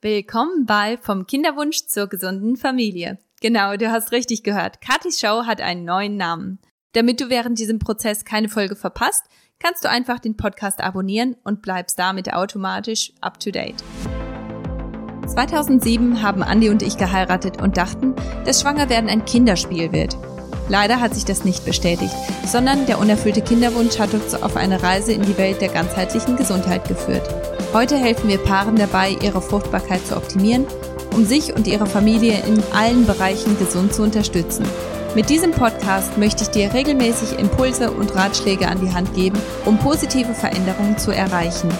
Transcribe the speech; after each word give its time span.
Willkommen 0.00 0.64
bei 0.64 0.96
Vom 0.98 1.26
Kinderwunsch 1.26 1.86
zur 1.88 2.06
gesunden 2.06 2.56
Familie. 2.56 3.18
Genau, 3.40 3.76
du 3.76 3.90
hast 3.90 4.12
richtig 4.12 4.44
gehört. 4.44 4.80
Katis 4.80 5.18
Show 5.18 5.42
hat 5.44 5.60
einen 5.60 5.84
neuen 5.84 6.16
Namen. 6.16 6.60
Damit 6.92 7.20
du 7.20 7.30
während 7.30 7.58
diesem 7.58 7.80
Prozess 7.80 8.24
keine 8.24 8.48
Folge 8.48 8.76
verpasst, 8.76 9.24
kannst 9.58 9.82
du 9.82 9.90
einfach 9.90 10.20
den 10.20 10.36
Podcast 10.36 10.80
abonnieren 10.80 11.34
und 11.42 11.62
bleibst 11.62 11.98
damit 11.98 12.32
automatisch 12.32 13.12
up 13.20 13.40
to 13.40 13.50
date. 13.50 13.82
2007 15.26 16.22
haben 16.22 16.44
Andi 16.44 16.68
und 16.68 16.84
ich 16.84 16.96
geheiratet 16.96 17.60
und 17.60 17.76
dachten, 17.76 18.14
dass 18.44 18.60
Schwangerwerden 18.60 19.10
ein 19.10 19.24
Kinderspiel 19.24 19.90
wird. 19.90 20.16
Leider 20.68 21.00
hat 21.00 21.14
sich 21.14 21.24
das 21.24 21.44
nicht 21.44 21.64
bestätigt, 21.64 22.14
sondern 22.46 22.86
der 22.86 22.98
unerfüllte 22.98 23.40
Kinderwunsch 23.40 23.98
hat 23.98 24.12
uns 24.12 24.34
auf 24.34 24.56
eine 24.56 24.82
Reise 24.82 25.12
in 25.12 25.22
die 25.22 25.38
Welt 25.38 25.60
der 25.60 25.68
ganzheitlichen 25.68 26.36
Gesundheit 26.36 26.86
geführt. 26.86 27.28
Heute 27.72 27.96
helfen 27.96 28.28
wir 28.28 28.38
Paaren 28.38 28.76
dabei, 28.76 29.16
ihre 29.22 29.40
Fruchtbarkeit 29.40 30.06
zu 30.06 30.16
optimieren, 30.16 30.66
um 31.14 31.24
sich 31.24 31.54
und 31.54 31.66
ihre 31.66 31.86
Familie 31.86 32.42
in 32.46 32.62
allen 32.72 33.06
Bereichen 33.06 33.58
gesund 33.58 33.94
zu 33.94 34.02
unterstützen. 34.02 34.66
Mit 35.14 35.30
diesem 35.30 35.52
Podcast 35.52 36.18
möchte 36.18 36.44
ich 36.44 36.50
dir 36.50 36.72
regelmäßig 36.72 37.38
Impulse 37.38 37.90
und 37.90 38.14
Ratschläge 38.14 38.68
an 38.68 38.80
die 38.80 38.92
Hand 38.92 39.14
geben, 39.14 39.38
um 39.64 39.78
positive 39.78 40.34
Veränderungen 40.34 40.98
zu 40.98 41.10
erreichen. 41.10 41.70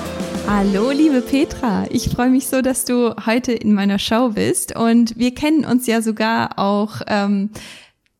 Hallo, 0.48 0.91
liebe 0.91 1.20
Petra. 1.20 1.84
Ich 1.91 2.09
freue 2.09 2.31
mich 2.31 2.47
so, 2.47 2.62
dass 2.62 2.87
du 2.87 3.15
heute 3.27 3.53
in 3.53 3.75
meiner 3.75 3.98
Show 3.98 4.31
bist. 4.31 4.75
Und 4.75 5.19
wir 5.19 5.34
kennen 5.34 5.67
uns 5.67 5.87
ja 5.87 6.01
sogar 6.01 6.59
auch 6.59 7.03
ähm, 7.07 7.51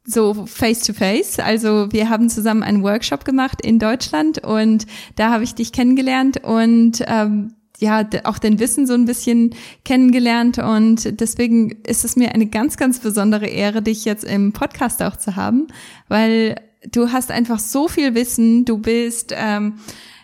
so 0.09 0.47
face 0.47 0.80
to 0.80 0.95
face. 0.95 1.39
Also 1.39 1.93
wir 1.93 2.09
haben 2.09 2.30
zusammen 2.30 2.62
einen 2.62 2.83
Workshop 2.83 3.25
gemacht 3.25 3.61
in 3.61 3.79
Deutschland 3.79 4.39
und 4.45 4.87
da 5.17 5.31
habe 5.31 5.45
ich 5.45 5.55
dich 5.55 5.71
kennengelernt 5.71 6.43
und 6.45 7.05
ähm, 7.07 7.53
ja 7.79 8.09
auch 8.25 8.39
dein 8.39 8.59
Wissen 8.59 8.87
so 8.87 8.95
ein 8.95 9.05
bisschen 9.05 9.55
kennengelernt 9.84 10.59
und 10.59 11.21
deswegen 11.21 11.71
ist 11.87 12.05
es 12.05 12.17
mir 12.17 12.34
eine 12.34 12.47
ganz, 12.47 12.77
ganz 12.79 13.01
besondere 13.01 13.47
Ehre, 13.47 13.83
dich 13.83 14.05
jetzt 14.06 14.25
im 14.25 14.53
Podcast 14.53 15.03
auch 15.03 15.17
zu 15.17 15.37
haben, 15.37 15.69
weil 16.09 16.56
du 16.91 17.12
hast 17.12 17.31
einfach 17.31 17.59
so 17.59 17.87
viel 17.87 18.15
Wissen. 18.15 18.65
Du 18.65 18.78
bist 18.78 19.33
ähm, 19.37 19.75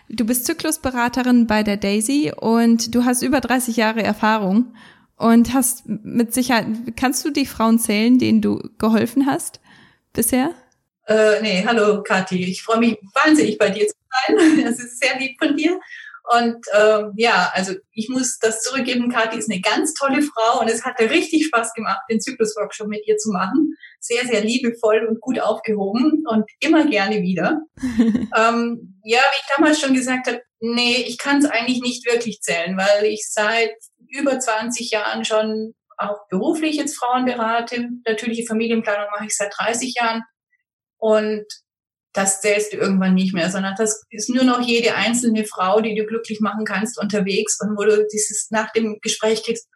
Du 0.07 0.23
bist 0.23 0.45
Zyklusberaterin 0.45 1.47
bei 1.47 1.63
der 1.63 1.77
Daisy 1.77 2.31
und 2.35 2.93
du 2.93 3.05
hast 3.05 3.23
über 3.23 3.41
30 3.41 3.75
Jahre 3.75 4.03
Erfahrung 4.03 4.67
und 5.17 5.53
hast 5.55 5.87
mit 5.87 6.31
Sicherheit, 6.31 6.67
kannst 6.95 7.25
du 7.25 7.31
die 7.31 7.47
Frauen 7.47 7.79
zählen, 7.79 8.19
denen 8.19 8.39
du 8.41 8.61
geholfen 8.77 9.25
hast 9.25 9.61
bisher? 10.15 10.53
Äh, 11.07 11.41
nee, 11.41 11.63
hallo 11.65 12.01
Kathi. 12.01 12.43
Ich 12.45 12.63
freue 12.63 12.79
mich 12.79 12.97
wahnsinnig 13.13 13.57
bei 13.57 13.69
dir 13.69 13.87
zu 13.87 13.93
sein. 14.27 14.63
Das 14.65 14.79
ist 14.79 14.99
sehr 14.99 15.19
lieb 15.19 15.37
von 15.37 15.55
dir. 15.55 15.79
Und 16.33 16.57
ähm, 16.73 17.13
ja, 17.17 17.51
also 17.53 17.73
ich 17.91 18.09
muss 18.09 18.39
das 18.39 18.63
zurückgeben. 18.63 19.11
Kathi 19.11 19.37
ist 19.37 19.51
eine 19.51 19.61
ganz 19.61 19.93
tolle 19.93 20.23
Frau 20.23 20.59
und 20.59 20.69
es 20.69 20.83
hatte 20.83 21.11
richtig 21.11 21.45
Spaß 21.45 21.73
gemacht, 21.73 21.99
den 22.09 22.19
Zyklus-Workshop 22.19 22.87
mit 22.87 23.05
ihr 23.05 23.17
zu 23.17 23.29
machen. 23.31 23.75
Sehr, 23.99 24.25
sehr 24.25 24.41
liebevoll 24.41 25.05
und 25.07 25.21
gut 25.21 25.39
aufgehoben 25.39 26.23
und 26.27 26.45
immer 26.59 26.87
gerne 26.87 27.21
wieder. 27.21 27.61
ähm, 27.77 28.99
ja, 29.03 29.19
wie 29.19 29.39
ich 29.39 29.55
damals 29.55 29.79
schon 29.79 29.93
gesagt 29.93 30.27
habe, 30.27 30.41
nee, 30.59 31.03
ich 31.05 31.19
kann 31.19 31.37
es 31.37 31.45
eigentlich 31.45 31.81
nicht 31.81 32.11
wirklich 32.11 32.41
zählen, 32.41 32.75
weil 32.75 33.05
ich 33.05 33.27
seit 33.29 33.75
über 34.07 34.39
20 34.39 34.89
Jahren 34.89 35.25
schon 35.25 35.75
auch 35.97 36.27
beruflich 36.29 36.75
jetzt 36.75 36.97
Frauen 36.97 37.25
berate. 37.25 37.89
Natürliche 38.05 38.45
Familienplanung 38.45 39.07
mache 39.11 39.25
ich 39.25 39.35
seit 39.35 39.53
30 39.57 39.95
Jahren. 39.95 40.23
Und 40.97 41.45
das 42.13 42.41
zählst 42.41 42.73
du 42.73 42.77
irgendwann 42.77 43.13
nicht 43.13 43.33
mehr, 43.33 43.51
sondern 43.51 43.75
das 43.77 44.03
ist 44.09 44.29
nur 44.29 44.45
noch 44.45 44.61
jede 44.61 44.95
einzelne 44.95 45.45
Frau, 45.45 45.81
die 45.81 45.95
du 45.95 46.05
glücklich 46.05 46.39
machen 46.39 46.63
kannst 46.65 46.99
unterwegs 46.99 47.59
und 47.61 47.77
wo 47.77 47.83
du 47.83 48.07
dieses 48.11 48.47
nach 48.51 48.71
dem 48.71 48.99
Gespräch 49.01 49.43
kriegst, 49.43 49.67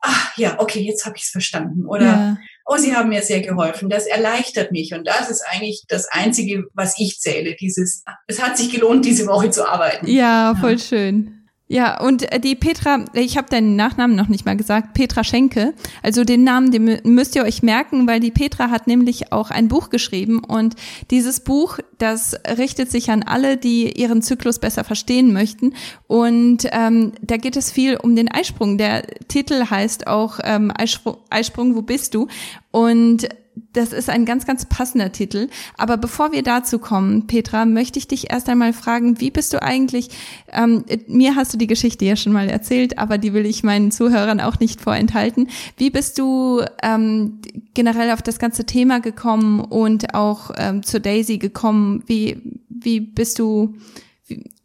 ach 0.00 0.36
ja, 0.36 0.58
okay, 0.58 0.80
jetzt 0.80 1.06
habe 1.06 1.16
ich 1.16 1.24
es 1.24 1.30
verstanden. 1.30 1.86
Oder 1.86 2.04
ja. 2.04 2.38
oh, 2.66 2.76
sie 2.76 2.94
haben 2.94 3.08
mir 3.08 3.22
sehr 3.22 3.40
geholfen. 3.40 3.88
Das 3.88 4.06
erleichtert 4.06 4.72
mich. 4.72 4.94
Und 4.94 5.06
das 5.06 5.30
ist 5.30 5.42
eigentlich 5.48 5.84
das 5.88 6.08
Einzige, 6.08 6.64
was 6.74 6.98
ich 6.98 7.18
zähle. 7.20 7.54
Dieses, 7.54 8.04
es 8.26 8.42
hat 8.42 8.56
sich 8.56 8.70
gelohnt, 8.70 9.04
diese 9.04 9.26
Woche 9.26 9.50
zu 9.50 9.68
arbeiten. 9.68 10.06
Ja, 10.08 10.54
voll 10.60 10.72
ja. 10.72 10.78
schön. 10.78 11.35
Ja, 11.68 12.00
und 12.00 12.30
äh, 12.30 12.38
die 12.38 12.54
Petra, 12.54 13.04
ich 13.12 13.36
habe 13.36 13.48
deinen 13.50 13.74
Nachnamen 13.74 14.14
noch 14.14 14.28
nicht 14.28 14.46
mal 14.46 14.56
gesagt, 14.56 14.94
Petra 14.94 15.24
Schenke. 15.24 15.74
Also 16.00 16.22
den 16.22 16.44
Namen, 16.44 16.70
den 16.70 17.00
müsst 17.02 17.34
ihr 17.34 17.42
euch 17.42 17.62
merken, 17.62 18.06
weil 18.06 18.20
die 18.20 18.30
Petra 18.30 18.70
hat 18.70 18.86
nämlich 18.86 19.32
auch 19.32 19.50
ein 19.50 19.66
Buch 19.66 19.90
geschrieben 19.90 20.38
und 20.38 20.76
dieses 21.10 21.40
Buch, 21.40 21.78
das 21.98 22.36
richtet 22.56 22.92
sich 22.92 23.10
an 23.10 23.24
alle, 23.24 23.56
die 23.56 23.90
ihren 23.98 24.22
Zyklus 24.22 24.60
besser 24.60 24.84
verstehen 24.84 25.32
möchten. 25.32 25.74
Und 26.06 26.68
ähm, 26.70 27.12
da 27.20 27.36
geht 27.36 27.56
es 27.56 27.72
viel 27.72 27.96
um 27.96 28.14
den 28.14 28.30
Eisprung. 28.30 28.78
Der 28.78 29.02
Titel 29.26 29.68
heißt 29.68 30.06
auch 30.06 30.38
ähm, 30.44 30.72
Eisprung, 30.76 31.16
Eisprung, 31.30 31.74
wo 31.74 31.82
bist 31.82 32.14
du? 32.14 32.28
Und 32.70 33.28
das 33.72 33.92
ist 33.92 34.10
ein 34.10 34.24
ganz, 34.24 34.46
ganz 34.46 34.66
passender 34.66 35.12
Titel. 35.12 35.48
Aber 35.76 35.96
bevor 35.96 36.32
wir 36.32 36.42
dazu 36.42 36.78
kommen, 36.78 37.26
Petra, 37.26 37.64
möchte 37.64 37.98
ich 37.98 38.06
dich 38.06 38.30
erst 38.30 38.48
einmal 38.48 38.72
fragen, 38.72 39.20
wie 39.20 39.30
bist 39.30 39.52
du 39.52 39.62
eigentlich, 39.62 40.10
ähm, 40.52 40.84
mir 41.06 41.36
hast 41.36 41.54
du 41.54 41.58
die 41.58 41.66
Geschichte 41.66 42.04
ja 42.04 42.16
schon 42.16 42.32
mal 42.32 42.48
erzählt, 42.48 42.98
aber 42.98 43.18
die 43.18 43.32
will 43.32 43.46
ich 43.46 43.62
meinen 43.62 43.90
Zuhörern 43.90 44.40
auch 44.40 44.60
nicht 44.60 44.80
vorenthalten. 44.80 45.48
Wie 45.76 45.90
bist 45.90 46.18
du 46.18 46.62
ähm, 46.82 47.40
generell 47.74 48.10
auf 48.10 48.22
das 48.22 48.38
ganze 48.38 48.66
Thema 48.66 49.00
gekommen 49.00 49.60
und 49.60 50.14
auch 50.14 50.50
ähm, 50.56 50.82
zur 50.82 51.00
Daisy 51.00 51.38
gekommen? 51.38 52.02
Wie, 52.06 52.60
wie 52.68 53.00
bist 53.00 53.38
du 53.38 53.74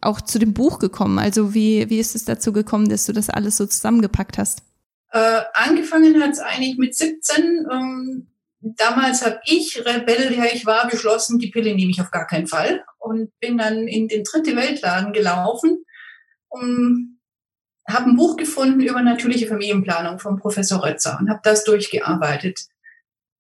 auch 0.02 0.22
zu 0.22 0.40
dem 0.40 0.54
Buch 0.54 0.80
gekommen? 0.80 1.20
Also 1.20 1.54
wie, 1.54 1.90
wie 1.90 2.00
ist 2.00 2.16
es 2.16 2.26
dazu 2.26 2.52
gekommen, 2.52 2.90
dass 2.90 3.06
du 3.06 3.14
das 3.14 3.30
alles 3.30 3.58
so 3.58 3.66
zusammengepackt 3.66 4.38
hast? 4.38 4.64
Äh, 5.12 5.42
angefangen 5.54 6.22
hat 6.22 6.32
es 6.32 6.40
eigentlich 6.40 6.78
mit 6.78 6.96
17. 6.96 7.68
Ähm, 7.72 8.28
damals 8.62 9.26
habe 9.26 9.40
ich, 9.46 9.84
Rebell, 9.86 10.36
der 10.36 10.54
ich 10.54 10.66
war, 10.66 10.88
beschlossen, 10.88 11.40
die 11.40 11.50
Pille 11.50 11.74
nehme 11.76 11.92
ich 11.92 12.02
auf 12.02 12.12
gar 12.12 12.28
keinen 12.28 12.48
Fall 12.48 12.84
und 13.00 13.32
bin 13.40 13.58
dann 13.58 13.88
in 13.88 14.08
den 14.08 14.24
dritte 14.24 14.56
Weltladen 14.56 15.14
gelaufen 15.14 15.84
und 16.50 17.20
habe 17.88 18.10
ein 18.10 18.16
Buch 18.16 18.38
gefunden 18.38 18.82
über 18.82 19.02
natürliche 19.02 19.48
Familienplanung 19.48 20.20
vom 20.20 20.38
Professor 20.38 20.84
Rötzer 20.84 21.18
und 21.20 21.30
habe 21.30 21.42
das 21.44 21.64
durchgearbeitet. 21.64 22.60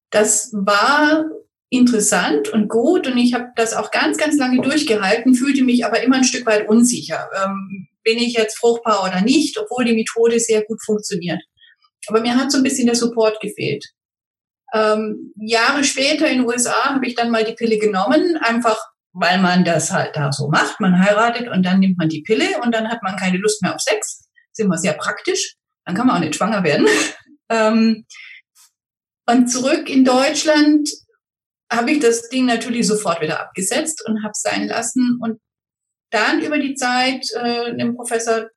Das 0.09 0.51
war 0.53 1.25
interessant 1.69 2.49
und 2.49 2.67
gut 2.67 3.07
und 3.07 3.17
ich 3.17 3.33
habe 3.33 3.49
das 3.55 3.73
auch 3.73 3.91
ganz, 3.91 4.17
ganz 4.17 4.37
lange 4.37 4.61
durchgehalten, 4.61 5.35
fühlte 5.35 5.63
mich 5.63 5.85
aber 5.85 6.03
immer 6.03 6.17
ein 6.17 6.23
Stück 6.23 6.45
weit 6.45 6.67
unsicher. 6.67 7.29
Ähm, 7.43 7.87
bin 8.03 8.17
ich 8.17 8.33
jetzt 8.33 8.57
fruchtbar 8.57 9.03
oder 9.03 9.21
nicht, 9.21 9.57
obwohl 9.57 9.85
die 9.85 9.93
Methode 9.93 10.39
sehr 10.39 10.63
gut 10.65 10.83
funktioniert. 10.83 11.41
Aber 12.07 12.19
mir 12.19 12.35
hat 12.35 12.51
so 12.51 12.57
ein 12.57 12.63
bisschen 12.63 12.87
der 12.87 12.95
Support 12.95 13.39
gefehlt. 13.39 13.85
Ähm, 14.73 15.33
Jahre 15.37 15.83
später 15.83 16.27
in 16.27 16.39
den 16.39 16.47
USA 16.47 16.93
habe 16.93 17.05
ich 17.05 17.15
dann 17.15 17.29
mal 17.29 17.43
die 17.43 17.53
Pille 17.53 17.77
genommen, 17.77 18.37
einfach 18.37 18.77
weil 19.13 19.41
man 19.41 19.65
das 19.65 19.91
halt 19.91 20.15
da 20.15 20.31
so 20.31 20.47
macht. 20.47 20.79
Man 20.79 20.99
heiratet 20.99 21.49
und 21.49 21.63
dann 21.63 21.79
nimmt 21.79 21.97
man 21.97 22.09
die 22.09 22.21
Pille 22.21 22.61
und 22.63 22.73
dann 22.73 22.89
hat 22.89 23.03
man 23.03 23.17
keine 23.17 23.37
Lust 23.37 23.61
mehr 23.61 23.75
auf 23.75 23.81
Sex. 23.81 24.27
Ist 24.51 24.59
immer 24.59 24.77
sehr 24.77 24.93
praktisch. 24.93 25.55
Dann 25.85 25.95
kann 25.95 26.07
man 26.07 26.17
auch 26.17 26.21
nicht 26.21 26.35
schwanger 26.35 26.63
werden. 26.63 26.87
ähm, 27.49 28.05
und 29.27 29.47
zurück 29.47 29.89
in 29.89 30.05
Deutschland 30.05 30.89
habe 31.71 31.91
ich 31.91 31.99
das 31.99 32.29
Ding 32.29 32.45
natürlich 32.45 32.87
sofort 32.87 33.21
wieder 33.21 33.39
abgesetzt 33.39 34.03
und 34.05 34.23
habe 34.23 34.31
es 34.31 34.41
sein 34.41 34.67
lassen 34.67 35.19
und 35.21 35.39
dann 36.11 36.41
über 36.41 36.59
die 36.59 36.75
Zeit 36.75 37.25
äh, 37.33 37.75
den 37.75 37.95
Professor, 37.95 38.49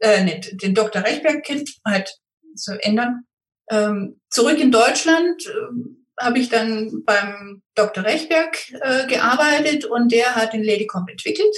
äh, 0.00 0.22
nicht, 0.24 0.62
den 0.62 0.74
Dr. 0.74 1.02
Rechberg 1.02 1.42
halt 1.86 2.14
zu 2.54 2.72
ändern, 2.84 3.22
ähm, 3.70 4.20
zurück 4.30 4.58
in 4.58 4.70
Deutschland 4.70 5.46
äh, 5.46 6.24
habe 6.24 6.38
ich 6.38 6.48
dann 6.48 7.04
beim 7.04 7.62
Dr. 7.74 8.04
Rechberg 8.04 8.56
äh, 8.80 9.06
gearbeitet 9.06 9.84
und 9.84 10.10
der 10.10 10.34
hat 10.34 10.52
den 10.52 10.64
Ladycomp 10.64 11.08
entwickelt. 11.10 11.54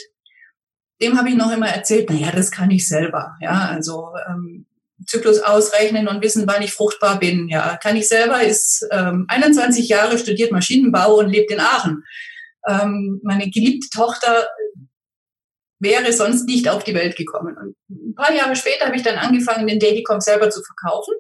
Dem 1.01 1.19
habe 1.19 1.31
ich 1.31 1.35
noch 1.35 1.51
immer 1.51 1.69
erzählt, 1.69 2.09
na 2.11 2.17
ja, 2.17 2.31
das 2.31 2.51
kann 2.51 2.71
ich 2.71 2.87
selber. 2.87 3.37
Ja, 3.41 3.71
also 3.71 4.11
ähm, 4.29 4.67
Zyklus 5.07 5.41
ausrechnen 5.41 6.09
und 6.09 6.23
wissen, 6.23 6.47
wann 6.47 6.63
ich 6.63 6.73
fruchtbar 6.73 7.19
bin. 7.19 7.49
Ja, 7.49 7.79
kann 7.79 7.97
ich 7.97 8.07
selber, 8.07 8.43
ist 8.43 8.87
ähm, 8.91 9.25
21 9.29 9.89
Jahre, 9.89 10.19
studiert 10.19 10.53
Maschinenbau 10.53 11.19
und 11.19 11.31
lebt 11.31 11.51
in 11.51 11.61
Aachen. 11.61 12.05
Ähm, 12.69 13.21
meine 13.23 13.49
geliebte 13.49 13.89
Tochter 13.89 14.47
wäre 15.79 16.13
sonst 16.13 16.45
nicht 16.45 16.69
auf 16.69 16.85
die 16.85 16.95
Welt 16.95 17.17
gekommen. 17.17 17.57
Und 17.57 17.77
ein 17.89 18.15
paar 18.15 18.35
Jahre 18.35 18.55
später 18.55 18.85
habe 18.85 18.97
ich 18.97 19.03
dann 19.03 19.17
angefangen, 19.17 19.67
den 19.67 19.79
Dailycom 19.79 20.21
selber 20.21 20.51
zu 20.51 20.61
verkaufen 20.63 21.15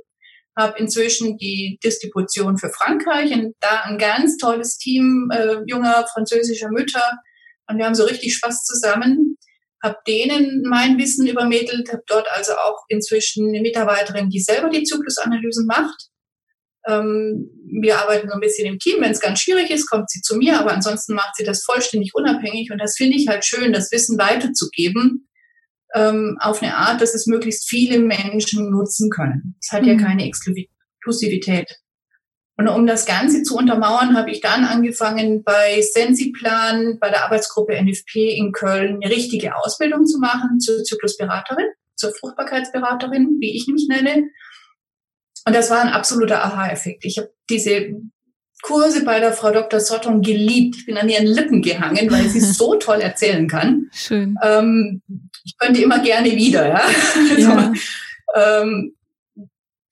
habe 0.58 0.78
inzwischen 0.78 1.36
die 1.36 1.78
Distribution 1.82 2.58
für 2.58 2.70
Frankreich 2.70 3.32
und 3.32 3.54
da 3.60 3.82
ein 3.84 3.98
ganz 3.98 4.36
tolles 4.36 4.78
Team 4.78 5.30
äh, 5.32 5.56
junger 5.66 6.06
französischer 6.12 6.68
Mütter 6.70 7.18
und 7.68 7.78
wir 7.78 7.86
haben 7.86 7.94
so 7.94 8.04
richtig 8.04 8.34
Spaß 8.34 8.64
zusammen. 8.64 9.36
Habe 9.82 9.96
denen 10.06 10.62
mein 10.68 10.98
Wissen 10.98 11.26
übermittelt, 11.26 11.90
habe 11.90 12.02
dort 12.06 12.26
also 12.32 12.52
auch 12.52 12.84
inzwischen 12.88 13.48
eine 13.48 13.62
Mitarbeiterin, 13.62 14.28
die 14.28 14.40
selber 14.40 14.68
die 14.68 14.82
Zyklusanalysen 14.82 15.66
macht. 15.66 16.08
Ähm, 16.86 17.48
wir 17.80 17.98
arbeiten 17.98 18.28
so 18.28 18.34
ein 18.34 18.40
bisschen 18.40 18.66
im 18.66 18.78
Team. 18.78 19.00
Wenn 19.00 19.12
es 19.12 19.20
ganz 19.20 19.40
schwierig 19.40 19.70
ist, 19.70 19.88
kommt 19.88 20.10
sie 20.10 20.20
zu 20.20 20.36
mir, 20.36 20.58
aber 20.58 20.72
ansonsten 20.72 21.14
macht 21.14 21.36
sie 21.36 21.44
das 21.44 21.62
vollständig 21.64 22.10
unabhängig 22.12 22.70
und 22.70 22.78
das 22.78 22.96
finde 22.96 23.16
ich 23.16 23.28
halt 23.28 23.44
schön, 23.44 23.72
das 23.72 23.90
Wissen 23.90 24.18
weiterzugeben 24.18 25.28
ähm, 25.94 26.36
auf 26.40 26.62
eine 26.62 26.76
Art, 26.76 27.00
dass 27.00 27.14
es 27.14 27.26
möglichst 27.26 27.68
viele 27.68 27.98
Menschen 27.98 28.70
nutzen 28.70 29.10
können. 29.10 29.56
Es 29.60 29.72
hat 29.72 29.82
mhm. 29.82 29.88
ja 29.88 29.96
keine 29.96 30.26
Exklusivität. 30.26 31.80
Und 32.56 32.68
um 32.68 32.86
das 32.86 33.06
Ganze 33.06 33.42
zu 33.42 33.56
untermauern, 33.56 34.16
habe 34.18 34.30
ich 34.30 34.42
dann 34.42 34.64
angefangen, 34.64 35.42
bei 35.42 35.80
Sensiplan, 35.80 36.98
bei 37.00 37.08
der 37.08 37.24
Arbeitsgruppe 37.24 37.72
NFP 37.82 38.36
in 38.36 38.52
Köln, 38.52 39.00
eine 39.02 39.14
richtige 39.14 39.56
Ausbildung 39.56 40.04
zu 40.04 40.18
machen 40.18 40.60
zur 40.60 40.84
Zyklusberaterin, 40.84 41.68
zur 41.96 42.12
Fruchtbarkeitsberaterin, 42.12 43.38
wie 43.40 43.56
ich 43.56 43.66
mich 43.66 43.88
nenne. 43.88 44.28
Und 45.46 45.56
das 45.56 45.70
war 45.70 45.80
ein 45.80 45.88
absoluter 45.88 46.44
Aha-Effekt. 46.44 47.06
Ich 47.06 47.16
habe 47.16 47.32
diese 47.48 47.92
Kurse 48.62 49.04
bei 49.04 49.20
der 49.20 49.32
Frau 49.32 49.50
Dr. 49.50 49.80
Sotton 49.80 50.22
geliebt. 50.22 50.76
Ich 50.78 50.86
bin 50.86 50.98
an 50.98 51.08
ihren 51.08 51.26
Lippen 51.26 51.62
gehangen, 51.62 52.10
weil 52.10 52.28
sie 52.28 52.40
so 52.40 52.76
toll 52.76 53.00
erzählen 53.00 53.48
kann. 53.48 53.90
Schön. 53.92 54.36
Ähm, 54.42 55.02
ich 55.44 55.56
könnte 55.58 55.82
immer 55.82 56.00
gerne 56.00 56.32
wieder, 56.32 56.68
ja. 56.68 56.82
ja. 57.38 57.56
Also, 57.56 57.72
ähm, 58.34 58.94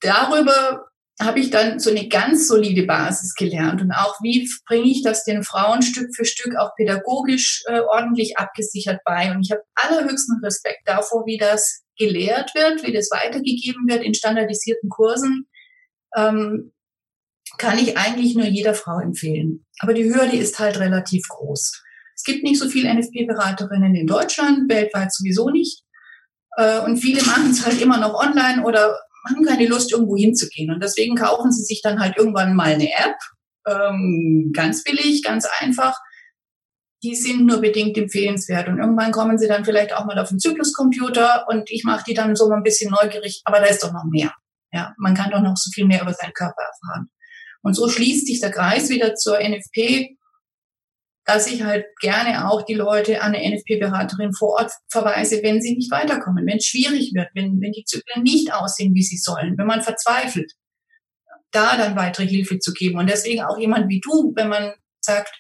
darüber 0.01 0.89
habe 1.21 1.41
ich 1.41 1.51
dann 1.51 1.81
so 1.81 1.91
eine 1.91 2.09
ganz 2.09 2.47
solide 2.47 2.85
Basis 2.85 3.35
gelernt 3.35 3.81
und 3.81 3.91
auch 3.91 4.15
wie 4.23 4.49
bringe 4.67 4.89
ich 4.89 5.03
das 5.03 5.25
den 5.25 5.43
Frauen 5.43 5.83
Stück 5.83 6.15
für 6.15 6.25
Stück 6.25 6.55
auch 6.57 6.77
pädagogisch 6.77 7.65
äh, 7.67 7.81
ordentlich 7.81 8.39
abgesichert 8.39 9.01
bei. 9.05 9.33
Und 9.33 9.43
ich 9.43 9.51
habe 9.51 9.63
allerhöchsten 9.75 10.39
Respekt 10.45 10.83
davor, 10.85 11.27
wie 11.27 11.37
das 11.37 11.83
gelehrt 11.99 12.55
wird, 12.55 12.85
wie 12.85 12.93
das 12.93 13.11
weitergegeben 13.11 13.89
wird 13.89 14.05
in 14.05 14.15
standardisierten 14.15 14.89
Kursen. 14.89 15.49
Ähm, 16.17 16.73
kann 17.59 17.79
ich 17.79 17.99
eigentlich 17.99 18.35
nur 18.35 18.47
jeder 18.47 18.75
Frau 18.75 18.99
empfehlen. 19.01 19.67
Aber 19.81 19.93
die 19.93 20.05
Hürde 20.05 20.37
ist 20.37 20.59
halt 20.59 20.79
relativ 20.79 21.27
groß. 21.29 21.83
Es 22.15 22.25
gibt 22.25 22.43
nicht 22.43 22.59
so 22.59 22.69
viele 22.69 22.93
NFP-Beraterinnen 22.95 23.95
in 23.95 24.07
Deutschland, 24.07 24.71
weltweit 24.71 25.13
sowieso 25.13 25.51
nicht. 25.51 25.83
Äh, 26.57 26.81
und 26.81 26.99
viele 26.99 27.23
machen 27.23 27.51
es 27.51 27.65
halt 27.65 27.81
immer 27.81 27.99
noch 27.99 28.15
online 28.15 28.65
oder 28.65 28.97
haben 29.29 29.45
keine 29.45 29.67
Lust, 29.67 29.93
irgendwo 29.93 30.17
hinzugehen. 30.17 30.73
Und 30.73 30.83
deswegen 30.83 31.17
kaufen 31.17 31.53
sie 31.53 31.65
sich 31.65 31.83
dann 31.83 32.01
halt 32.01 32.17
irgendwann 32.17 32.55
mal 32.55 32.73
eine 32.75 32.89
App, 32.89 33.17
ähm, 33.67 34.53
ganz 34.55 34.83
billig, 34.85 35.23
ganz 35.23 35.47
einfach. 35.61 35.97
Die 37.03 37.15
sind 37.15 37.47
nur 37.47 37.61
bedingt 37.61 37.97
empfehlenswert. 37.97 38.69
Und 38.69 38.79
irgendwann 38.79 39.13
kommen 39.13 39.39
sie 39.39 39.47
dann 39.47 39.65
vielleicht 39.65 39.93
auch 39.93 40.05
mal 40.07 40.19
auf 40.19 40.31
den 40.31 40.39
Zykluscomputer 40.39 41.47
und 41.49 41.71
ich 41.71 41.85
mache 41.85 42.05
die 42.09 42.15
dann 42.15 42.35
so 42.35 42.49
mal 42.49 42.57
ein 42.57 42.63
bisschen 42.63 42.91
neugierig. 42.91 43.43
Aber 43.45 43.61
da 43.61 43.67
ist 43.67 43.83
doch 43.83 43.93
noch 43.93 44.05
mehr. 44.05 44.33
Ja, 44.73 44.93
man 44.99 45.15
kann 45.15 45.31
doch 45.31 45.41
noch 45.41 45.57
so 45.57 45.71
viel 45.73 45.87
mehr 45.87 46.03
über 46.03 46.13
seinen 46.13 46.33
Körper 46.33 46.63
erfahren. 46.63 47.09
Und 47.69 47.75
so 47.75 47.87
schließt 47.87 48.27
sich 48.27 48.41
der 48.41 48.51
Kreis 48.51 48.89
wieder 48.89 49.15
zur 49.15 49.39
NFP, 49.39 50.17
dass 51.27 51.47
ich 51.47 51.63
halt 51.65 51.85
gerne 52.01 52.51
auch 52.51 52.63
die 52.63 52.73
Leute 52.73 53.21
an 53.21 53.35
eine 53.35 53.57
NFP-Beraterin 53.57 54.33
vor 54.33 54.55
Ort 54.55 54.73
verweise, 54.91 55.43
wenn 55.43 55.61
sie 55.61 55.75
nicht 55.75 55.91
weiterkommen, 55.91 56.47
wenn 56.47 56.57
es 56.57 56.65
schwierig 56.65 57.13
wird, 57.13 57.29
wenn, 57.35 57.61
wenn 57.61 57.73
die 57.73 57.85
Zyklen 57.85 58.23
nicht 58.23 58.55
aussehen, 58.55 58.95
wie 58.95 59.03
sie 59.03 59.19
sollen, 59.19 59.59
wenn 59.59 59.67
man 59.67 59.83
verzweifelt, 59.83 60.51
da 61.51 61.77
dann 61.77 61.95
weitere 61.95 62.27
Hilfe 62.27 62.59
zu 62.59 62.73
geben. 62.73 62.99
Und 62.99 63.11
deswegen 63.11 63.43
auch 63.43 63.59
jemand 63.59 63.91
wie 63.91 64.01
du, 64.01 64.33
wenn 64.35 64.49
man 64.49 64.73
sagt, 65.03 65.39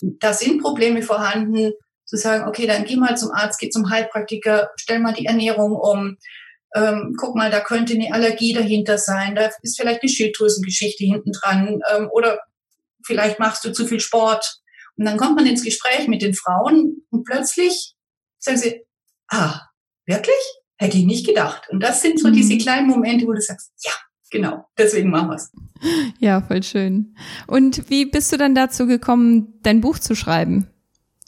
da 0.00 0.32
sind 0.32 0.62
Probleme 0.62 1.02
vorhanden, 1.02 1.72
zu 2.04 2.16
sagen, 2.16 2.46
okay, 2.46 2.68
dann 2.68 2.84
geh 2.84 2.94
mal 2.94 3.16
zum 3.16 3.32
Arzt, 3.32 3.58
geh 3.58 3.70
zum 3.70 3.90
Heilpraktiker, 3.90 4.70
stell 4.76 5.00
mal 5.00 5.14
die 5.14 5.26
Ernährung 5.26 5.72
um, 5.72 6.18
ähm, 6.74 7.14
guck 7.18 7.34
mal, 7.34 7.50
da 7.50 7.60
könnte 7.60 7.94
eine 7.94 8.12
Allergie 8.12 8.52
dahinter 8.52 8.98
sein, 8.98 9.34
da 9.34 9.50
ist 9.62 9.76
vielleicht 9.76 10.02
eine 10.02 10.10
Schilddrüsengeschichte 10.10 11.04
hinten 11.04 11.32
dran 11.32 11.80
ähm, 11.94 12.08
oder 12.12 12.40
vielleicht 13.04 13.38
machst 13.38 13.64
du 13.64 13.72
zu 13.72 13.86
viel 13.86 14.00
Sport. 14.00 14.60
Und 14.96 15.04
dann 15.04 15.16
kommt 15.16 15.36
man 15.36 15.46
ins 15.46 15.64
Gespräch 15.64 16.08
mit 16.08 16.22
den 16.22 16.34
Frauen 16.34 17.02
und 17.10 17.24
plötzlich 17.24 17.94
sagen 18.38 18.58
sie, 18.58 18.82
ah, 19.28 19.60
wirklich? 20.06 20.34
Hätte 20.76 20.98
ich 20.98 21.04
nicht 21.04 21.26
gedacht. 21.26 21.68
Und 21.70 21.82
das 21.82 22.02
sind 22.02 22.20
so 22.20 22.28
mhm. 22.28 22.34
diese 22.34 22.58
kleinen 22.58 22.88
Momente, 22.88 23.26
wo 23.26 23.32
du 23.32 23.40
sagst, 23.40 23.72
ja, 23.84 23.92
genau, 24.30 24.68
deswegen 24.76 25.10
machen 25.10 25.30
wir's. 25.30 25.50
Ja, 26.18 26.40
voll 26.40 26.62
schön. 26.62 27.16
Und 27.46 27.88
wie 27.88 28.04
bist 28.04 28.32
du 28.32 28.36
dann 28.36 28.54
dazu 28.54 28.86
gekommen, 28.86 29.54
dein 29.62 29.80
Buch 29.80 29.98
zu 29.98 30.14
schreiben? 30.14 30.68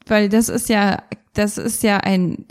Weil 0.06 0.28
das 0.28 0.48
ist 0.48 0.68
ja, 0.68 1.04
das 1.34 1.56
ist 1.58 1.82
ja 1.82 1.98
ein 1.98 2.46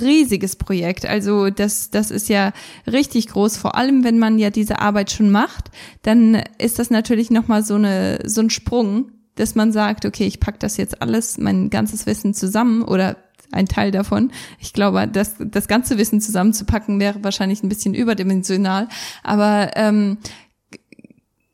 riesiges 0.00 0.56
Projekt. 0.56 1.06
Also 1.06 1.50
das, 1.50 1.90
das 1.90 2.10
ist 2.10 2.28
ja 2.28 2.52
richtig 2.90 3.28
groß. 3.28 3.56
Vor 3.56 3.76
allem, 3.76 4.04
wenn 4.04 4.18
man 4.18 4.38
ja 4.38 4.50
diese 4.50 4.80
Arbeit 4.80 5.10
schon 5.10 5.30
macht, 5.30 5.70
dann 6.02 6.42
ist 6.58 6.78
das 6.78 6.90
natürlich 6.90 7.30
nochmal 7.30 7.64
so 7.64 7.74
eine, 7.74 8.20
so 8.24 8.40
ein 8.40 8.50
Sprung, 8.50 9.12
dass 9.34 9.54
man 9.54 9.72
sagt, 9.72 10.04
okay, 10.04 10.26
ich 10.26 10.40
pack 10.40 10.60
das 10.60 10.76
jetzt 10.76 11.02
alles, 11.02 11.38
mein 11.38 11.70
ganzes 11.70 12.06
Wissen 12.06 12.34
zusammen 12.34 12.82
oder 12.82 13.16
ein 13.50 13.66
Teil 13.66 13.90
davon. 13.90 14.32
Ich 14.58 14.72
glaube, 14.72 15.06
das, 15.06 15.34
das 15.38 15.68
ganze 15.68 15.98
Wissen 15.98 16.20
zusammenzupacken 16.20 16.98
wäre 16.98 17.22
wahrscheinlich 17.22 17.62
ein 17.62 17.68
bisschen 17.68 17.94
überdimensional. 17.94 18.88
Aber 19.22 19.70
ähm, 19.76 20.18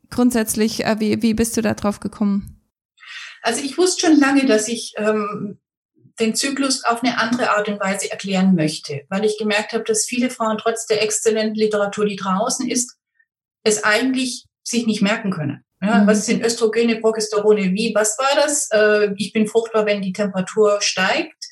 grundsätzlich, 0.09 0.85
äh, 0.85 0.95
wie, 0.99 1.21
wie 1.21 1.33
bist 1.33 1.57
du 1.57 1.61
da 1.61 1.73
drauf 1.73 1.99
gekommen? 1.99 2.55
Also 3.41 3.63
ich 3.63 3.77
wusste 3.77 4.07
schon 4.07 4.19
lange, 4.19 4.45
dass 4.45 4.67
ich 4.67 4.93
ähm, 4.97 5.57
den 6.19 6.35
Zyklus 6.35 6.83
auf 6.85 7.03
eine 7.03 7.17
andere 7.19 7.51
Art 7.51 7.67
und 7.67 7.79
Weise 7.79 8.11
erklären 8.11 8.55
möchte, 8.55 9.05
weil 9.09 9.25
ich 9.25 9.37
gemerkt 9.37 9.73
habe, 9.73 9.83
dass 9.83 10.05
viele 10.05 10.29
Frauen 10.29 10.57
trotz 10.57 10.85
der 10.85 11.03
exzellenten 11.03 11.55
Literatur, 11.55 12.05
die 12.05 12.15
draußen 12.15 12.69
ist, 12.69 12.97
es 13.63 13.83
eigentlich 13.83 14.45
sich 14.63 14.85
nicht 14.85 15.01
merken 15.01 15.31
können. 15.31 15.63
Ja, 15.81 15.99
mhm. 15.99 16.07
Was 16.07 16.25
sind 16.25 16.43
Östrogene, 16.43 16.99
Progesterone, 16.99 17.71
wie, 17.71 17.93
was 17.95 18.17
war 18.17 18.35
das? 18.35 18.69
Äh, 18.71 19.13
ich 19.17 19.31
bin 19.31 19.47
fruchtbar, 19.47 19.85
wenn 19.85 20.01
die 20.01 20.13
Temperatur 20.13 20.79
steigt. 20.81 21.45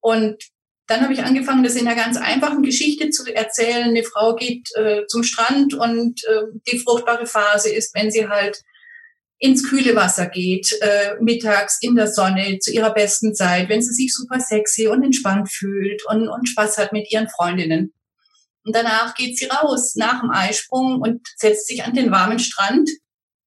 Und 0.00 0.42
dann 0.86 1.02
habe 1.02 1.12
ich 1.12 1.24
angefangen, 1.24 1.64
das 1.64 1.74
in 1.74 1.88
einer 1.88 1.96
ganz 1.96 2.16
einfachen 2.16 2.62
Geschichte 2.62 3.10
zu 3.10 3.24
erzählen. 3.34 3.88
Eine 3.88 4.04
Frau 4.04 4.36
geht 4.36 4.68
äh, 4.76 5.04
zum 5.08 5.24
Strand 5.24 5.74
und 5.74 6.22
äh, 6.26 6.42
die 6.70 6.78
fruchtbare 6.78 7.26
Phase 7.26 7.70
ist, 7.70 7.92
wenn 7.94 8.10
sie 8.10 8.28
halt 8.28 8.62
ins 9.38 9.68
kühle 9.68 9.94
Wasser 9.94 10.26
geht, 10.28 10.72
äh, 10.80 11.14
mittags 11.20 11.78
in 11.82 11.94
der 11.94 12.08
Sonne 12.08 12.58
zu 12.58 12.72
ihrer 12.72 12.94
besten 12.94 13.34
Zeit, 13.34 13.68
wenn 13.68 13.82
sie 13.82 13.92
sich 13.92 14.14
super 14.14 14.40
sexy 14.40 14.88
und 14.88 15.02
entspannt 15.02 15.50
fühlt 15.50 16.02
und, 16.08 16.28
und 16.28 16.48
Spaß 16.48 16.78
hat 16.78 16.92
mit 16.92 17.10
ihren 17.12 17.28
Freundinnen. 17.28 17.92
Und 18.64 18.74
danach 18.74 19.14
geht 19.14 19.38
sie 19.38 19.46
raus 19.46 19.94
nach 19.94 20.20
dem 20.20 20.30
Eisprung 20.30 21.00
und 21.00 21.20
setzt 21.36 21.68
sich 21.68 21.84
an 21.84 21.94
den 21.94 22.10
warmen 22.10 22.38
Strand 22.38 22.90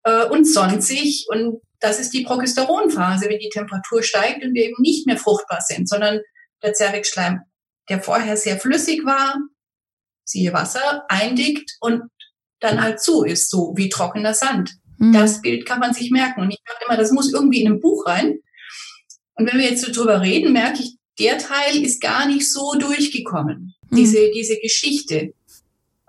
äh, 0.03 0.25
und 0.25 0.45
sonnt 0.45 0.83
sich. 0.83 1.25
Und 1.29 1.61
das 1.79 1.99
ist 1.99 2.13
die 2.13 2.23
Progesteronphase, 2.23 3.27
wenn 3.27 3.39
die 3.39 3.49
Temperatur 3.49 4.03
steigt 4.03 4.43
und 4.43 4.53
wir 4.53 4.65
eben 4.65 4.81
nicht 4.81 5.07
mehr 5.07 5.17
fruchtbar 5.17 5.59
sind, 5.61 5.89
sondern 5.89 6.19
der 6.63 6.73
Zervixschleim, 6.73 7.41
der 7.89 8.01
vorher 8.01 8.37
sehr 8.37 8.59
flüssig 8.59 9.05
war, 9.05 9.35
siehe 10.23 10.53
Wasser, 10.53 11.03
eindickt 11.09 11.71
und 11.79 12.03
dann 12.59 12.81
halt 12.81 13.01
zu 13.01 13.23
ist, 13.23 13.49
so 13.49 13.73
wie 13.75 13.89
trockener 13.89 14.33
Sand. 14.33 14.71
Mhm. 14.99 15.13
Das 15.13 15.41
Bild 15.41 15.65
kann 15.65 15.79
man 15.79 15.93
sich 15.93 16.11
merken. 16.11 16.41
Und 16.41 16.51
ich 16.51 16.59
dachte 16.65 16.85
immer, 16.87 16.97
das 16.97 17.11
muss 17.11 17.33
irgendwie 17.33 17.61
in 17.61 17.71
ein 17.73 17.79
Buch 17.79 18.05
rein. 18.05 18.39
Und 19.35 19.51
wenn 19.51 19.59
wir 19.59 19.69
jetzt 19.69 19.83
so 19.83 19.91
drüber 19.91 20.21
reden, 20.21 20.53
merke 20.53 20.83
ich, 20.83 20.97
der 21.17 21.37
Teil 21.37 21.83
ist 21.83 22.01
gar 22.01 22.27
nicht 22.27 22.51
so 22.51 22.73
durchgekommen, 22.77 23.73
mhm. 23.89 23.95
diese, 23.95 24.31
diese 24.31 24.57
Geschichte. 24.59 25.33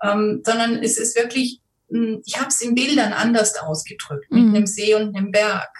Ähm, 0.02 0.42
sondern 0.44 0.82
es 0.82 0.98
ist 0.98 1.16
wirklich, 1.16 1.60
hm, 1.90 2.22
ich 2.24 2.38
habe 2.38 2.48
es 2.48 2.60
in 2.60 2.74
Bildern 2.74 3.12
anders 3.12 3.56
ausgedrückt, 3.56 4.30
mit 4.30 4.44
mhm. 4.44 4.54
einem 4.54 4.66
See 4.66 4.94
und 4.94 5.16
einem 5.16 5.30
Berg. 5.30 5.70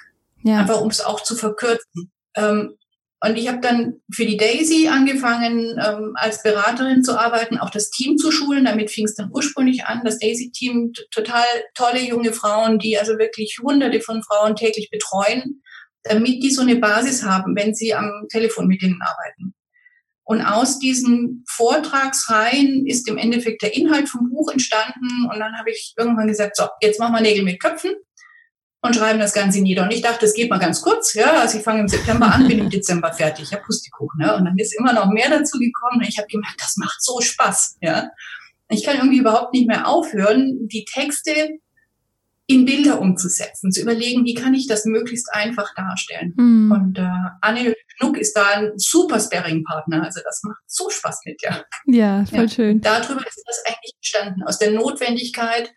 Ja. 0.42 0.58
Einfach 0.58 0.80
um 0.80 0.88
es 0.88 1.00
auch 1.00 1.22
zu 1.22 1.34
verkürzen. 1.36 2.10
Ähm, 2.34 2.74
und 3.22 3.36
ich 3.36 3.48
habe 3.48 3.60
dann 3.60 4.00
für 4.10 4.24
die 4.24 4.38
Daisy 4.38 4.88
angefangen, 4.88 5.78
ähm, 5.78 6.12
als 6.14 6.42
Beraterin 6.42 7.04
zu 7.04 7.18
arbeiten, 7.18 7.58
auch 7.58 7.68
das 7.68 7.90
Team 7.90 8.16
zu 8.16 8.30
schulen. 8.30 8.64
Damit 8.64 8.90
fing 8.90 9.04
es 9.04 9.14
dann 9.14 9.30
ursprünglich 9.30 9.84
an. 9.84 10.00
Das 10.04 10.18
Daisy-Team, 10.18 10.92
total 11.10 11.44
tolle 11.74 12.00
junge 12.00 12.32
Frauen, 12.32 12.78
die 12.78 12.96
also 12.98 13.18
wirklich 13.18 13.58
hunderte 13.62 14.00
von 14.00 14.22
Frauen 14.22 14.56
täglich 14.56 14.88
betreuen, 14.90 15.62
damit 16.02 16.42
die 16.42 16.50
so 16.50 16.62
eine 16.62 16.76
Basis 16.76 17.22
haben, 17.22 17.54
wenn 17.56 17.74
sie 17.74 17.92
am 17.92 18.26
Telefon 18.30 18.66
mit 18.66 18.82
ihnen 18.82 19.00
arbeiten. 19.02 19.54
Und 20.24 20.40
aus 20.40 20.78
diesen 20.78 21.44
Vortragsreihen 21.46 22.86
ist 22.86 23.06
im 23.06 23.18
Endeffekt 23.18 23.60
der 23.60 23.76
Inhalt 23.76 24.08
vom 24.08 24.30
Buch 24.30 24.50
entstanden. 24.50 25.28
Und 25.30 25.40
dann 25.40 25.58
habe 25.58 25.70
ich 25.70 25.92
irgendwann 25.98 26.28
gesagt, 26.28 26.56
so, 26.56 26.68
jetzt 26.80 27.00
machen 27.00 27.14
wir 27.14 27.20
Nägel 27.20 27.44
mit 27.44 27.60
Köpfen 27.60 27.92
und 28.82 28.96
schreiben 28.96 29.20
das 29.20 29.34
Ganze 29.34 29.60
nieder. 29.60 29.82
Und 29.82 29.92
ich 29.92 30.00
dachte, 30.00 30.24
es 30.24 30.34
geht 30.34 30.50
mal 30.50 30.58
ganz 30.58 30.80
kurz. 30.80 31.14
Ja, 31.14 31.40
also 31.40 31.58
ich 31.58 31.64
fange 31.64 31.80
im 31.80 31.88
September 31.88 32.32
an, 32.32 32.48
bin 32.48 32.58
im 32.58 32.70
Dezember 32.70 33.12
fertig. 33.12 33.50
Ja, 33.50 33.58
Pustekuchen. 33.58 34.20
Ne? 34.20 34.34
Und 34.34 34.46
dann 34.46 34.56
ist 34.56 34.74
immer 34.78 34.92
noch 34.92 35.10
mehr 35.10 35.28
dazu 35.28 35.58
gekommen. 35.58 36.00
Und 36.00 36.08
ich 36.08 36.18
habe 36.18 36.28
gemerkt, 36.28 36.60
das 36.60 36.76
macht 36.76 37.02
so 37.02 37.20
Spaß. 37.20 37.76
Ja, 37.82 38.10
ich 38.70 38.84
kann 38.84 38.96
irgendwie 38.96 39.18
überhaupt 39.18 39.52
nicht 39.52 39.66
mehr 39.66 39.86
aufhören, 39.86 40.68
die 40.68 40.84
Texte 40.84 41.58
in 42.46 42.64
Bilder 42.64 43.00
umzusetzen, 43.00 43.70
zu 43.70 43.80
überlegen, 43.82 44.24
wie 44.24 44.34
kann 44.34 44.54
ich 44.54 44.66
das 44.66 44.84
möglichst 44.84 45.32
einfach 45.32 45.72
darstellen. 45.76 46.34
Mhm. 46.36 46.72
Und 46.72 46.98
äh, 46.98 47.08
Anne 47.40 47.74
Schnuck 47.96 48.16
ist 48.16 48.36
da 48.36 48.44
ein 48.54 48.72
super 48.76 49.20
Sparring-Partner. 49.20 50.02
Also 50.02 50.20
das 50.24 50.42
macht 50.42 50.62
so 50.66 50.90
Spaß 50.90 51.20
mit 51.26 51.40
dir. 51.42 51.64
Ja, 51.86 52.24
voll 52.24 52.40
ja. 52.40 52.48
schön. 52.48 52.80
Darüber 52.80 53.24
ist 53.26 53.42
das 53.46 53.62
eigentlich 53.66 53.92
entstanden, 53.96 54.42
aus 54.42 54.58
der 54.58 54.72
Notwendigkeit, 54.72 55.72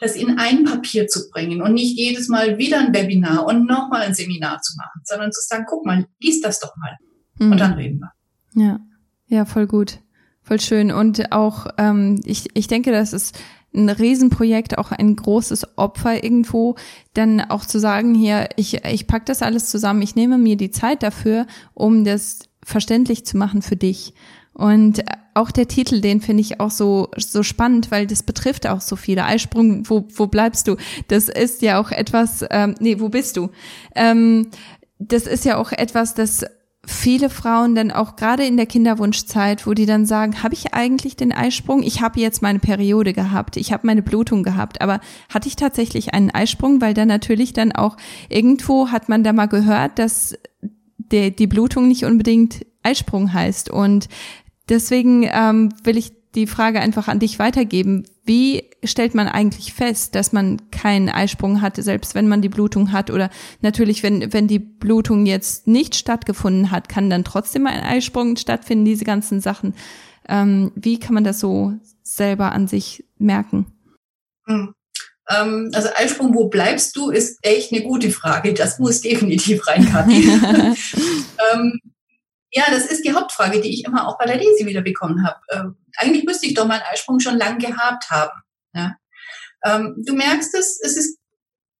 das 0.00 0.16
in 0.16 0.38
ein 0.38 0.64
Papier 0.64 1.06
zu 1.06 1.30
bringen 1.30 1.62
und 1.62 1.74
nicht 1.74 1.96
jedes 1.96 2.28
Mal 2.28 2.58
wieder 2.58 2.80
ein 2.80 2.94
Webinar 2.94 3.46
und 3.46 3.66
nochmal 3.66 4.02
ein 4.02 4.14
Seminar 4.14 4.60
zu 4.62 4.76
machen, 4.76 5.02
sondern 5.04 5.32
zu 5.32 5.40
sagen, 5.46 5.66
guck 5.68 5.84
mal, 5.84 6.06
lies 6.20 6.40
das 6.40 6.58
doch 6.58 6.74
mal. 6.76 6.96
Mhm. 7.38 7.52
Und 7.52 7.60
dann 7.60 7.74
reden 7.74 8.00
wir. 8.00 8.12
Ja, 8.54 8.80
ja, 9.26 9.44
voll 9.44 9.66
gut. 9.66 10.00
Voll 10.42 10.58
schön. 10.58 10.90
Und 10.90 11.32
auch, 11.32 11.66
ähm, 11.76 12.20
ich, 12.24 12.48
ich 12.54 12.66
denke, 12.66 12.90
das 12.90 13.12
ist 13.12 13.38
ein 13.74 13.88
Riesenprojekt, 13.88 14.78
auch 14.78 14.90
ein 14.90 15.14
großes 15.14 15.78
Opfer 15.78 16.24
irgendwo, 16.24 16.76
dann 17.14 17.40
auch 17.40 17.64
zu 17.64 17.78
sagen, 17.78 18.14
hier, 18.14 18.48
ich, 18.56 18.84
ich 18.84 19.06
pack 19.06 19.26
das 19.26 19.42
alles 19.42 19.70
zusammen, 19.70 20.02
ich 20.02 20.16
nehme 20.16 20.38
mir 20.38 20.56
die 20.56 20.72
Zeit 20.72 21.02
dafür, 21.02 21.46
um 21.74 22.04
das 22.04 22.40
verständlich 22.64 23.24
zu 23.24 23.36
machen 23.36 23.62
für 23.62 23.76
dich. 23.76 24.14
Und 24.60 25.02
auch 25.32 25.50
der 25.50 25.68
Titel, 25.68 26.02
den 26.02 26.20
finde 26.20 26.42
ich 26.42 26.60
auch 26.60 26.70
so, 26.70 27.08
so 27.16 27.42
spannend, 27.42 27.90
weil 27.90 28.06
das 28.06 28.22
betrifft 28.22 28.66
auch 28.66 28.82
so 28.82 28.94
viele. 28.94 29.24
Eisprung, 29.24 29.88
wo, 29.88 30.06
wo 30.14 30.26
bleibst 30.26 30.68
du? 30.68 30.76
Das 31.08 31.30
ist 31.30 31.62
ja 31.62 31.80
auch 31.80 31.90
etwas, 31.90 32.44
ähm, 32.50 32.74
nee, 32.78 33.00
wo 33.00 33.08
bist 33.08 33.38
du? 33.38 33.48
Ähm, 33.94 34.48
das 34.98 35.26
ist 35.26 35.46
ja 35.46 35.56
auch 35.56 35.72
etwas, 35.72 36.12
das 36.14 36.44
viele 36.86 37.30
Frauen 37.30 37.74
dann 37.74 37.90
auch 37.90 38.16
gerade 38.16 38.44
in 38.44 38.58
der 38.58 38.66
Kinderwunschzeit, 38.66 39.66
wo 39.66 39.72
die 39.72 39.86
dann 39.86 40.04
sagen, 40.04 40.42
habe 40.42 40.52
ich 40.52 40.74
eigentlich 40.74 41.16
den 41.16 41.32
Eisprung? 41.32 41.82
Ich 41.82 42.02
habe 42.02 42.20
jetzt 42.20 42.42
meine 42.42 42.58
Periode 42.58 43.14
gehabt, 43.14 43.56
ich 43.56 43.72
habe 43.72 43.86
meine 43.86 44.02
Blutung 44.02 44.42
gehabt, 44.42 44.82
aber 44.82 45.00
hatte 45.32 45.48
ich 45.48 45.56
tatsächlich 45.56 46.12
einen 46.12 46.30
Eisprung? 46.30 46.82
Weil 46.82 46.92
dann 46.92 47.08
natürlich 47.08 47.54
dann 47.54 47.72
auch 47.72 47.96
irgendwo 48.28 48.88
hat 48.88 49.08
man 49.08 49.24
da 49.24 49.32
mal 49.32 49.46
gehört, 49.46 49.98
dass 49.98 50.36
der, 50.98 51.30
die 51.30 51.46
Blutung 51.46 51.88
nicht 51.88 52.04
unbedingt 52.04 52.66
Eisprung 52.82 53.32
heißt. 53.32 53.70
Und 53.70 54.08
deswegen 54.70 55.28
ähm, 55.30 55.74
will 55.84 55.98
ich 55.98 56.12
die 56.34 56.46
Frage 56.46 56.80
einfach 56.80 57.08
an 57.08 57.18
dich 57.18 57.38
weitergeben. 57.38 58.06
Wie 58.24 58.70
stellt 58.84 59.14
man 59.14 59.26
eigentlich 59.26 59.74
fest, 59.74 60.14
dass 60.14 60.32
man 60.32 60.70
keinen 60.70 61.08
Eisprung 61.08 61.60
hatte, 61.60 61.82
selbst 61.82 62.14
wenn 62.14 62.28
man 62.28 62.40
die 62.40 62.48
Blutung 62.48 62.92
hat? 62.92 63.10
Oder 63.10 63.30
natürlich, 63.60 64.02
wenn, 64.02 64.32
wenn 64.32 64.46
die 64.46 64.60
Blutung 64.60 65.26
jetzt 65.26 65.66
nicht 65.66 65.96
stattgefunden 65.96 66.70
hat, 66.70 66.88
kann 66.88 67.10
dann 67.10 67.24
trotzdem 67.24 67.66
ein 67.66 67.82
Eisprung 67.82 68.36
stattfinden, 68.36 68.84
diese 68.84 69.04
ganzen 69.04 69.40
Sachen. 69.40 69.74
Ähm, 70.28 70.70
wie 70.76 71.00
kann 71.00 71.14
man 71.14 71.24
das 71.24 71.40
so 71.40 71.74
selber 72.04 72.52
an 72.52 72.68
sich 72.68 73.04
merken? 73.18 73.66
Hm. 74.46 74.72
Ähm, 75.28 75.70
also 75.74 75.88
Eisprung, 75.96 76.34
wo 76.34 76.48
bleibst 76.48 76.96
du, 76.96 77.10
ist 77.10 77.38
echt 77.42 77.72
eine 77.72 77.82
gute 77.82 78.10
Frage. 78.10 78.54
Das 78.54 78.78
muss 78.78 79.00
definitiv 79.00 79.66
rein, 79.66 79.86
Kathi. 79.86 80.28
ähm, 81.54 81.80
ja, 82.52 82.64
das 82.70 82.86
ist 82.86 83.04
die 83.04 83.12
Hauptfrage, 83.12 83.60
die 83.60 83.72
ich 83.72 83.84
immer 83.84 84.08
auch 84.08 84.18
bei 84.18 84.26
der 84.26 84.36
Lesi 84.36 84.66
wieder 84.66 84.82
bekommen 84.82 85.24
habe. 85.24 85.40
Ähm, 85.52 85.76
eigentlich 85.96 86.24
müsste 86.24 86.46
ich 86.46 86.54
doch 86.54 86.66
meinen 86.66 86.82
Eisprung 86.90 87.20
schon 87.20 87.36
lang 87.36 87.58
gehabt 87.58 88.10
haben. 88.10 88.40
Ja? 88.74 88.96
Ähm, 89.64 90.02
du 90.04 90.14
merkst 90.14 90.54
es, 90.54 90.80
es 90.82 90.96
ist, 90.96 91.18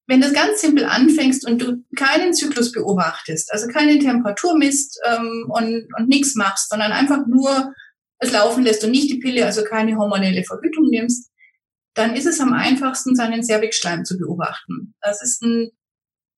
wenn 0.06 0.20
du 0.20 0.32
ganz 0.32 0.60
simpel 0.60 0.84
anfängst 0.84 1.46
und 1.46 1.60
du 1.60 1.84
keinen 1.96 2.32
Zyklus 2.32 2.72
beobachtest, 2.72 3.52
also 3.52 3.66
keine 3.68 3.98
Temperatur 3.98 4.56
misst 4.56 5.00
ähm, 5.06 5.46
und, 5.48 5.88
und 5.96 6.08
nichts 6.08 6.34
machst, 6.36 6.70
sondern 6.70 6.92
einfach 6.92 7.26
nur 7.26 7.72
es 8.18 8.32
laufen 8.32 8.64
lässt 8.64 8.84
und 8.84 8.90
nicht 8.90 9.10
die 9.10 9.18
Pille, 9.18 9.46
also 9.46 9.64
keine 9.64 9.96
hormonelle 9.96 10.44
Verhütung 10.44 10.88
nimmst, 10.88 11.30
dann 11.94 12.14
ist 12.14 12.26
es 12.26 12.40
am 12.40 12.52
einfachsten, 12.52 13.16
seinen 13.16 13.42
Cervixschleim 13.42 14.04
zu 14.04 14.18
beobachten. 14.18 14.94
Das 15.00 15.22
ist 15.22 15.42
ein 15.42 15.70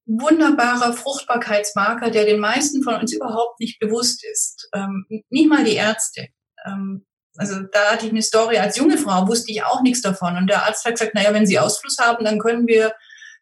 wunderbarer 0.06 0.92
Fruchtbarkeitsmarker, 0.92 2.10
der 2.10 2.24
den 2.24 2.40
meisten 2.40 2.82
von 2.82 2.94
uns 2.96 3.12
überhaupt 3.12 3.60
nicht 3.60 3.78
bewusst 3.78 4.24
ist. 4.24 4.68
Ähm, 4.74 5.06
nicht 5.30 5.48
mal 5.48 5.64
die 5.64 5.74
Ärzte. 5.74 6.28
Ähm, 6.66 7.06
also 7.36 7.60
da 7.72 7.92
hatte 7.92 8.06
ich 8.06 8.12
eine 8.12 8.22
Story 8.22 8.58
als 8.58 8.76
junge 8.76 8.98
Frau, 8.98 9.26
wusste 9.26 9.52
ich 9.52 9.64
auch 9.64 9.82
nichts 9.82 10.02
davon. 10.02 10.36
Und 10.36 10.48
der 10.48 10.66
Arzt 10.66 10.84
hat 10.84 10.92
gesagt, 10.92 11.14
naja, 11.14 11.32
wenn 11.32 11.46
Sie 11.46 11.58
Ausfluss 11.58 11.96
haben, 11.98 12.24
dann 12.24 12.38
können 12.38 12.66
wir 12.66 12.92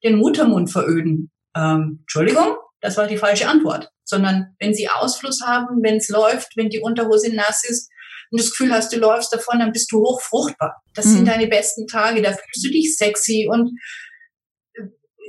den 0.05 0.17
Muttermund 0.17 0.71
veröden. 0.71 1.31
Ähm, 1.57 1.99
Entschuldigung, 2.03 2.57
das 2.81 2.97
war 2.97 3.07
die 3.07 3.17
falsche 3.17 3.49
Antwort. 3.49 3.91
Sondern 4.05 4.55
wenn 4.59 4.75
Sie 4.75 4.89
Ausfluss 4.89 5.41
haben, 5.45 5.83
wenn 5.83 5.97
es 5.97 6.09
läuft, 6.09 6.57
wenn 6.57 6.69
die 6.69 6.81
Unterhose 6.81 7.35
nass 7.35 7.65
ist 7.65 7.91
und 8.31 8.41
das 8.41 8.51
Gefühl 8.51 8.73
hast, 8.73 8.93
du 8.93 8.99
läufst 8.99 9.33
davon, 9.33 9.59
dann 9.59 9.73
bist 9.73 9.91
du 9.93 10.01
hochfruchtbar. 10.01 10.77
Das 10.95 11.07
mhm. 11.07 11.11
sind 11.11 11.29
deine 11.29 11.49
besten 11.49 11.87
Tage, 11.87 12.23
da 12.23 12.31
fühlst 12.31 12.65
du 12.65 12.71
dich 12.71 12.97
sexy 12.97 13.49
und 13.51 13.71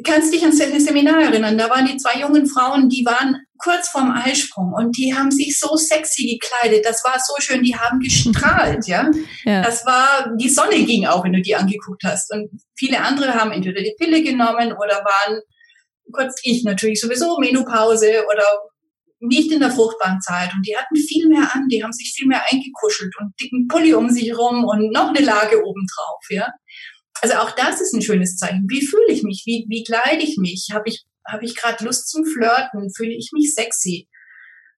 kannst 0.03 0.33
dich 0.33 0.43
an 0.43 0.51
das 0.57 0.85
Seminar 0.85 1.21
erinnern, 1.21 1.57
da 1.57 1.69
waren 1.69 1.85
die 1.85 1.97
zwei 1.97 2.19
jungen 2.19 2.47
Frauen, 2.47 2.89
die 2.89 3.05
waren 3.05 3.37
kurz 3.57 3.89
vorm 3.89 4.11
Eisprung 4.11 4.73
und 4.73 4.97
die 4.97 5.13
haben 5.13 5.31
sich 5.31 5.59
so 5.59 5.75
sexy 5.75 6.39
gekleidet. 6.39 6.85
Das 6.85 7.03
war 7.03 7.17
so 7.19 7.33
schön, 7.39 7.63
die 7.63 7.75
haben 7.75 7.99
gestrahlt, 7.99 8.87
ja? 8.87 9.09
ja. 9.45 9.61
Das 9.61 9.85
war, 9.85 10.33
die 10.37 10.49
Sonne 10.49 10.83
ging 10.85 11.05
auch, 11.05 11.23
wenn 11.23 11.33
du 11.33 11.41
die 11.41 11.55
angeguckt 11.55 12.03
hast. 12.03 12.31
Und 12.33 12.49
viele 12.75 13.01
andere 13.01 13.35
haben 13.35 13.51
entweder 13.51 13.81
die 13.81 13.95
Pille 13.97 14.23
genommen 14.23 14.73
oder 14.73 15.03
waren, 15.03 15.41
kurz 16.11 16.39
ich 16.43 16.63
natürlich 16.63 16.99
sowieso, 16.99 17.37
Menopause 17.37 18.25
oder 18.31 18.45
nicht 19.19 19.51
in 19.51 19.59
der 19.59 19.71
fruchtbaren 19.71 20.19
Zeit. 20.21 20.51
Und 20.53 20.65
die 20.65 20.75
hatten 20.75 20.95
viel 20.95 21.27
mehr 21.27 21.53
an, 21.53 21.67
die 21.69 21.83
haben 21.83 21.93
sich 21.93 22.13
viel 22.15 22.27
mehr 22.27 22.41
eingekuschelt 22.49 23.13
und 23.19 23.33
dicken 23.39 23.67
Pulli 23.67 23.93
um 23.93 24.09
sich 24.09 24.35
rum 24.35 24.65
und 24.65 24.91
noch 24.91 25.09
eine 25.09 25.23
Lage 25.23 25.63
obendrauf, 25.63 26.23
ja? 26.29 26.47
Also 27.21 27.35
auch 27.35 27.51
das 27.51 27.81
ist 27.81 27.93
ein 27.93 28.01
schönes 28.01 28.35
Zeichen. 28.37 28.65
Wie 28.67 28.85
fühle 28.85 29.09
ich 29.09 29.23
mich? 29.23 29.43
Wie, 29.45 29.65
wie 29.69 29.83
kleide 29.83 30.23
ich 30.23 30.37
mich? 30.37 30.69
Habe 30.73 30.89
ich, 30.89 31.05
hab 31.25 31.41
ich 31.43 31.55
gerade 31.55 31.83
Lust 31.85 32.09
zum 32.09 32.25
Flirten? 32.25 32.91
Fühle 32.93 33.13
ich 33.13 33.29
mich 33.31 33.53
sexy? 33.53 34.07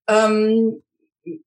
Ähm, 0.07 0.83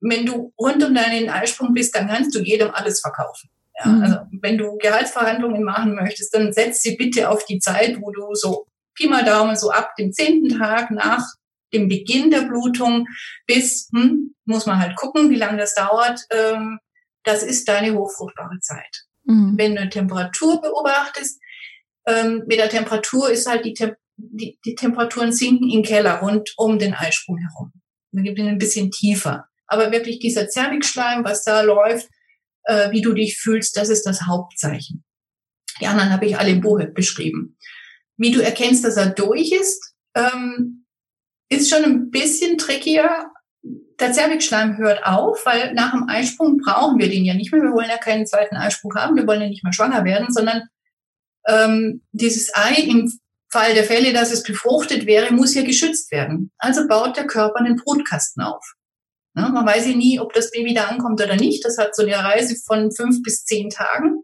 wenn 0.00 0.24
du 0.24 0.52
rund 0.58 0.82
um 0.82 0.94
deinen 0.94 1.28
Eisprung 1.28 1.74
bist, 1.74 1.94
dann 1.94 2.08
kannst 2.08 2.34
du 2.34 2.40
jedem 2.40 2.70
alles 2.70 3.00
verkaufen. 3.00 3.50
Ja, 3.78 3.90
mhm. 3.90 4.02
Also 4.02 4.16
wenn 4.40 4.58
du 4.58 4.76
Gehaltsverhandlungen 4.78 5.62
machen 5.62 5.94
möchtest, 5.94 6.34
dann 6.34 6.52
setz 6.52 6.80
sie 6.80 6.96
bitte 6.96 7.28
auf 7.28 7.44
die 7.44 7.58
Zeit, 7.58 8.00
wo 8.00 8.10
du 8.10 8.34
so 8.34 8.66
Pi 8.94 9.08
mal 9.08 9.24
Daumen 9.24 9.56
so 9.56 9.70
ab 9.70 9.94
dem 9.98 10.12
zehnten 10.12 10.58
Tag 10.58 10.90
nach 10.90 11.22
dem 11.72 11.88
Beginn 11.88 12.30
der 12.30 12.42
Blutung 12.42 13.06
bis, 13.46 13.88
hm, 13.94 14.34
muss 14.44 14.66
man 14.66 14.78
halt 14.78 14.96
gucken, 14.96 15.30
wie 15.30 15.36
lange 15.36 15.58
das 15.58 15.74
dauert, 15.74 16.20
ähm, 16.30 16.78
das 17.24 17.42
ist 17.42 17.68
deine 17.68 17.94
hochfruchtbare 17.94 18.60
Zeit. 18.60 19.05
Mhm. 19.26 19.54
Wenn 19.56 19.76
du 19.76 19.88
Temperatur 19.88 20.60
beobachtest, 20.60 21.40
ähm, 22.06 22.44
mit 22.46 22.58
der 22.58 22.70
Temperatur 22.70 23.30
ist 23.30 23.46
halt 23.46 23.64
die, 23.64 23.74
Tem 23.74 23.94
die, 24.16 24.58
die 24.64 24.74
Temperaturen 24.74 25.32
sinken 25.32 25.68
im 25.68 25.82
Keller 25.82 26.20
rund 26.20 26.54
um 26.56 26.78
den 26.78 26.94
Eisprung 26.94 27.38
herum. 27.38 27.72
Dann 28.12 28.24
gibt 28.24 28.38
es 28.38 28.46
ein 28.46 28.58
bisschen 28.58 28.90
tiefer. 28.90 29.46
Aber 29.66 29.92
wirklich 29.92 30.20
dieser 30.20 30.48
Zervixschleim, 30.48 31.24
was 31.24 31.44
da 31.44 31.60
läuft, 31.60 32.08
äh, 32.64 32.90
wie 32.92 33.02
du 33.02 33.12
dich 33.12 33.36
fühlst, 33.36 33.76
das 33.76 33.88
ist 33.88 34.06
das 34.06 34.22
Hauptzeichen. 34.22 35.04
Die 35.80 35.86
anderen 35.86 36.10
habe 36.10 36.26
ich 36.26 36.38
alle 36.38 36.50
im 36.50 36.60
Buch 36.60 36.80
beschrieben. 36.94 37.58
Wie 38.16 38.30
du 38.30 38.40
erkennst, 38.40 38.84
dass 38.84 38.96
er 38.96 39.10
durch 39.10 39.52
ist, 39.52 39.94
ähm, 40.14 40.86
ist 41.50 41.68
schon 41.68 41.84
ein 41.84 42.10
bisschen 42.10 42.56
trickier, 42.56 43.26
der 44.00 44.12
Zervixschleim 44.12 44.76
hört 44.76 45.04
auf, 45.06 45.44
weil 45.46 45.74
nach 45.74 45.92
dem 45.92 46.08
Eisprung 46.08 46.58
brauchen 46.58 46.98
wir 46.98 47.08
den 47.08 47.24
ja 47.24 47.34
nicht 47.34 47.52
mehr. 47.52 47.62
Wir 47.62 47.72
wollen 47.72 47.90
ja 47.90 47.98
keinen 47.98 48.26
zweiten 48.26 48.56
Eisprung 48.56 48.94
haben, 48.94 49.16
wir 49.16 49.26
wollen 49.26 49.40
ja 49.40 49.48
nicht 49.48 49.64
mehr 49.64 49.72
schwanger 49.72 50.04
werden, 50.04 50.32
sondern 50.32 50.62
ähm, 51.46 52.02
dieses 52.12 52.54
Ei 52.54 52.74
im 52.82 53.10
Fall 53.48 53.74
der 53.74 53.84
Fälle, 53.84 54.12
dass 54.12 54.32
es 54.32 54.42
befruchtet 54.42 55.06
wäre, 55.06 55.32
muss 55.32 55.54
ja 55.54 55.62
geschützt 55.62 56.10
werden. 56.10 56.50
Also 56.58 56.86
baut 56.88 57.16
der 57.16 57.26
Körper 57.26 57.60
einen 57.60 57.76
Brutkasten 57.76 58.42
auf. 58.42 58.74
Ja, 59.36 59.48
man 59.48 59.66
weiß 59.66 59.86
ja 59.86 59.96
nie, 59.96 60.18
ob 60.18 60.32
das 60.32 60.50
Baby 60.50 60.74
da 60.74 60.84
ankommt 60.84 61.20
oder 61.22 61.36
nicht. 61.36 61.64
Das 61.64 61.78
hat 61.78 61.94
so 61.94 62.02
eine 62.02 62.16
Reise 62.16 62.56
von 62.66 62.90
fünf 62.90 63.22
bis 63.22 63.44
zehn 63.44 63.70
Tagen. 63.70 64.22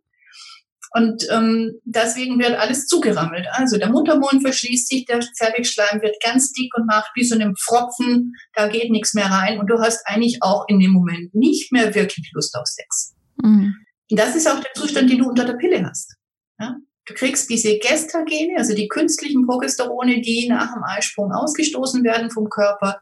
Und 0.95 1.27
ähm, 1.31 1.81
deswegen 1.85 2.39
wird 2.39 2.55
alles 2.59 2.87
zugerammelt. 2.87 3.47
Also 3.53 3.79
der 3.79 3.89
Muttermund 3.89 4.43
verschließt 4.43 4.89
sich, 4.89 5.07
der 5.07 5.21
Zervixschleim 5.21 6.03
wird 6.03 6.17
ganz 6.23 6.53
dick 6.53 6.71
und 6.77 6.87
macht 6.87 7.11
wie 7.15 7.25
so 7.25 7.35
einem 7.35 7.55
Pfropfen, 7.57 8.35
da 8.53 8.69
geht 8.69 8.91
nichts 8.91 9.15
mehr 9.15 9.31
rein 9.31 9.59
und 9.59 9.69
du 9.69 9.81
hast 9.81 10.07
eigentlich 10.07 10.39
auch 10.43 10.67
in 10.69 10.81
dem 10.81 10.91
Moment 10.91 11.35
nicht 11.35 11.73
mehr 11.73 11.95
wirklich 11.95 12.31
Lust 12.35 12.55
auf 12.55 12.67
Sex. 12.67 13.15
Mhm. 13.43 13.75
Und 14.11 14.19
das 14.19 14.37
ist 14.37 14.47
auch 14.47 14.61
der 14.61 14.73
Zustand, 14.75 15.11
den 15.11 15.19
du 15.19 15.29
unter 15.29 15.47
der 15.47 15.55
Pille 15.55 15.83
hast. 15.83 16.15
Ja? 16.61 16.77
Du 17.07 17.15
kriegst 17.15 17.49
diese 17.49 17.79
Gestagene, 17.79 18.59
also 18.59 18.75
die 18.75 18.89
künstlichen 18.89 19.47
Progesterone, 19.47 20.21
die 20.21 20.47
nach 20.49 20.75
dem 20.75 20.83
Eisprung 20.85 21.33
ausgestoßen 21.33 22.05
werden 22.05 22.31
vom 22.31 22.49
Körper 22.51 23.01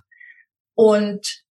und 0.74 1.42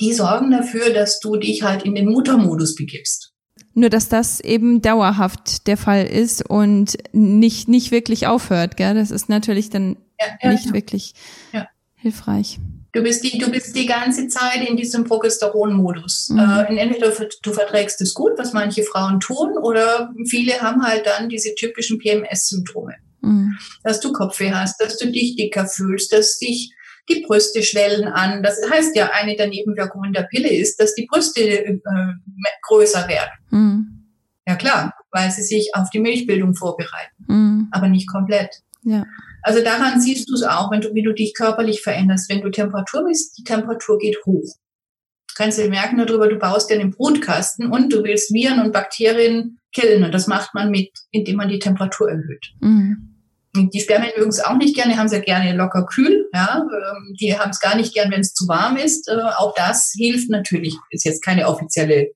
die 0.00 0.12
sorgen 0.12 0.50
dafür, 0.50 0.90
dass 0.90 1.20
du 1.20 1.36
dich 1.36 1.62
halt 1.62 1.84
in 1.84 1.94
den 1.94 2.10
Muttermodus 2.10 2.74
begibst. 2.74 3.33
Nur 3.74 3.90
dass 3.90 4.08
das 4.08 4.40
eben 4.40 4.82
dauerhaft 4.82 5.66
der 5.66 5.76
Fall 5.76 6.06
ist 6.06 6.48
und 6.48 6.96
nicht, 7.12 7.68
nicht 7.68 7.90
wirklich 7.90 8.26
aufhört, 8.26 8.76
gell? 8.76 8.94
Das 8.94 9.10
ist 9.10 9.28
natürlich 9.28 9.68
dann 9.70 9.96
ja, 10.20 10.26
ja, 10.40 10.52
nicht 10.52 10.66
ja. 10.66 10.72
wirklich 10.72 11.14
hilfreich. 11.96 12.60
Du 12.92 13.02
bist 13.02 13.24
die, 13.24 13.38
du 13.38 13.50
bist 13.50 13.74
die 13.74 13.86
ganze 13.86 14.28
Zeit 14.28 14.68
in 14.68 14.76
diesem 14.76 15.02
Progesteron-Modus. 15.02 16.28
Mhm. 16.30 16.38
Äh, 16.38 16.76
entweder 16.76 17.10
du 17.42 17.52
verträgst 17.52 18.00
es 18.00 18.14
gut, 18.14 18.32
was 18.36 18.52
manche 18.52 18.84
Frauen 18.84 19.18
tun, 19.18 19.58
oder 19.60 20.14
viele 20.28 20.60
haben 20.60 20.84
halt 20.84 21.04
dann 21.04 21.28
diese 21.28 21.56
typischen 21.56 21.98
PMS-Symptome. 21.98 22.94
Mhm. 23.20 23.58
Dass 23.82 23.98
du 23.98 24.12
Kopfweh 24.12 24.52
hast, 24.52 24.80
dass 24.80 24.96
du 24.98 25.10
dich 25.10 25.34
dicker 25.34 25.66
fühlst, 25.66 26.12
dass 26.12 26.38
dich 26.38 26.72
die 27.08 27.24
Brüste 27.26 27.62
schwellen 27.62 28.04
an. 28.04 28.42
Das 28.42 28.58
heißt 28.70 28.96
ja, 28.96 29.10
eine 29.12 29.36
der 29.36 29.48
Nebenwirkungen 29.48 30.12
der 30.12 30.22
Pille 30.22 30.48
ist, 30.48 30.80
dass 30.80 30.94
die 30.94 31.06
Brüste 31.06 31.40
äh, 31.40 31.78
größer 32.62 33.08
werden. 33.08 33.32
Mhm. 33.50 33.94
Ja 34.46 34.56
klar, 34.56 34.94
weil 35.10 35.30
sie 35.30 35.42
sich 35.42 35.70
auf 35.74 35.90
die 35.90 36.00
Milchbildung 36.00 36.54
vorbereiten, 36.54 37.24
mhm. 37.26 37.68
aber 37.70 37.88
nicht 37.88 38.10
komplett. 38.10 38.62
Ja. 38.82 39.04
Also 39.42 39.62
daran 39.62 40.00
siehst 40.00 40.28
du 40.28 40.34
es 40.34 40.42
auch, 40.42 40.70
wenn 40.70 40.80
du, 40.80 40.94
wie 40.94 41.02
du 41.02 41.12
dich 41.12 41.34
körperlich 41.34 41.82
veränderst. 41.82 42.30
Wenn 42.30 42.42
du 42.42 42.50
Temperatur 42.50 43.04
misst, 43.04 43.38
die 43.38 43.44
Temperatur 43.44 43.98
geht 43.98 44.18
hoch. 44.26 44.56
kannst 45.36 45.58
du 45.58 45.68
merken 45.68 45.98
darüber, 45.98 46.28
du 46.28 46.36
baust 46.36 46.70
ja 46.70 46.78
einen 46.78 46.90
Brutkasten 46.90 47.70
und 47.70 47.92
du 47.92 48.04
willst 48.04 48.32
Viren 48.32 48.60
und 48.60 48.72
Bakterien 48.72 49.58
killen. 49.72 50.04
Und 50.04 50.12
das 50.12 50.26
macht 50.26 50.54
man 50.54 50.70
mit, 50.70 50.90
indem 51.10 51.36
man 51.36 51.48
die 51.48 51.58
Temperatur 51.58 52.10
erhöht. 52.10 52.52
Mhm. 52.60 53.13
Die 53.56 53.80
Spermien 53.80 54.12
mögen 54.16 54.30
es 54.30 54.40
auch 54.40 54.56
nicht 54.56 54.74
gerne, 54.74 54.96
haben 54.96 55.08
sie 55.08 55.16
ja 55.16 55.22
gerne 55.22 55.54
locker 55.56 55.86
kühl. 55.86 56.28
Ja, 56.32 56.58
ähm, 56.58 57.14
die 57.20 57.38
haben 57.38 57.50
es 57.50 57.60
gar 57.60 57.76
nicht 57.76 57.94
gern, 57.94 58.10
wenn 58.10 58.20
es 58.20 58.34
zu 58.34 58.48
warm 58.48 58.76
ist. 58.76 59.08
Äh, 59.08 59.20
auch 59.36 59.54
das 59.54 59.92
hilft 59.96 60.28
natürlich. 60.28 60.76
Ist 60.90 61.04
jetzt 61.04 61.22
keine 61.22 61.46
offizielle 61.46 62.08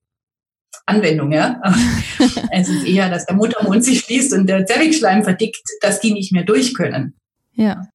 Anwendung, 0.86 1.30
ja. 1.30 1.60
es 2.50 2.68
ist 2.68 2.84
eher, 2.86 3.08
dass 3.08 3.26
der 3.26 3.36
Muttermund 3.36 3.84
sich 3.84 4.00
schließt 4.00 4.32
und 4.32 4.48
der 4.48 4.66
Zervixschleim 4.66 5.22
verdickt, 5.22 5.62
dass 5.80 6.00
die 6.00 6.12
nicht 6.12 6.32
mehr 6.32 6.44
durch 6.44 6.74
können. 6.74 7.14
Ja. 7.52 7.86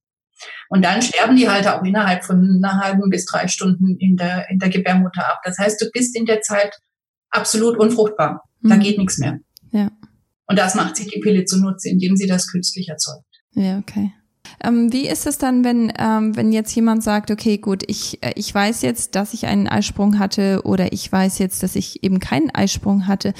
Und 0.69 0.83
dann 0.85 1.01
sterben 1.01 1.35
die 1.35 1.50
halt 1.50 1.67
auch 1.67 1.83
innerhalb 1.83 2.23
von 2.23 2.62
einer 2.63 2.79
halben 2.79 3.09
bis 3.09 3.25
drei 3.25 3.47
Stunden 3.47 3.97
in 3.97 4.15
der, 4.15 4.50
in 4.50 4.59
der 4.59 4.69
Gebärmutter 4.69 5.27
ab. 5.27 5.39
Das 5.43 5.57
heißt, 5.57 5.81
du 5.81 5.89
bist 5.91 6.15
in 6.15 6.25
der 6.25 6.41
Zeit 6.41 6.79
absolut 7.29 7.77
unfruchtbar. 7.77 8.43
Da 8.62 8.75
mhm. 8.75 8.79
geht 8.79 8.97
nichts 8.97 9.17
mehr. 9.17 9.39
Ja. 9.71 9.89
Und 10.47 10.59
das 10.59 10.75
macht 10.75 10.95
sich 10.95 11.07
die 11.07 11.19
Pille 11.19 11.45
zunutze, 11.45 11.89
indem 11.89 12.15
sie 12.15 12.27
das 12.27 12.50
künstlich 12.51 12.89
erzeugt. 12.89 13.25
Ja, 13.55 13.77
okay. 13.79 14.12
Ähm, 14.63 14.91
wie 14.93 15.07
ist 15.07 15.25
es 15.25 15.38
dann, 15.38 15.63
wenn, 15.63 15.91
ähm, 15.98 16.36
wenn 16.36 16.51
jetzt 16.51 16.74
jemand 16.75 17.03
sagt, 17.03 17.31
okay, 17.31 17.57
gut, 17.57 17.83
ich, 17.88 18.22
äh, 18.24 18.33
ich 18.36 18.53
weiß 18.53 18.81
jetzt, 18.81 19.15
dass 19.15 19.33
ich 19.33 19.48
einen 19.48 19.67
Eisprung 19.67 20.19
hatte 20.19 20.62
oder 20.63 20.93
ich 20.93 21.12
weiß 21.12 21.39
jetzt, 21.39 21.63
dass 21.63 21.75
ich 21.75 22.03
eben 22.03 22.19
keinen 22.19 22.50
Eisprung 22.51 23.07
hatte, 23.07 23.33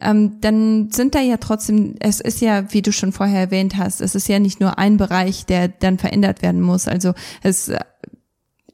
ähm, 0.00 0.40
dann 0.40 0.90
sind 0.90 1.14
da 1.14 1.20
ja 1.20 1.36
trotzdem, 1.38 1.94
es 2.00 2.20
ist 2.20 2.40
ja, 2.40 2.72
wie 2.72 2.82
du 2.82 2.92
schon 2.92 3.12
vorher 3.12 3.40
erwähnt 3.40 3.76
hast, 3.76 4.00
es 4.00 4.14
ist 4.14 4.28
ja 4.28 4.38
nicht 4.38 4.60
nur 4.60 4.78
ein 4.78 4.96
Bereich, 4.96 5.44
der 5.46 5.68
dann 5.68 5.98
verändert 5.98 6.42
werden 6.42 6.60
muss. 6.60 6.88
Also 6.88 7.14
es 7.42 7.70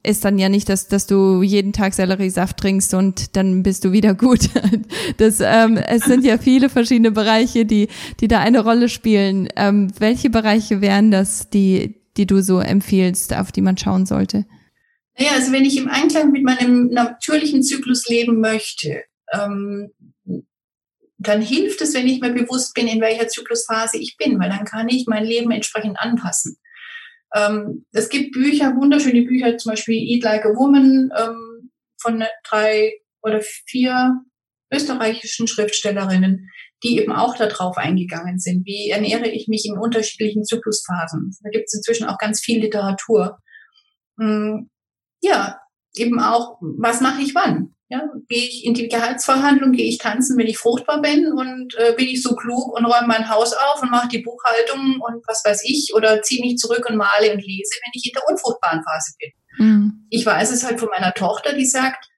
ist 0.06 0.24
dann 0.24 0.38
ja 0.38 0.48
nicht, 0.48 0.68
dass, 0.68 0.88
dass 0.88 1.06
du 1.06 1.42
jeden 1.42 1.72
Tag 1.72 1.94
Selleriesaft 1.94 2.56
trinkst 2.56 2.94
und 2.94 3.36
dann 3.36 3.62
bist 3.62 3.84
du 3.84 3.92
wieder 3.92 4.14
gut. 4.14 4.50
Das, 5.18 5.40
ähm, 5.40 5.76
es 5.76 6.04
sind 6.04 6.24
ja 6.24 6.36
viele 6.36 6.68
verschiedene 6.68 7.10
Bereiche, 7.10 7.64
die, 7.64 7.88
die 8.20 8.28
da 8.28 8.40
eine 8.40 8.60
Rolle 8.60 8.88
spielen. 8.88 9.48
Ähm, 9.56 9.90
welche 9.98 10.30
Bereiche 10.30 10.80
wären 10.80 11.10
das, 11.10 11.48
die, 11.48 12.02
die 12.16 12.26
du 12.26 12.42
so 12.42 12.58
empfiehlst, 12.58 13.34
auf 13.34 13.52
die 13.52 13.62
man 13.62 13.78
schauen 13.78 14.04
sollte? 14.04 14.44
Naja, 15.18 15.32
also 15.34 15.52
wenn 15.52 15.64
ich 15.64 15.78
im 15.78 15.88
Einklang 15.88 16.32
mit 16.32 16.42
meinem 16.42 16.88
natürlichen 16.88 17.62
Zyklus 17.62 18.08
leben 18.08 18.40
möchte, 18.40 19.04
ähm, 19.32 19.90
dann 21.18 21.40
hilft 21.40 21.80
es, 21.80 21.94
wenn 21.94 22.08
ich 22.08 22.20
mir 22.20 22.32
bewusst 22.32 22.74
bin, 22.74 22.88
in 22.88 23.00
welcher 23.00 23.28
Zyklusphase 23.28 23.98
ich 23.98 24.16
bin, 24.18 24.38
weil 24.38 24.50
dann 24.50 24.64
kann 24.64 24.88
ich 24.88 25.06
mein 25.06 25.24
Leben 25.24 25.50
entsprechend 25.50 25.98
anpassen. 25.98 26.58
Ähm, 27.36 27.84
es 27.92 28.08
gibt 28.08 28.32
Bücher, 28.32 28.74
wunderschöne 28.76 29.22
Bücher, 29.22 29.58
zum 29.58 29.72
Beispiel 29.72 29.96
Eat 29.96 30.24
Like 30.24 30.46
a 30.46 30.50
Woman 30.50 31.10
ähm, 31.16 31.70
von 32.00 32.24
drei 32.48 32.94
oder 33.22 33.40
vier 33.42 34.22
österreichischen 34.72 35.46
Schriftstellerinnen, 35.46 36.48
die 36.82 36.98
eben 36.98 37.12
auch 37.12 37.36
darauf 37.36 37.76
eingegangen 37.76 38.38
sind. 38.38 38.66
Wie 38.66 38.90
ernähre 38.90 39.28
ich 39.28 39.48
mich 39.48 39.66
in 39.66 39.78
unterschiedlichen 39.78 40.44
Zyklusphasen? 40.44 41.30
Da 41.42 41.50
gibt 41.50 41.66
es 41.66 41.74
inzwischen 41.74 42.06
auch 42.06 42.18
ganz 42.18 42.40
viel 42.40 42.60
Literatur. 42.60 43.38
Hm, 44.18 44.70
ja, 45.22 45.60
eben 45.94 46.20
auch, 46.20 46.58
was 46.60 47.00
mache 47.00 47.22
ich 47.22 47.34
wann? 47.34 47.75
Ja, 47.88 48.02
gehe 48.28 48.42
ich 48.42 48.64
in 48.64 48.74
die 48.74 48.88
Gehaltsverhandlung, 48.88 49.70
gehe 49.70 49.86
ich 49.86 49.98
tanzen, 49.98 50.36
wenn 50.36 50.48
ich 50.48 50.58
fruchtbar 50.58 51.00
bin 51.00 51.32
und 51.32 51.72
äh, 51.78 51.92
bin 51.96 52.08
ich 52.08 52.20
so 52.20 52.34
klug 52.34 52.76
und 52.76 52.84
räume 52.84 53.06
mein 53.06 53.28
Haus 53.28 53.52
auf 53.52 53.80
und 53.80 53.92
mache 53.92 54.08
die 54.08 54.22
Buchhaltung 54.22 55.00
und 55.00 55.22
was 55.28 55.44
weiß 55.44 55.62
ich 55.64 55.92
oder 55.94 56.20
ziehe 56.22 56.44
mich 56.44 56.56
zurück 56.56 56.84
und 56.90 56.96
male 56.96 57.32
und 57.32 57.46
lese, 57.46 57.76
wenn 57.84 57.92
ich 57.94 58.06
in 58.06 58.12
der 58.12 58.28
unfruchtbaren 58.28 58.82
Phase 58.82 59.12
bin. 59.20 59.30
Mhm. 59.58 60.06
Ich 60.10 60.26
weiß 60.26 60.50
es 60.50 60.64
halt 60.64 60.80
von 60.80 60.88
meiner 60.88 61.14
Tochter, 61.14 61.52
die 61.52 61.64
sagt, 61.64 62.08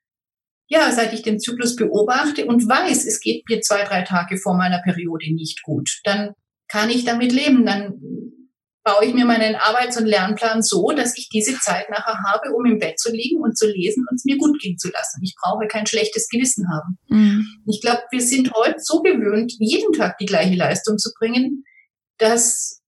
ja, 0.68 0.90
seit 0.90 1.12
ich 1.12 1.22
den 1.22 1.38
Zyklus 1.38 1.76
beobachte 1.76 2.46
und 2.46 2.66
weiß, 2.66 3.04
es 3.06 3.20
geht 3.20 3.44
mir 3.48 3.60
zwei, 3.60 3.84
drei 3.84 4.02
Tage 4.02 4.38
vor 4.38 4.54
meiner 4.54 4.80
Periode 4.82 5.34
nicht 5.34 5.62
gut, 5.62 6.00
dann 6.04 6.32
kann 6.68 6.90
ich 6.90 7.04
damit 7.04 7.32
leben, 7.32 7.64
dann 7.64 8.00
baue 8.88 9.04
ich 9.04 9.12
mir 9.12 9.26
meinen 9.26 9.54
Arbeits- 9.54 9.98
und 9.98 10.06
Lernplan 10.06 10.62
so, 10.62 10.90
dass 10.96 11.18
ich 11.18 11.28
diese 11.28 11.58
Zeit 11.60 11.90
nachher 11.90 12.18
habe, 12.26 12.54
um 12.54 12.64
im 12.64 12.78
Bett 12.78 12.98
zu 12.98 13.12
liegen 13.12 13.42
und 13.42 13.58
zu 13.58 13.66
lesen 13.66 14.06
und 14.10 14.16
es 14.16 14.24
mir 14.24 14.38
gut 14.38 14.58
gehen 14.60 14.78
zu 14.78 14.88
lassen. 14.88 15.20
Ich 15.22 15.34
brauche 15.38 15.66
kein 15.66 15.86
schlechtes 15.86 16.26
Gewissen 16.30 16.66
haben. 16.72 16.98
Mhm. 17.08 17.46
Ich 17.66 17.82
glaube, 17.82 18.00
wir 18.10 18.22
sind 18.22 18.50
heute 18.54 18.78
so 18.78 19.02
gewöhnt, 19.02 19.52
jeden 19.58 19.92
Tag 19.92 20.16
die 20.16 20.24
gleiche 20.24 20.54
Leistung 20.54 20.96
zu 20.96 21.10
bringen, 21.18 21.64
dass 22.16 22.80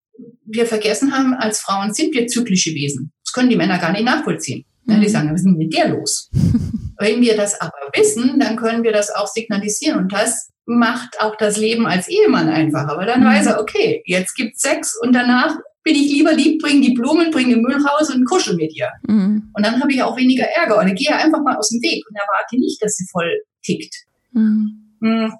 wir 0.46 0.64
vergessen 0.64 1.12
haben, 1.12 1.34
als 1.34 1.60
Frauen 1.60 1.92
sind 1.92 2.14
wir 2.14 2.26
zyklische 2.26 2.70
Wesen. 2.70 3.12
Das 3.22 3.34
können 3.34 3.50
die 3.50 3.56
Männer 3.56 3.78
gar 3.78 3.92
nicht 3.92 4.04
nachvollziehen. 4.04 4.64
Mhm. 4.86 5.02
Die 5.02 5.08
sagen, 5.10 5.28
was 5.30 5.40
ist 5.40 5.44
denn 5.44 5.58
mit 5.58 5.74
der 5.74 5.88
los? 5.90 6.30
Wenn 6.98 7.20
wir 7.20 7.36
das 7.36 7.60
aber 7.60 7.90
wissen, 7.94 8.40
dann 8.40 8.56
können 8.56 8.84
wir 8.84 8.92
das 8.92 9.14
auch 9.14 9.26
signalisieren. 9.26 9.98
Und 9.98 10.12
das 10.14 10.48
macht 10.78 11.20
auch 11.20 11.36
das 11.36 11.56
Leben 11.56 11.86
als 11.86 12.08
Ehemann 12.08 12.48
einfacher, 12.48 12.96
weil 12.96 13.06
dann 13.06 13.20
mhm. 13.20 13.26
weiß 13.26 13.46
er, 13.46 13.60
okay, 13.60 14.02
jetzt 14.06 14.34
gibt's 14.34 14.62
Sex 14.62 14.98
und 15.02 15.12
danach 15.12 15.56
bin 15.82 15.94
ich 15.94 16.12
lieber 16.12 16.32
lieb, 16.32 16.60
bring 16.60 16.82
die 16.82 16.92
Blumen, 16.92 17.30
bring 17.30 17.48
den 17.48 17.62
Müll 17.62 17.76
raus 17.86 18.14
und 18.14 18.24
kuschel 18.24 18.54
mit 18.56 18.76
ihr. 18.76 18.90
Mhm. 19.06 19.50
Und 19.54 19.66
dann 19.66 19.80
habe 19.80 19.92
ich 19.92 20.02
auch 20.02 20.16
weniger 20.16 20.44
Ärger 20.44 20.78
oder 20.78 20.92
gehe 20.92 21.14
einfach 21.14 21.42
mal 21.42 21.56
aus 21.56 21.70
dem 21.70 21.80
Weg 21.80 22.04
und 22.08 22.16
erwarte 22.16 22.58
nicht, 22.58 22.82
dass 22.82 22.96
sie 22.96 23.06
voll 23.10 23.40
tickt. 23.62 23.94
Mhm. 24.32 24.96
mhm. 25.00 25.32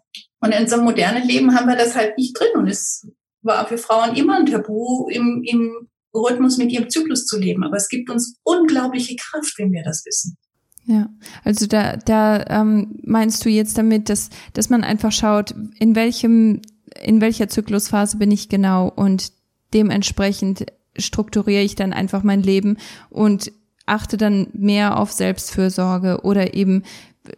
Und 0.42 0.54
in 0.54 0.62
unserem 0.62 0.84
modernen 0.84 1.28
Leben 1.28 1.54
haben 1.54 1.68
wir 1.68 1.76
das 1.76 1.94
halt 1.94 2.16
nicht 2.16 2.38
drin 2.38 2.48
und 2.54 2.66
es 2.66 3.06
war 3.42 3.66
für 3.66 3.76
Frauen 3.76 4.16
immer 4.16 4.38
ein 4.38 4.46
Tabu, 4.46 5.06
im, 5.10 5.42
im 5.44 5.88
Rhythmus 6.14 6.56
mit 6.56 6.72
ihrem 6.72 6.88
Zyklus 6.88 7.26
zu 7.26 7.38
leben. 7.38 7.62
Aber 7.62 7.76
es 7.76 7.88
gibt 7.88 8.10
uns 8.10 8.38
unglaubliche 8.42 9.16
Kraft, 9.16 9.54
wenn 9.58 9.72
wir 9.72 9.82
das 9.84 10.04
wissen. 10.06 10.36
Ja, 10.90 11.08
also 11.44 11.68
da, 11.68 11.98
da 11.98 12.44
ähm, 12.48 12.98
meinst 13.04 13.44
du 13.44 13.48
jetzt 13.48 13.78
damit, 13.78 14.08
dass, 14.08 14.28
dass 14.54 14.70
man 14.70 14.82
einfach 14.82 15.12
schaut, 15.12 15.54
in 15.78 15.94
welchem, 15.94 16.62
in 17.00 17.20
welcher 17.20 17.48
Zyklusphase 17.48 18.16
bin 18.16 18.32
ich 18.32 18.48
genau 18.48 18.88
und 18.88 19.30
dementsprechend 19.72 20.66
strukturiere 20.96 21.62
ich 21.62 21.76
dann 21.76 21.92
einfach 21.92 22.24
mein 22.24 22.42
Leben 22.42 22.76
und 23.08 23.52
achte 23.86 24.16
dann 24.16 24.48
mehr 24.52 24.98
auf 24.98 25.12
Selbstfürsorge 25.12 26.22
oder 26.24 26.54
eben 26.54 26.82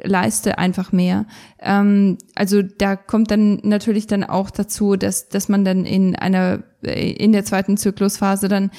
leiste 0.02 0.56
einfach 0.56 0.90
mehr. 0.92 1.26
Ähm, 1.58 2.16
also 2.34 2.62
da 2.62 2.96
kommt 2.96 3.30
dann 3.30 3.60
natürlich 3.64 4.06
dann 4.06 4.24
auch 4.24 4.50
dazu, 4.50 4.96
dass, 4.96 5.28
dass 5.28 5.50
man 5.50 5.66
dann 5.66 5.84
in 5.84 6.16
einer, 6.16 6.62
in 6.80 7.32
der 7.32 7.44
zweiten 7.44 7.76
Zyklusphase 7.76 8.48
dann 8.48 8.70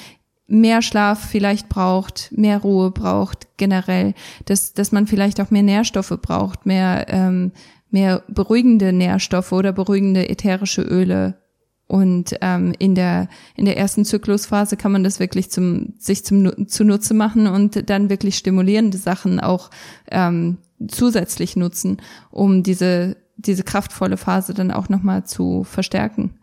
mehr 0.46 0.82
Schlaf 0.82 1.24
vielleicht 1.24 1.68
braucht, 1.68 2.30
mehr 2.32 2.58
Ruhe 2.58 2.90
braucht 2.90 3.48
generell, 3.56 4.14
dass, 4.44 4.74
dass 4.74 4.92
man 4.92 5.06
vielleicht 5.06 5.40
auch 5.40 5.50
mehr 5.50 5.62
Nährstoffe 5.62 6.18
braucht, 6.20 6.66
mehr, 6.66 7.06
ähm, 7.08 7.52
mehr 7.90 8.22
beruhigende 8.28 8.92
Nährstoffe 8.92 9.52
oder 9.52 9.72
beruhigende 9.72 10.28
ätherische 10.28 10.82
Öle 10.82 11.38
und 11.86 12.36
ähm, 12.40 12.74
in 12.78 12.94
der 12.94 13.28
in 13.56 13.66
der 13.66 13.76
ersten 13.76 14.04
Zyklusphase 14.04 14.76
kann 14.76 14.92
man 14.92 15.04
das 15.04 15.20
wirklich 15.20 15.50
zum 15.50 15.94
sich 15.98 16.24
zum 16.24 16.66
zunutze 16.66 17.12
machen 17.14 17.46
und 17.46 17.90
dann 17.90 18.08
wirklich 18.08 18.36
stimulierende 18.36 18.96
Sachen 18.96 19.38
auch 19.38 19.70
ähm, 20.10 20.58
zusätzlich 20.88 21.56
nutzen, 21.56 21.98
um 22.30 22.62
diese 22.62 23.16
diese 23.36 23.64
kraftvolle 23.64 24.16
Phase 24.16 24.54
dann 24.54 24.70
auch 24.70 24.88
nochmal 24.88 25.24
zu 25.24 25.64
verstärken. 25.64 26.38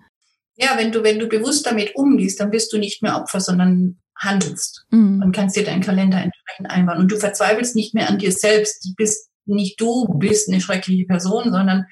Ja, 0.61 0.77
wenn 0.77 0.91
du 0.91 1.03
wenn 1.03 1.19
du 1.19 1.27
bewusst 1.27 1.65
damit 1.65 1.95
umgehst, 1.95 2.39
dann 2.39 2.51
bist 2.51 2.71
du 2.71 2.77
nicht 2.77 3.01
mehr 3.01 3.17
Opfer, 3.17 3.39
sondern 3.39 3.99
handelst 4.15 4.85
mhm. 4.91 5.21
und 5.23 5.35
kannst 5.35 5.55
dir 5.55 5.63
deinen 5.63 5.81
Kalender 5.81 6.17
entsprechend 6.21 6.69
einbauen 6.69 6.99
und 6.99 7.11
du 7.11 7.17
verzweifelst 7.17 7.75
nicht 7.75 7.95
mehr 7.95 8.07
an 8.07 8.19
dir 8.19 8.31
selbst. 8.31 8.85
Du 8.85 8.93
bist 8.95 9.29
nicht 9.45 9.81
du 9.81 10.07
bist 10.19 10.49
eine 10.49 10.61
schreckliche 10.61 11.05
Person, 11.05 11.51
sondern 11.51 11.87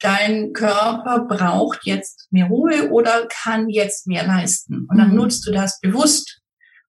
dein 0.00 0.52
Körper 0.52 1.26
braucht 1.28 1.80
jetzt 1.84 2.28
mehr 2.30 2.46
Ruhe 2.46 2.90
oder 2.90 3.26
kann 3.28 3.68
jetzt 3.68 4.06
mehr 4.06 4.26
leisten. 4.26 4.86
Und 4.90 4.98
dann 4.98 5.10
mhm. 5.10 5.16
nutzt 5.16 5.46
du 5.46 5.52
das 5.52 5.80
bewusst, 5.80 6.40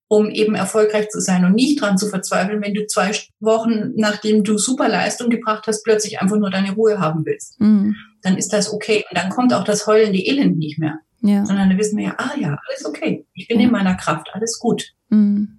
um 0.07 0.29
eben 0.29 0.55
erfolgreich 0.55 1.09
zu 1.09 1.19
sein 1.19 1.45
und 1.45 1.55
nicht 1.55 1.81
dran 1.81 1.97
zu 1.97 2.07
verzweifeln, 2.07 2.61
wenn 2.61 2.73
du 2.73 2.85
zwei 2.85 3.11
Wochen, 3.39 3.93
nachdem 3.95 4.43
du 4.43 4.57
super 4.57 4.89
Leistung 4.89 5.29
gebracht 5.29 5.65
hast, 5.67 5.83
plötzlich 5.83 6.21
einfach 6.21 6.37
nur 6.37 6.49
deine 6.49 6.73
Ruhe 6.73 6.99
haben 6.99 7.25
willst. 7.25 7.59
Mhm. 7.59 7.95
Dann 8.21 8.37
ist 8.37 8.51
das 8.53 8.71
okay. 8.71 9.05
Und 9.09 9.17
dann 9.17 9.29
kommt 9.29 9.53
auch 9.53 9.63
das 9.63 9.87
heulende 9.87 10.19
Elend 10.19 10.57
nicht 10.57 10.79
mehr. 10.79 10.99
Ja. 11.23 11.45
Sondern 11.45 11.69
dann 11.69 11.77
wissen 11.77 11.97
wir 11.97 12.05
ja, 12.05 12.15
ah 12.17 12.37
ja, 12.37 12.57
alles 12.69 12.85
okay. 12.85 13.25
Ich 13.33 13.47
bin 13.47 13.59
ja. 13.59 13.65
in 13.65 13.71
meiner 13.71 13.95
Kraft, 13.95 14.27
alles 14.33 14.59
gut. 14.59 14.93
Mhm. 15.09 15.57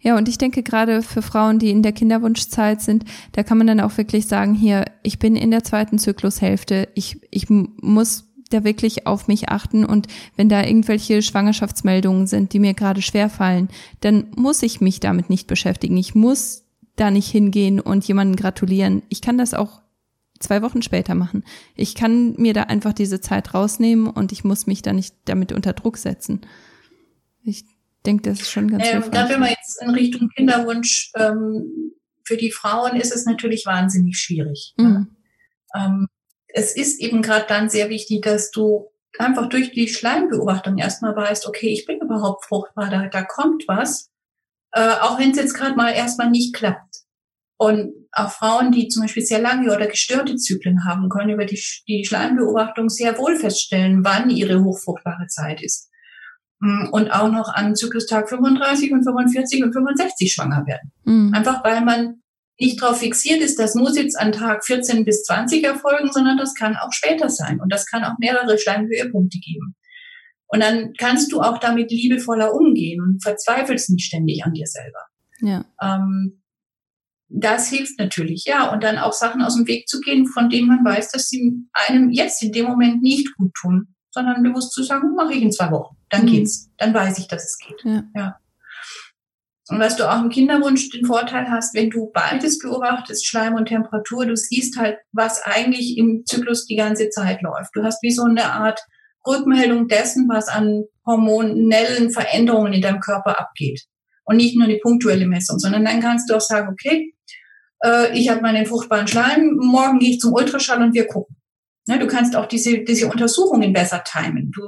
Ja, 0.00 0.16
und 0.16 0.28
ich 0.28 0.36
denke 0.36 0.64
gerade 0.64 1.02
für 1.02 1.22
Frauen, 1.22 1.60
die 1.60 1.70
in 1.70 1.82
der 1.82 1.92
Kinderwunschzeit 1.92 2.82
sind, 2.82 3.04
da 3.32 3.44
kann 3.44 3.58
man 3.58 3.68
dann 3.68 3.80
auch 3.80 3.96
wirklich 3.98 4.26
sagen, 4.26 4.54
hier, 4.54 4.86
ich 5.04 5.20
bin 5.20 5.36
in 5.36 5.52
der 5.52 5.62
zweiten 5.62 5.98
Zyklushälfte, 5.98 6.88
ich, 6.94 7.20
ich 7.30 7.48
muss 7.48 8.32
da 8.50 8.64
wirklich 8.64 9.06
auf 9.06 9.28
mich 9.28 9.48
achten 9.48 9.84
und 9.84 10.08
wenn 10.36 10.48
da 10.48 10.64
irgendwelche 10.64 11.22
Schwangerschaftsmeldungen 11.22 12.26
sind, 12.26 12.52
die 12.52 12.58
mir 12.58 12.74
gerade 12.74 13.00
schwerfallen, 13.00 13.68
dann 14.00 14.26
muss 14.34 14.62
ich 14.62 14.80
mich 14.80 14.98
damit 14.98 15.30
nicht 15.30 15.46
beschäftigen. 15.46 15.96
Ich 15.96 16.14
muss 16.14 16.64
da 16.96 17.10
nicht 17.10 17.30
hingehen 17.30 17.78
und 17.80 18.06
jemanden 18.06 18.36
gratulieren. 18.36 19.02
Ich 19.08 19.22
kann 19.22 19.38
das 19.38 19.54
auch 19.54 19.81
zwei 20.42 20.62
Wochen 20.62 20.82
später 20.82 21.14
machen. 21.14 21.44
Ich 21.74 21.94
kann 21.94 22.34
mir 22.34 22.52
da 22.52 22.64
einfach 22.64 22.92
diese 22.92 23.20
Zeit 23.20 23.54
rausnehmen 23.54 24.06
und 24.08 24.32
ich 24.32 24.44
muss 24.44 24.66
mich 24.66 24.82
da 24.82 24.92
nicht 24.92 25.14
damit 25.24 25.52
unter 25.52 25.72
Druck 25.72 25.96
setzen. 25.96 26.42
Ich 27.42 27.64
denke, 28.06 28.30
das 28.30 28.40
ist 28.40 28.50
schon 28.50 28.68
ganz 28.68 28.84
ähm, 28.86 29.04
Da 29.10 29.28
wenn 29.28 29.40
wir 29.40 29.50
jetzt 29.50 29.80
in 29.82 29.90
Richtung 29.90 30.28
Kinderwunsch 30.34 31.12
ähm, 31.16 31.92
für 32.24 32.36
die 32.36 32.50
Frauen 32.50 32.96
ist 32.96 33.14
es 33.14 33.26
natürlich 33.26 33.66
wahnsinnig 33.66 34.18
schwierig. 34.18 34.74
Mhm. 34.76 35.16
Ähm, 35.74 36.08
es 36.48 36.76
ist 36.76 37.00
eben 37.00 37.22
gerade 37.22 37.46
dann 37.48 37.68
sehr 37.68 37.88
wichtig, 37.88 38.22
dass 38.22 38.50
du 38.50 38.90
einfach 39.18 39.48
durch 39.48 39.72
die 39.72 39.88
Schleimbeobachtung 39.88 40.78
erstmal 40.78 41.16
weißt, 41.16 41.46
okay, 41.46 41.68
ich 41.68 41.86
bin 41.86 42.00
überhaupt 42.00 42.44
fruchtbar, 42.46 42.90
da, 42.90 43.08
da 43.08 43.22
kommt 43.22 43.64
was, 43.66 44.10
äh, 44.72 44.94
auch 45.00 45.18
wenn 45.18 45.30
es 45.32 45.36
jetzt 45.36 45.54
gerade 45.54 45.76
mal 45.76 45.90
erstmal 45.90 46.30
nicht 46.30 46.54
klappt. 46.54 46.91
Und 47.62 47.92
auch 48.10 48.32
Frauen, 48.32 48.72
die 48.72 48.88
zum 48.88 49.02
Beispiel 49.02 49.22
sehr 49.22 49.40
lange 49.40 49.72
oder 49.72 49.86
gestörte 49.86 50.34
Zyklen 50.34 50.84
haben, 50.84 51.08
können 51.08 51.30
über 51.30 51.44
die, 51.44 51.62
die 51.86 52.04
Schleimbeobachtung 52.04 52.88
sehr 52.88 53.16
wohl 53.18 53.36
feststellen, 53.36 54.04
wann 54.04 54.30
ihre 54.30 54.64
hochfruchtbare 54.64 55.28
Zeit 55.28 55.62
ist. 55.62 55.88
Mm, 56.58 56.88
und 56.90 57.12
auch 57.12 57.30
noch 57.30 57.54
an 57.54 57.76
Zyklustag 57.76 58.28
35 58.28 58.90
und 58.90 59.04
45 59.04 59.62
und 59.62 59.72
65 59.74 60.32
schwanger 60.32 60.66
werden. 60.66 60.90
Mhm. 61.04 61.32
Einfach 61.34 61.62
weil 61.62 61.84
man 61.84 62.22
nicht 62.58 62.82
darauf 62.82 62.98
fixiert 62.98 63.40
ist, 63.40 63.60
das 63.60 63.76
muss 63.76 63.96
jetzt 63.96 64.18
an 64.18 64.32
Tag 64.32 64.64
14 64.64 65.04
bis 65.04 65.22
20 65.22 65.62
erfolgen, 65.62 66.10
sondern 66.10 66.38
das 66.38 66.54
kann 66.56 66.76
auch 66.76 66.90
später 66.90 67.28
sein. 67.28 67.60
Und 67.60 67.72
das 67.72 67.86
kann 67.86 68.02
auch 68.02 68.18
mehrere 68.18 68.58
Schleimhöhepunkte 68.58 69.38
geben. 69.38 69.76
Und 70.48 70.58
dann 70.58 70.94
kannst 70.98 71.30
du 71.30 71.40
auch 71.40 71.58
damit 71.58 71.92
liebevoller 71.92 72.52
umgehen 72.54 73.00
und 73.00 73.22
verzweifelst 73.22 73.90
nicht 73.90 74.04
ständig 74.04 74.44
an 74.44 74.52
dir 74.52 74.66
selber. 74.66 74.98
Ja. 75.40 75.64
Ähm, 75.80 76.41
das 77.34 77.68
hilft 77.68 77.98
natürlich, 77.98 78.44
ja. 78.46 78.72
Und 78.72 78.82
dann 78.82 78.98
auch 78.98 79.12
Sachen 79.12 79.42
aus 79.42 79.56
dem 79.56 79.66
Weg 79.66 79.88
zu 79.88 80.00
gehen, 80.00 80.26
von 80.26 80.50
denen 80.50 80.68
man 80.68 80.84
weiß, 80.84 81.10
dass 81.10 81.28
sie 81.28 81.66
einem 81.72 82.10
jetzt 82.10 82.42
in 82.42 82.52
dem 82.52 82.66
Moment 82.66 83.02
nicht 83.02 83.34
gut 83.36 83.52
tun, 83.54 83.94
sondern 84.10 84.42
bewusst 84.42 84.72
zu 84.72 84.82
sagen, 84.82 85.14
mache 85.14 85.34
ich 85.34 85.42
in 85.42 85.52
zwei 85.52 85.70
Wochen. 85.70 85.96
Dann 86.10 86.22
mhm. 86.22 86.26
geht's. 86.26 86.70
Dann 86.76 86.92
weiß 86.92 87.18
ich, 87.18 87.28
dass 87.28 87.44
es 87.44 87.58
geht. 87.58 87.82
Ja. 87.84 88.02
ja. 88.14 88.36
Und 89.68 89.80
was 89.80 89.96
du 89.96 90.10
auch 90.10 90.20
im 90.20 90.28
Kinderwunsch 90.28 90.90
den 90.90 91.06
Vorteil 91.06 91.48
hast, 91.50 91.74
wenn 91.74 91.88
du 91.88 92.10
beides 92.12 92.58
beobachtest, 92.58 93.26
Schleim 93.26 93.54
und 93.54 93.66
Temperatur, 93.66 94.26
du 94.26 94.36
siehst 94.36 94.76
halt, 94.76 94.98
was 95.12 95.40
eigentlich 95.42 95.96
im 95.96 96.24
Zyklus 96.26 96.66
die 96.66 96.76
ganze 96.76 97.08
Zeit 97.08 97.40
läuft. 97.42 97.70
Du 97.74 97.82
hast 97.82 98.02
wie 98.02 98.10
so 98.10 98.24
eine 98.24 98.44
Art 98.52 98.80
Rückmeldung 99.26 99.88
dessen, 99.88 100.28
was 100.28 100.48
an 100.48 100.84
hormonellen 101.06 102.10
Veränderungen 102.10 102.72
in 102.72 102.82
deinem 102.82 103.00
Körper 103.00 103.40
abgeht. 103.40 103.82
Und 104.24 104.36
nicht 104.36 104.56
nur 104.58 104.68
die 104.68 104.80
punktuelle 104.82 105.26
Messung, 105.26 105.58
sondern 105.58 105.84
dann 105.84 106.00
kannst 106.00 106.28
du 106.28 106.34
auch 106.34 106.40
sagen, 106.40 106.68
okay, 106.70 107.14
äh, 107.84 108.18
ich 108.18 108.28
habe 108.28 108.40
meinen 108.40 108.66
fruchtbaren 108.66 109.08
Schleim, 109.08 109.56
morgen 109.56 109.98
gehe 109.98 110.10
ich 110.10 110.20
zum 110.20 110.32
Ultraschall 110.32 110.82
und 110.82 110.94
wir 110.94 111.06
gucken. 111.06 111.36
Ne, 111.88 111.98
du 111.98 112.06
kannst 112.06 112.36
auch 112.36 112.46
diese, 112.46 112.84
diese 112.84 113.08
Untersuchungen 113.08 113.72
besser 113.72 114.04
timen. 114.04 114.52
Du 114.52 114.62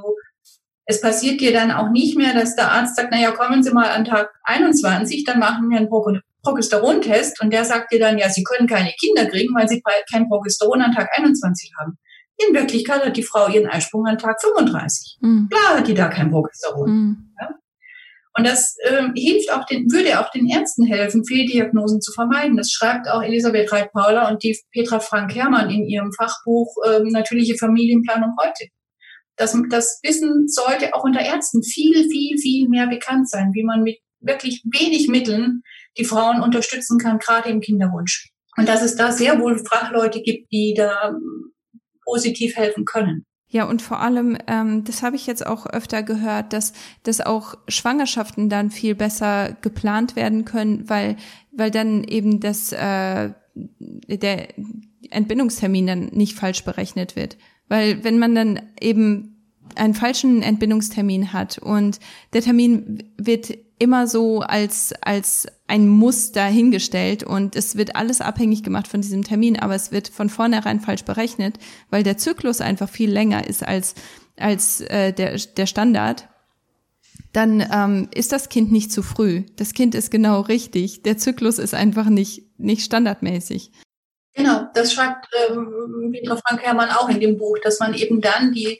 es 0.85 1.01
passiert 1.01 1.41
dir 1.41 1.51
dann 1.51 1.71
auch 1.71 1.89
nicht 1.89 2.15
mehr, 2.15 2.33
dass 2.33 2.55
der 2.55 2.71
Arzt 2.71 2.95
sagt, 2.95 3.11
naja, 3.11 3.31
kommen 3.31 3.63
Sie 3.63 3.71
mal 3.71 3.89
an 3.89 4.05
Tag 4.05 4.29
21, 4.43 5.23
dann 5.23 5.39
machen 5.39 5.69
wir 5.69 5.77
einen 5.77 5.89
Progesterontest 6.43 7.41
und 7.41 7.51
der 7.51 7.65
sagt 7.65 7.91
dir 7.91 7.99
dann, 7.99 8.19
ja, 8.19 8.29
Sie 8.29 8.43
können 8.43 8.67
keine 8.67 8.93
Kinder 8.99 9.25
kriegen, 9.25 9.55
weil 9.55 9.67
Sie 9.67 9.81
kein 10.11 10.27
Progesteron 10.27 10.81
an 10.81 10.93
Tag 10.93 11.09
21 11.17 11.71
haben. 11.79 11.97
In 12.37 12.53
Wirklichkeit 12.53 13.03
hat 13.03 13.17
die 13.17 13.23
Frau 13.23 13.47
ihren 13.47 13.67
Eisprung 13.67 14.05
an 14.05 14.17
Tag 14.17 14.39
35. 14.41 15.17
Mhm. 15.21 15.49
Klar 15.49 15.77
hat 15.79 15.87
die 15.87 15.93
da 15.95 16.07
kein 16.07 16.29
Progesteron. 16.29 16.91
Mhm. 16.91 17.33
Ja? 17.39 17.49
Und 18.37 18.45
das 18.45 18.75
äh, 18.83 19.07
hilft 19.15 19.51
auch 19.51 19.65
den, 19.65 19.89
würde 19.89 20.19
auch 20.19 20.29
den 20.31 20.47
Ärzten 20.47 20.85
helfen, 20.85 21.23
Fehldiagnosen 21.25 22.01
zu 22.01 22.11
vermeiden. 22.11 22.57
Das 22.57 22.69
schreibt 22.69 23.07
auch 23.07 23.23
Elisabeth 23.23 23.71
Reit-Paula 23.71 24.29
und 24.29 24.43
die 24.43 24.59
Petra 24.73 24.99
Frank-Herrmann 24.99 25.69
in 25.69 25.85
ihrem 25.85 26.11
Fachbuch 26.11 26.75
äh, 26.85 26.99
Natürliche 26.99 27.55
Familienplanung 27.57 28.35
heute. 28.43 28.65
Das, 29.37 29.57
das 29.69 29.99
Wissen 30.03 30.47
sollte 30.47 30.93
auch 30.93 31.03
unter 31.03 31.21
Ärzten 31.21 31.63
viel, 31.63 32.09
viel, 32.09 32.37
viel 32.37 32.67
mehr 32.67 32.87
bekannt 32.87 33.29
sein, 33.29 33.51
wie 33.53 33.63
man 33.63 33.83
mit 33.83 33.99
wirklich 34.19 34.63
wenig 34.65 35.07
Mitteln 35.07 35.61
die 35.97 36.05
Frauen 36.05 36.41
unterstützen 36.41 36.97
kann, 36.97 37.19
gerade 37.19 37.49
im 37.49 37.61
Kinderwunsch. 37.61 38.31
Und 38.57 38.67
dass 38.67 38.81
es 38.81 38.95
da 38.95 39.11
sehr 39.11 39.39
wohl 39.39 39.57
Fachleute 39.57 40.21
gibt, 40.21 40.51
die 40.51 40.73
da 40.75 41.09
ähm, 41.09 41.53
positiv 42.03 42.55
helfen 42.55 42.85
können. 42.85 43.24
Ja, 43.47 43.65
und 43.65 43.81
vor 43.81 43.99
allem, 43.99 44.37
ähm, 44.47 44.83
das 44.83 45.03
habe 45.03 45.15
ich 45.15 45.27
jetzt 45.27 45.45
auch 45.45 45.65
öfter 45.65 46.03
gehört, 46.03 46.51
dass, 46.51 46.73
dass 47.03 47.21
auch 47.21 47.55
Schwangerschaften 47.67 48.49
dann 48.49 48.71
viel 48.71 48.95
besser 48.95 49.55
geplant 49.61 50.15
werden 50.15 50.45
können, 50.45 50.89
weil, 50.89 51.15
weil 51.51 51.71
dann 51.71 52.03
eben 52.03 52.39
das, 52.39 52.71
äh, 52.71 53.31
der 53.55 54.47
Entbindungstermin 55.09 55.87
dann 55.87 56.05
nicht 56.07 56.35
falsch 56.37 56.65
berechnet 56.65 57.15
wird. 57.15 57.37
Weil 57.67 58.03
wenn 58.03 58.19
man 58.19 58.35
dann 58.35 58.61
eben 58.79 59.35
einen 59.75 59.93
falschen 59.93 60.41
Entbindungstermin 60.41 61.33
hat 61.33 61.57
und 61.57 61.99
der 62.33 62.41
Termin 62.41 63.03
wird 63.17 63.53
immer 63.77 64.07
so 64.07 64.39
als, 64.39 64.93
als 65.01 65.47
ein 65.67 65.87
Muster 65.87 66.45
hingestellt 66.45 67.23
und 67.23 67.55
es 67.55 67.75
wird 67.75 67.95
alles 67.95 68.21
abhängig 68.21 68.63
gemacht 68.63 68.87
von 68.87 69.01
diesem 69.01 69.23
Termin, 69.23 69.59
aber 69.59 69.75
es 69.75 69.91
wird 69.91 70.07
von 70.07 70.29
vornherein 70.29 70.79
falsch 70.79 71.03
berechnet, 71.03 71.57
weil 71.89 72.03
der 72.03 72.17
Zyklus 72.17 72.61
einfach 72.61 72.89
viel 72.89 73.11
länger 73.11 73.47
ist 73.47 73.67
als, 73.67 73.95
als 74.37 74.81
äh, 74.81 75.11
der, 75.11 75.37
der 75.37 75.65
Standard, 75.65 76.29
dann 77.33 77.65
ähm, 77.71 78.09
ist 78.13 78.31
das 78.31 78.47
Kind 78.47 78.71
nicht 78.71 78.93
zu 78.93 79.03
früh. 79.03 79.43
Das 79.57 79.73
Kind 79.73 79.93
ist 79.93 80.09
genau 80.09 80.41
richtig. 80.41 81.03
Der 81.03 81.17
Zyklus 81.17 81.59
ist 81.59 81.73
einfach 81.73 82.05
nicht, 82.05 82.43
nicht 82.57 82.83
standardmäßig. 82.83 83.71
Genau, 84.33 84.67
das 84.73 84.93
schreibt 84.93 85.27
ähm, 85.49 86.11
Petra 86.13 86.37
Frank 86.37 86.61
Herrmann 86.61 86.91
auch 86.91 87.09
in 87.09 87.19
dem 87.19 87.37
Buch, 87.37 87.57
dass 87.63 87.79
man 87.79 87.93
eben 87.93 88.21
dann 88.21 88.53
die 88.53 88.79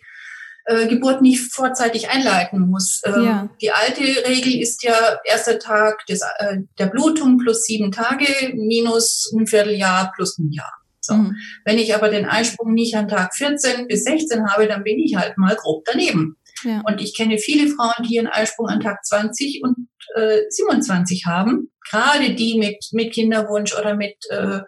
äh, 0.66 0.88
Geburt 0.88 1.22
nicht 1.22 1.54
vorzeitig 1.54 2.10
einleiten 2.10 2.60
muss. 2.60 3.02
Ähm, 3.06 3.24
ja. 3.24 3.50
Die 3.62 3.72
alte 3.72 4.02
Regel 4.02 4.60
ist 4.60 4.84
ja 4.84 5.20
erster 5.24 5.60
Tag 5.60 6.06
des, 6.08 6.22
äh, 6.40 6.58
der 6.80 6.88
Blutung 6.88 7.38
plus 7.38 7.66
sieben 7.66 7.92
Tage 7.92 8.54
minus 8.56 9.32
ein 9.36 9.48
Vierteljahr 9.48 10.12
plus 10.16 10.38
ein 10.38 10.52
Jahr. 10.52 10.74
So. 11.02 11.14
Mhm. 11.14 11.36
Wenn 11.66 11.78
ich 11.78 11.94
aber 11.94 12.10
den 12.10 12.26
Eisprung 12.26 12.74
nicht 12.74 12.96
an 12.96 13.08
Tag 13.08 13.36
14 13.36 13.88
bis 13.88 14.04
16 14.06 14.50
habe, 14.50 14.68
dann 14.68 14.84
bin 14.84 14.98
ich 15.00 15.16
halt 15.16 15.38
mal 15.38 15.56
grob 15.56 15.86
daneben. 15.86 16.38
Ja. 16.64 16.82
Und 16.86 17.00
ich 17.02 17.16
kenne 17.16 17.38
viele 17.38 17.68
Frauen, 17.70 18.08
die 18.08 18.18
einen 18.18 18.28
Eisprung 18.28 18.68
an 18.68 18.80
Tag 18.80 19.06
20 19.06 19.62
und 19.64 19.88
äh, 20.16 20.42
27 20.50 21.26
haben. 21.26 21.72
Gerade 21.88 22.34
die 22.34 22.58
mit, 22.58 22.88
mit 22.92 23.14
Kinderwunsch 23.14 23.78
oder 23.78 23.96
mit 23.96 24.16
äh, 24.30 24.62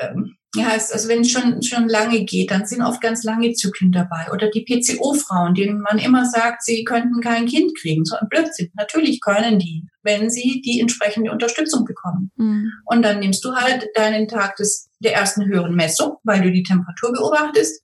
ähm, 0.00 0.36
ja, 0.54 0.68
also 0.68 1.08
wenn 1.08 1.20
es 1.20 1.30
schon, 1.30 1.62
schon 1.62 1.88
lange 1.88 2.24
geht, 2.24 2.50
dann 2.50 2.66
sind 2.66 2.82
oft 2.82 3.00
ganz 3.00 3.24
lange 3.24 3.52
Zyklen 3.52 3.92
dabei. 3.92 4.30
Oder 4.32 4.50
die 4.50 4.64
PCO-Frauen, 4.64 5.54
denen 5.54 5.80
man 5.80 5.98
immer 5.98 6.24
sagt, 6.24 6.64
sie 6.64 6.84
könnten 6.84 7.20
kein 7.20 7.46
Kind 7.46 7.76
kriegen. 7.78 8.04
So 8.04 8.16
ein 8.16 8.28
Blödsinn. 8.28 8.70
Natürlich 8.74 9.20
können 9.20 9.58
die, 9.58 9.84
wenn 10.02 10.30
sie 10.30 10.62
die 10.64 10.80
entsprechende 10.80 11.32
Unterstützung 11.32 11.84
bekommen. 11.84 12.30
Mhm. 12.36 12.70
Und 12.84 13.02
dann 13.02 13.20
nimmst 13.20 13.44
du 13.44 13.54
halt 13.54 13.86
deinen 13.94 14.28
Tag 14.28 14.56
des, 14.56 14.90
der 15.00 15.14
ersten 15.14 15.44
höheren 15.46 15.74
Messung, 15.74 16.16
weil 16.22 16.42
du 16.42 16.52
die 16.52 16.62
Temperatur 16.62 17.12
beobachtest, 17.12 17.82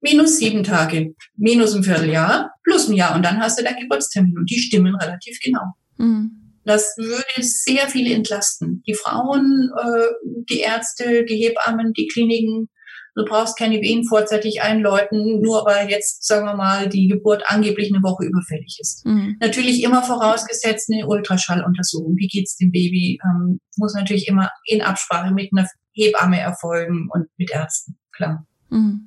minus 0.00 0.38
sieben 0.38 0.64
Tage, 0.64 1.14
minus 1.36 1.74
ein 1.74 1.84
Vierteljahr, 1.84 2.52
plus 2.64 2.88
ein 2.88 2.94
Jahr. 2.94 3.14
Und 3.14 3.24
dann 3.24 3.40
hast 3.40 3.58
du 3.58 3.64
deinen 3.64 3.80
Geburtstermin. 3.80 4.36
Und 4.36 4.50
die 4.50 4.58
stimmen 4.58 4.96
relativ 4.96 5.38
genau. 5.42 5.74
Mhm. 5.98 6.39
Das 6.64 6.94
würde 6.96 7.24
sehr 7.40 7.88
viele 7.88 8.14
entlasten. 8.14 8.82
Die 8.86 8.94
Frauen, 8.94 9.70
äh, 9.76 10.06
die 10.50 10.60
Ärzte, 10.60 11.24
die 11.24 11.36
Hebammen, 11.36 11.92
die 11.92 12.06
Kliniken. 12.06 12.68
Du 13.16 13.24
brauchst 13.24 13.58
keine 13.58 13.80
Wehen 13.80 14.04
vorzeitig 14.06 14.62
einläuten, 14.62 15.40
nur 15.40 15.64
weil 15.66 15.90
jetzt, 15.90 16.24
sagen 16.24 16.46
wir 16.46 16.54
mal, 16.54 16.88
die 16.88 17.08
Geburt 17.08 17.42
angeblich 17.46 17.92
eine 17.92 18.02
Woche 18.02 18.24
überfällig 18.24 18.78
ist. 18.80 19.04
Mhm. 19.04 19.36
Natürlich 19.40 19.82
immer 19.82 20.02
vorausgesetzt 20.02 20.90
eine 20.92 21.06
Ultraschalluntersuchung. 21.06 22.14
Wie 22.16 22.28
geht's 22.28 22.56
dem 22.56 22.70
Baby? 22.70 23.18
Ähm, 23.24 23.60
muss 23.76 23.94
natürlich 23.94 24.28
immer 24.28 24.50
in 24.64 24.80
Absprache 24.80 25.34
mit 25.34 25.50
einer 25.52 25.66
Hebamme 25.92 26.40
erfolgen 26.40 27.08
und 27.12 27.26
mit 27.36 27.50
Ärzten, 27.50 27.98
klar. 28.12 28.46
Mhm. 28.68 29.06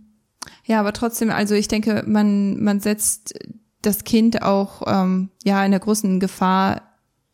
Ja, 0.66 0.82
aber 0.82 0.92
trotzdem, 0.92 1.30
also 1.30 1.56
ich 1.56 1.70
denke, 1.70 2.04
man, 2.06 2.62
man 2.62 2.82
setzt 2.82 3.34
das 3.82 4.04
Kind 4.04 4.42
auch 4.42 4.82
ähm, 4.86 5.30
ja 5.44 5.63
in 5.63 5.72
der 5.72 5.80
großen 5.80 6.20
Gefahr 6.20 6.92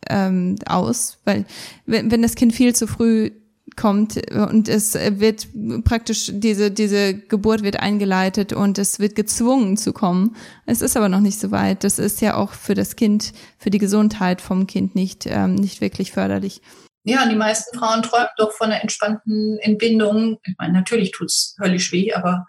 ähm, 0.10 0.56
aus, 0.66 1.18
weil 1.26 1.46
wenn, 1.86 2.12
wenn 2.12 2.22
das 2.22 2.36
Kind 2.36 2.54
viel 2.54 2.76
zu 2.76 2.88
früh 2.88 3.32
kommt 3.76 4.20
und 4.32 4.68
es 4.68 4.96
wird 4.96 5.48
praktisch 5.86 6.32
diese 6.34 6.70
diese 6.70 7.14
Geburt 7.14 7.64
wird 7.64 7.80
eingeleitet 7.80 8.52
und 8.52 8.78
es 8.78 9.00
wird 9.00 9.16
gezwungen 9.16 9.78
zu 9.78 9.94
kommen. 9.94 10.36
Es 10.66 10.82
ist 10.82 10.98
aber 10.98 11.08
noch 11.08 11.22
nicht 11.22 11.40
so 11.40 11.52
weit. 11.52 11.84
Das 11.84 11.98
ist 11.98 12.20
ja 12.20 12.36
auch 12.36 12.52
für 12.52 12.74
das 12.74 12.96
Kind, 12.96 13.32
für 13.58 13.70
die 13.70 13.78
Gesundheit 13.78 14.42
vom 14.42 14.68
Kind 14.68 14.96
nicht 14.96 15.26
ähm, 15.28 15.56
nicht 15.56 15.82
wirklich 15.82 16.12
förderlich. 16.12 16.62
Ja, 17.06 17.28
die 17.28 17.36
meisten 17.36 17.78
Frauen 17.78 18.04
träumen 18.04 18.28
doch 18.38 18.52
von 18.52 18.68
einer 18.72 18.82
entspannten 18.82 19.58
Entbindung. 19.62 20.40
Ich 20.44 20.56
meine, 20.58 20.74
natürlich 20.74 21.12
tut's 21.12 21.56
höllisch 21.62 21.92
weh, 21.94 22.14
aber 22.14 22.48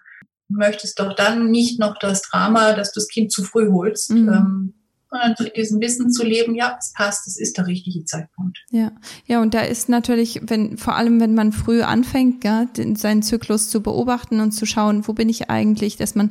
du 0.49 0.57
möchtest 0.57 0.99
doch 0.99 1.15
dann 1.15 1.51
nicht 1.51 1.79
noch 1.79 1.97
das 1.99 2.23
Drama, 2.23 2.73
dass 2.73 2.93
du 2.93 3.01
das 3.01 3.09
Kind 3.09 3.31
zu 3.31 3.45
früh 3.45 3.71
holst. 3.71 4.11
Mhm. 4.11 4.29
Ähm, 4.29 4.75
sondern 5.11 5.37
zu 5.37 5.51
diesem 5.51 5.81
Wissen 5.81 6.11
zu 6.11 6.25
leben, 6.25 6.55
ja, 6.55 6.77
es 6.79 6.93
passt, 6.93 7.27
es 7.27 7.39
ist 7.39 7.59
der 7.59 7.67
richtige 7.67 8.05
Zeitpunkt. 8.05 8.59
Ja, 8.71 8.93
ja, 9.27 9.43
und 9.43 9.55
da 9.55 9.63
ist 9.63 9.89
natürlich, 9.89 10.41
wenn 10.45 10.79
vor 10.79 10.95
allem, 10.95 11.21
wenn 11.21 11.35
man 11.35 11.53
früh 11.53 11.83
anfängt, 11.83 12.45
ja, 12.45 12.65
den, 12.65 12.97
seinen 12.97 13.23
Zyklus 13.23 13.71
zu 13.71 13.83
beobachten 13.83 14.41
und 14.41 14.53
zu 14.53 14.67
schauen, 14.67 15.07
wo 15.09 15.13
bin 15.13 15.29
ich 15.29 15.51
eigentlich, 15.51 15.97
dass 15.97 16.15
man 16.15 16.31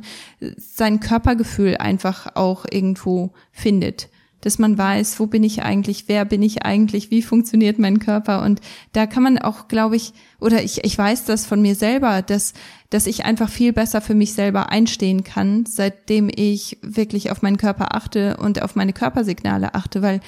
sein 0.56 1.00
Körpergefühl 1.00 1.76
einfach 1.76 2.34
auch 2.36 2.64
irgendwo 2.70 3.32
findet. 3.52 4.08
Dass 4.40 4.58
man 4.58 4.78
weiß, 4.78 5.20
wo 5.20 5.26
bin 5.26 5.44
ich 5.44 5.62
eigentlich, 5.62 6.04
wer 6.06 6.24
bin 6.24 6.42
ich 6.42 6.64
eigentlich, 6.64 7.10
wie 7.10 7.22
funktioniert 7.22 7.78
mein 7.78 7.98
Körper? 7.98 8.42
Und 8.42 8.60
da 8.92 9.06
kann 9.06 9.22
man 9.22 9.38
auch, 9.38 9.68
glaube 9.68 9.96
ich, 9.96 10.12
oder 10.40 10.62
ich, 10.62 10.84
ich 10.84 10.96
weiß 10.96 11.24
das 11.24 11.46
von 11.46 11.60
mir 11.60 11.74
selber, 11.74 12.22
dass, 12.22 12.54
dass 12.88 13.06
ich 13.06 13.24
einfach 13.24 13.48
viel 13.48 13.72
besser 13.72 14.00
für 14.00 14.14
mich 14.14 14.32
selber 14.32 14.70
einstehen 14.70 15.24
kann, 15.24 15.66
seitdem 15.66 16.30
ich 16.34 16.78
wirklich 16.82 17.30
auf 17.30 17.42
meinen 17.42 17.58
Körper 17.58 17.94
achte 17.94 18.36
und 18.38 18.62
auf 18.62 18.76
meine 18.76 18.92
Körpersignale 18.92 19.74
achte, 19.74 20.02
weil 20.02 20.20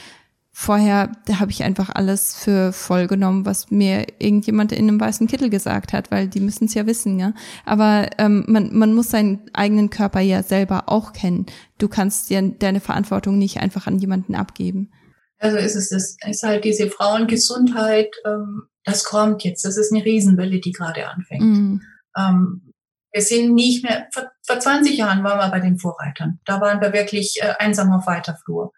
vorher, 0.53 1.11
habe 1.39 1.51
ich 1.51 1.65
einfach 1.65 1.91
alles 1.95 2.37
für 2.37 2.73
voll 2.73 3.07
genommen, 3.07 3.47
was 3.47 3.71
mir 3.71 4.07
irgendjemand 4.19 4.73
in 4.73 4.89
einem 4.89 5.01
weißen 5.01 5.27
Kittel 5.27 5.49
gesagt 5.49 5.93
hat, 5.93 6.11
weil 6.11 6.29
die 6.29 6.41
müssen 6.41 6.67
es 6.67 6.75
ja 6.75 6.87
wissen, 6.87 7.19
ja. 7.19 7.33
Aber 7.65 8.11
ähm, 8.19 8.45
man, 8.47 8.77
man 8.77 8.95
muss 8.95 9.11
seinen 9.11 9.41
eigenen 9.55 9.89
Körper 9.89 10.21
ja 10.21 10.43
selber 10.43 10.85
auch 10.89 11.15
kennen. 11.15 11.47
Du 11.79 11.89
kannst 11.89 12.29
ja 12.31 12.43
deine 12.43 12.81
Verantwortung 12.81 13.39
nicht 13.39 13.61
einfach 13.61 13.87
an 13.87 13.99
jemanden 13.99 14.35
abgeben. 14.35 14.93
Also 15.39 15.57
ist 15.57 15.75
es 15.75 15.89
das 15.89 16.17
ist 16.25 16.43
halt 16.43 16.65
diese 16.65 16.89
Frauengesundheit, 16.89 18.15
ähm, 18.25 18.63
das 18.85 19.05
kommt 19.05 19.43
jetzt. 19.45 19.65
Das 19.65 19.77
ist 19.77 19.93
eine 19.93 20.05
Riesenwelle, 20.05 20.61
die 20.61 20.73
gerade 20.73 21.09
anfängt. 21.09 21.43
Mhm. 21.43 21.83
Ähm, 22.17 22.73
wir 23.13 23.23
sind 23.23 23.55
nicht 23.55 23.85
mehr, 23.85 24.07
vor, 24.13 24.31
vor 24.47 24.59
20 24.59 24.97
Jahren 24.97 25.23
waren 25.25 25.39
wir 25.39 25.51
bei 25.51 25.61
den 25.61 25.79
Vorreitern. 25.79 26.41
Da 26.45 26.61
waren 26.61 26.81
wir 26.81 26.93
wirklich 26.93 27.39
äh, 27.41 27.55
einsam 27.59 27.93
auf 27.93 28.07
weiter 28.07 28.39
Flur. 28.45 28.73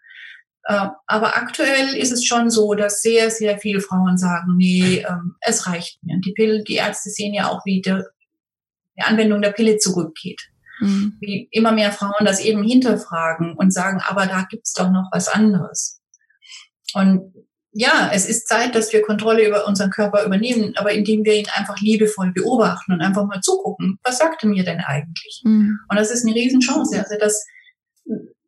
Äh, 0.65 0.87
aber 1.05 1.37
aktuell 1.37 1.95
ist 1.95 2.11
es 2.11 2.25
schon 2.25 2.49
so, 2.49 2.73
dass 2.73 3.01
sehr, 3.01 3.29
sehr 3.29 3.59
viele 3.59 3.81
Frauen 3.81 4.17
sagen, 4.17 4.55
nee, 4.57 5.05
ähm, 5.07 5.35
es 5.41 5.67
reicht 5.67 6.03
mir. 6.03 6.19
Die 6.25 6.33
Pille, 6.33 6.63
die 6.63 6.75
Ärzte 6.75 7.11
sehen 7.11 7.35
ja 7.35 7.49
auch, 7.49 7.63
wie 7.65 7.81
die, 7.81 8.01
die 8.97 9.01
Anwendung 9.03 9.41
der 9.43 9.51
Pille 9.51 9.77
zurückgeht. 9.77 10.41
Mhm. 10.79 11.17
Wie 11.21 11.47
immer 11.51 11.71
mehr 11.71 11.91
Frauen 11.91 12.25
das 12.25 12.39
eben 12.39 12.63
hinterfragen 12.63 13.53
und 13.53 13.71
sagen, 13.71 14.01
aber 14.07 14.25
da 14.25 14.45
gibt's 14.49 14.73
doch 14.73 14.89
noch 14.89 15.09
was 15.11 15.27
anderes. 15.27 16.01
Und 16.95 17.33
ja, 17.71 18.09
es 18.11 18.27
ist 18.27 18.47
Zeit, 18.47 18.73
dass 18.73 18.91
wir 18.91 19.03
Kontrolle 19.03 19.45
über 19.45 19.67
unseren 19.67 19.91
Körper 19.91 20.25
übernehmen, 20.25 20.73
aber 20.77 20.93
indem 20.93 21.25
wir 21.25 21.35
ihn 21.35 21.47
einfach 21.53 21.79
liebevoll 21.79 22.31
beobachten 22.31 22.93
und 22.93 23.01
einfach 23.01 23.25
mal 23.25 23.41
zugucken, 23.41 23.99
was 24.03 24.17
sagt 24.17 24.43
er 24.43 24.49
mir 24.49 24.63
denn 24.63 24.79
eigentlich? 24.79 25.41
Mhm. 25.43 25.77
Und 25.89 25.99
das 25.99 26.09
ist 26.09 26.25
eine 26.25 26.33
Riesenchance. 26.33 26.97
Also 26.97 27.15
das 27.19 27.45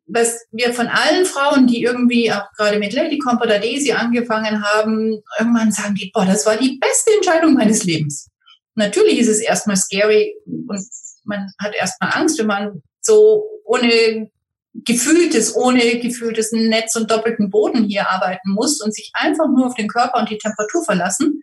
was 0.08 0.46
wir 0.50 0.72
von 0.72 0.88
allen 0.88 1.26
Frauen, 1.26 1.66
die 1.66 1.82
irgendwie 1.82 2.32
auch 2.32 2.50
gerade 2.56 2.78
mit 2.78 2.92
Lady 2.92 3.18
Comp 3.18 3.42
oder 3.42 3.58
Daisy 3.58 3.92
angefangen 3.92 4.64
haben, 4.64 5.22
irgendwann 5.38 5.70
sagen 5.70 5.94
die, 5.94 6.10
boah, 6.12 6.24
das 6.24 6.46
war 6.46 6.56
die 6.56 6.78
beste 6.78 7.12
Entscheidung 7.14 7.54
meines 7.54 7.84
Lebens. 7.84 8.28
Natürlich 8.74 9.18
ist 9.18 9.28
es 9.28 9.40
erstmal 9.40 9.76
scary 9.76 10.34
und 10.46 10.82
man 11.24 11.52
hat 11.60 11.74
erstmal 11.74 12.12
Angst, 12.14 12.38
wenn 12.38 12.46
man 12.46 12.82
so 13.00 13.44
ohne 13.64 14.30
gefühltes, 14.72 15.54
ohne 15.54 15.98
gefühltes 15.98 16.52
Netz 16.52 16.94
und 16.96 17.10
doppelten 17.10 17.50
Boden 17.50 17.84
hier 17.84 18.08
arbeiten 18.08 18.52
muss 18.52 18.80
und 18.80 18.94
sich 18.94 19.10
einfach 19.14 19.46
nur 19.48 19.66
auf 19.66 19.74
den 19.74 19.88
Körper 19.88 20.20
und 20.20 20.30
die 20.30 20.38
Temperatur 20.38 20.84
verlassen 20.84 21.42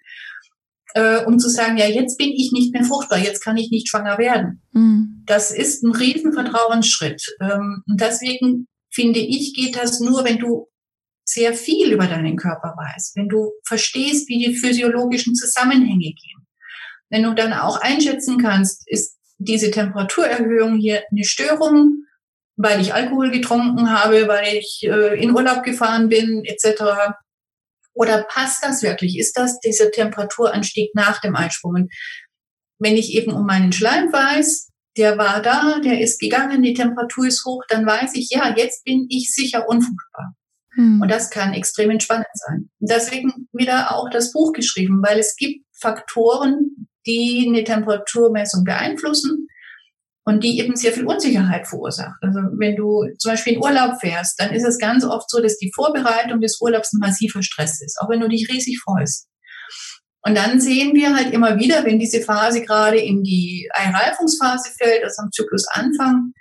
äh, 0.96 1.26
um 1.26 1.38
zu 1.40 1.50
sagen, 1.50 1.78
ja, 1.78 1.88
jetzt 1.88 2.18
bin 2.18 2.30
ich 2.30 2.52
nicht 2.54 2.74
mehr 2.74 2.86
fruchtbar, 2.86 3.20
jetzt 3.20 3.44
kann 3.44 3.58
ich 3.58 3.70
nicht 3.70 3.90
schwanger 3.90 4.18
werden. 4.18 4.62
Mhm. 4.72 5.24
Das 5.26 5.52
ist 5.52 5.84
ein 5.84 5.92
Riesenvertrauensschritt. 5.92 7.36
Ähm, 7.42 7.84
und 7.86 8.00
deswegen 8.00 8.68
finde 8.92 9.20
ich, 9.20 9.54
geht 9.54 9.76
das 9.76 10.00
nur, 10.00 10.24
wenn 10.24 10.40
du 10.40 10.70
sehr 11.26 11.54
viel 11.54 11.92
über 11.92 12.08
deinen 12.08 12.38
Körper 12.38 12.76
weißt, 12.78 13.18
wenn 13.18 13.28
du 13.28 13.52
verstehst, 13.66 14.30
wie 14.30 14.46
die 14.46 14.56
physiologischen 14.56 15.36
Zusammenhänge 15.36 16.14
gehen. 16.14 16.48
Wenn 17.10 17.24
du 17.24 17.34
dann 17.34 17.52
auch 17.52 17.82
einschätzen 17.82 18.38
kannst, 18.38 18.90
ist 18.90 19.18
diese 19.38 19.72
Temperaturerhöhung 19.72 20.78
hier 20.78 21.04
eine 21.12 21.26
Störung, 21.26 22.06
weil 22.56 22.80
ich 22.80 22.94
Alkohol 22.94 23.32
getrunken 23.32 23.92
habe, 23.92 24.30
weil 24.30 24.56
ich 24.56 24.84
äh, 24.84 25.22
in 25.22 25.36
Urlaub 25.36 25.64
gefahren 25.64 26.08
bin, 26.08 26.46
etc. 26.46 27.16
Oder 27.96 28.24
passt 28.24 28.64
das 28.64 28.84
wirklich? 28.84 29.18
Ist 29.18 29.38
das 29.38 29.60
dieser 29.62 29.90
Temperaturanstieg 29.90 30.94
nach 30.94 31.20
dem 31.22 31.36
Eisprung? 31.36 31.76
Und 31.76 31.94
wenn 32.78 32.98
ich 32.98 33.14
eben 33.14 33.32
um 33.32 33.46
meinen 33.46 33.72
Schleim 33.72 34.12
weiß, 34.12 34.70
der 34.98 35.18
war 35.18 35.42
da, 35.42 35.80
der 35.80 36.00
ist 36.02 36.20
gegangen, 36.20 36.62
die 36.62 36.74
Temperatur 36.74 37.26
ist 37.26 37.46
hoch, 37.46 37.64
dann 37.70 37.86
weiß 37.86 38.12
ich, 38.16 38.30
ja, 38.30 38.54
jetzt 38.56 38.84
bin 38.84 39.08
ich 39.10 39.34
sicher 39.34 39.68
unfruchtbar. 39.68 40.36
Hm. 40.76 41.02
Und 41.02 41.10
das 41.10 41.30
kann 41.30 41.54
extrem 41.54 41.90
entspannend 41.90 42.28
sein. 42.34 42.70
Deswegen 42.80 43.48
wieder 43.54 43.96
auch 43.96 44.10
das 44.10 44.32
Buch 44.32 44.52
geschrieben, 44.54 45.02
weil 45.02 45.20
es 45.20 45.36
gibt 45.36 45.66
Faktoren, 45.80 46.88
die 47.06 47.46
eine 47.48 47.64
Temperaturmessung 47.64 48.64
beeinflussen 48.64 49.48
und 50.26 50.44
die 50.44 50.60
eben 50.60 50.76
sehr 50.76 50.92
viel 50.92 51.06
Unsicherheit 51.06 51.68
verursacht. 51.68 52.18
Also 52.22 52.40
wenn 52.58 52.76
du 52.76 53.06
zum 53.20 53.32
Beispiel 53.32 53.54
in 53.54 53.62
Urlaub 53.62 54.00
fährst, 54.00 54.40
dann 54.40 54.52
ist 54.52 54.66
es 54.66 54.80
ganz 54.80 55.06
oft 55.06 55.30
so, 55.30 55.40
dass 55.42 55.58
die 55.58 55.72
Vorbereitung 55.74 56.42
des 56.42 56.60
Urlaubs 56.60 56.94
ein 56.94 57.00
massiver 57.00 57.44
Stress 57.44 57.82
ist, 57.82 57.98
auch 58.02 58.10
wenn 58.10 58.20
du 58.20 58.28
dich 58.28 58.50
riesig 58.52 58.82
freust. 58.84 59.28
Und 60.24 60.36
dann 60.36 60.60
sehen 60.60 60.96
wir 60.96 61.16
halt 61.16 61.32
immer 61.32 61.60
wieder, 61.60 61.86
wenn 61.86 62.00
diese 62.00 62.22
Phase 62.22 62.64
gerade 62.64 62.98
in 62.98 63.22
die 63.22 63.70
Einreifungsphase 63.74 64.72
fällt, 64.76 65.04
also 65.04 65.22
am 65.22 65.32
Zyklusanfang, 65.32 66.34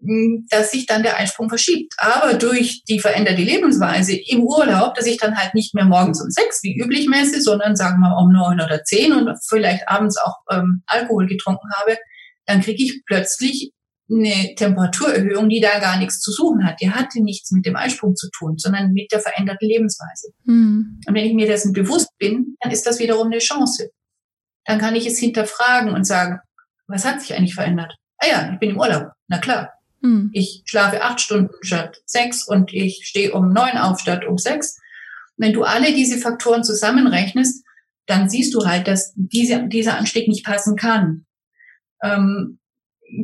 hm, 0.00 0.46
dass 0.48 0.70
sich 0.70 0.86
dann 0.86 1.02
der 1.02 1.18
Einsprung 1.18 1.50
verschiebt. 1.50 1.92
Aber 1.98 2.32
durch 2.32 2.82
die 2.88 3.00
veränderte 3.00 3.42
Lebensweise 3.42 4.16
im 4.16 4.44
Urlaub, 4.44 4.94
dass 4.94 5.04
ich 5.04 5.18
dann 5.18 5.36
halt 5.36 5.52
nicht 5.52 5.74
mehr 5.74 5.84
morgens 5.84 6.22
um 6.22 6.30
sechs 6.30 6.62
wie 6.62 6.80
üblich 6.80 7.06
messe, 7.06 7.42
sondern 7.42 7.76
sagen 7.76 8.00
wir 8.00 8.16
um 8.16 8.32
neun 8.32 8.62
oder 8.62 8.82
zehn 8.84 9.12
und 9.12 9.30
vielleicht 9.46 9.86
abends 9.86 10.16
auch 10.16 10.38
ähm, 10.50 10.82
Alkohol 10.86 11.26
getrunken 11.26 11.68
habe, 11.76 11.98
dann 12.46 12.60
kriege 12.60 12.82
ich 12.82 13.02
plötzlich 13.06 13.72
eine 14.10 14.54
Temperaturerhöhung, 14.54 15.48
die 15.48 15.60
da 15.60 15.78
gar 15.78 15.98
nichts 15.98 16.20
zu 16.20 16.30
suchen 16.30 16.66
hat. 16.66 16.80
Die 16.80 16.90
hatte 16.90 17.22
nichts 17.22 17.50
mit 17.52 17.64
dem 17.64 17.76
Eisprung 17.76 18.14
zu 18.14 18.28
tun, 18.30 18.58
sondern 18.58 18.92
mit 18.92 19.10
der 19.12 19.20
veränderten 19.20 19.66
Lebensweise. 19.66 20.28
Mhm. 20.44 21.00
Und 21.06 21.14
wenn 21.14 21.24
ich 21.24 21.32
mir 21.32 21.46
dessen 21.46 21.72
bewusst 21.72 22.10
bin, 22.18 22.56
dann 22.60 22.70
ist 22.70 22.86
das 22.86 22.98
wiederum 22.98 23.28
eine 23.28 23.38
Chance. 23.38 23.90
Dann 24.66 24.78
kann 24.78 24.94
ich 24.94 25.06
es 25.06 25.18
hinterfragen 25.18 25.94
und 25.94 26.04
sagen, 26.04 26.38
was 26.86 27.04
hat 27.04 27.20
sich 27.20 27.34
eigentlich 27.34 27.54
verändert? 27.54 27.94
Ah 28.18 28.26
ja, 28.26 28.52
ich 28.52 28.58
bin 28.58 28.70
im 28.70 28.78
Urlaub. 28.78 29.08
Na 29.28 29.38
klar. 29.38 29.72
Mhm. 30.02 30.30
Ich 30.32 30.62
schlafe 30.66 31.02
acht 31.02 31.20
Stunden 31.20 31.54
statt 31.62 32.02
sechs 32.04 32.46
und 32.46 32.72
ich 32.74 33.02
stehe 33.04 33.32
um 33.32 33.52
neun 33.52 33.78
auf 33.78 34.00
statt 34.00 34.26
um 34.26 34.36
sechs. 34.36 34.78
Wenn 35.36 35.54
du 35.54 35.64
alle 35.64 35.94
diese 35.94 36.18
Faktoren 36.18 36.62
zusammenrechnest, 36.62 37.64
dann 38.06 38.28
siehst 38.28 38.54
du 38.54 38.66
halt, 38.66 38.86
dass 38.86 39.14
diese, 39.16 39.66
dieser 39.66 39.96
Anstieg 39.96 40.28
nicht 40.28 40.44
passen 40.44 40.76
kann. 40.76 41.24
Ähm, 42.04 42.58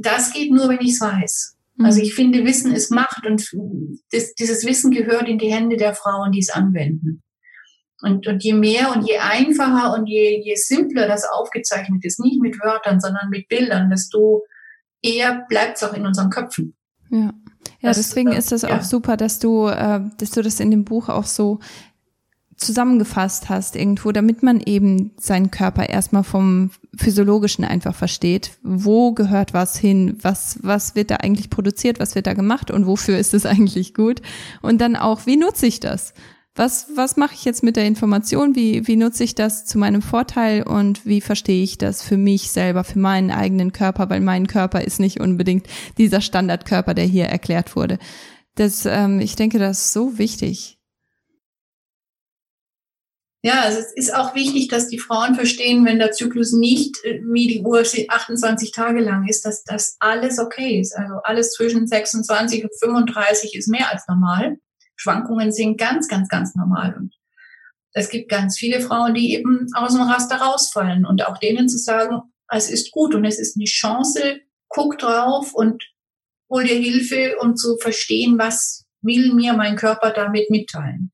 das 0.00 0.32
geht 0.32 0.50
nur, 0.50 0.68
wenn 0.68 0.80
ich 0.80 0.92
es 0.92 1.00
weiß. 1.00 1.56
Mhm. 1.76 1.84
Also 1.84 2.00
ich 2.00 2.14
finde, 2.14 2.44
Wissen 2.44 2.72
ist 2.72 2.90
Macht 2.90 3.26
und 3.26 3.48
das, 4.10 4.34
dieses 4.34 4.66
Wissen 4.66 4.90
gehört 4.90 5.28
in 5.28 5.38
die 5.38 5.52
Hände 5.52 5.76
der 5.76 5.94
Frauen, 5.94 6.32
die 6.32 6.40
es 6.40 6.50
anwenden. 6.50 7.22
Und, 8.02 8.26
und 8.26 8.42
je 8.42 8.54
mehr 8.54 8.94
und 8.96 9.06
je 9.06 9.18
einfacher 9.18 9.94
und 9.94 10.06
je, 10.06 10.40
je 10.42 10.54
simpler 10.54 11.06
das 11.06 11.24
aufgezeichnet 11.24 12.02
ist, 12.04 12.18
nicht 12.18 12.40
mit 12.40 12.58
Wörtern, 12.58 12.98
sondern 12.98 13.28
mit 13.28 13.46
Bildern, 13.48 13.90
desto 13.90 14.44
eher 15.02 15.44
bleibt 15.48 15.76
es 15.76 15.82
auch 15.82 15.92
in 15.92 16.06
unseren 16.06 16.30
Köpfen. 16.30 16.74
Ja. 17.10 17.34
Ja, 17.82 17.92
deswegen 17.92 18.32
äh, 18.32 18.38
ist 18.38 18.52
es 18.52 18.62
ja. 18.62 18.76
auch 18.78 18.82
super, 18.82 19.16
dass 19.16 19.38
du, 19.38 19.66
äh, 19.66 20.00
dass 20.18 20.30
du 20.30 20.42
das 20.42 20.60
in 20.60 20.70
dem 20.70 20.84
Buch 20.84 21.08
auch 21.08 21.24
so 21.24 21.60
zusammengefasst 22.60 23.48
hast 23.48 23.74
irgendwo, 23.74 24.12
damit 24.12 24.42
man 24.42 24.60
eben 24.60 25.12
seinen 25.18 25.50
Körper 25.50 25.88
erstmal 25.88 26.24
vom 26.24 26.70
physiologischen 26.94 27.64
einfach 27.64 27.94
versteht. 27.94 28.58
Wo 28.62 29.12
gehört 29.12 29.54
was 29.54 29.78
hin? 29.78 30.18
Was, 30.22 30.58
was 30.62 30.94
wird 30.94 31.10
da 31.10 31.16
eigentlich 31.16 31.50
produziert? 31.50 32.00
Was 32.00 32.14
wird 32.14 32.26
da 32.26 32.34
gemacht? 32.34 32.70
Und 32.70 32.86
wofür 32.86 33.18
ist 33.18 33.34
es 33.34 33.46
eigentlich 33.46 33.94
gut? 33.94 34.20
Und 34.60 34.80
dann 34.80 34.94
auch, 34.94 35.26
wie 35.26 35.36
nutze 35.36 35.66
ich 35.66 35.80
das? 35.80 36.12
Was, 36.54 36.88
was 36.94 37.16
mache 37.16 37.34
ich 37.34 37.44
jetzt 37.44 37.62
mit 37.62 37.76
der 37.76 37.86
Information? 37.86 38.54
Wie, 38.54 38.86
wie 38.86 38.96
nutze 38.96 39.24
ich 39.24 39.34
das 39.34 39.64
zu 39.64 39.78
meinem 39.78 40.02
Vorteil? 40.02 40.62
Und 40.62 41.06
wie 41.06 41.22
verstehe 41.22 41.62
ich 41.62 41.78
das 41.78 42.02
für 42.02 42.18
mich 42.18 42.50
selber, 42.50 42.84
für 42.84 42.98
meinen 42.98 43.30
eigenen 43.30 43.72
Körper? 43.72 44.10
Weil 44.10 44.20
mein 44.20 44.46
Körper 44.46 44.82
ist 44.82 45.00
nicht 45.00 45.20
unbedingt 45.20 45.66
dieser 45.96 46.20
Standardkörper, 46.20 46.92
der 46.92 47.06
hier 47.06 47.26
erklärt 47.26 47.76
wurde. 47.76 47.98
Das, 48.56 48.84
ähm, 48.84 49.20
ich 49.20 49.36
denke, 49.36 49.58
das 49.58 49.86
ist 49.86 49.92
so 49.94 50.18
wichtig. 50.18 50.79
Ja, 53.42 53.62
also 53.62 53.78
es 53.78 53.92
ist 53.94 54.14
auch 54.14 54.34
wichtig, 54.34 54.68
dass 54.68 54.88
die 54.88 54.98
Frauen 54.98 55.34
verstehen, 55.34 55.86
wenn 55.86 55.98
der 55.98 56.12
Zyklus 56.12 56.52
nicht 56.52 56.96
wie 57.04 57.48
die 57.48 57.62
Uhr 57.62 57.80
28 57.80 58.72
Tage 58.72 59.00
lang 59.00 59.26
ist, 59.26 59.46
dass 59.46 59.64
das 59.64 59.96
alles 59.98 60.38
okay 60.38 60.78
ist. 60.78 60.94
Also 60.94 61.14
alles 61.24 61.52
zwischen 61.52 61.86
26 61.86 62.64
und 62.64 62.78
35 62.78 63.56
ist 63.56 63.68
mehr 63.68 63.90
als 63.90 64.06
normal. 64.08 64.58
Schwankungen 64.96 65.52
sind 65.52 65.78
ganz, 65.78 66.06
ganz, 66.08 66.28
ganz 66.28 66.54
normal. 66.54 66.94
Und 66.98 67.14
es 67.92 68.10
gibt 68.10 68.28
ganz 68.28 68.58
viele 68.58 68.80
Frauen, 68.80 69.14
die 69.14 69.32
eben 69.32 69.68
aus 69.74 69.94
dem 69.94 70.02
Raster 70.02 70.36
rausfallen 70.36 71.06
und 71.06 71.26
auch 71.26 71.38
denen 71.38 71.66
zu 71.68 71.78
sagen, 71.78 72.20
es 72.48 72.70
ist 72.70 72.90
gut 72.90 73.14
und 73.14 73.24
es 73.24 73.38
ist 73.38 73.56
eine 73.56 73.64
Chance, 73.64 74.40
guck 74.68 74.98
drauf 74.98 75.54
und 75.54 75.82
hol 76.50 76.64
dir 76.64 76.76
Hilfe, 76.76 77.36
um 77.40 77.56
zu 77.56 77.78
verstehen, 77.78 78.38
was 78.38 78.84
will 79.00 79.32
mir 79.32 79.54
mein 79.54 79.76
Körper 79.76 80.10
damit 80.10 80.50
mitteilen. 80.50 81.10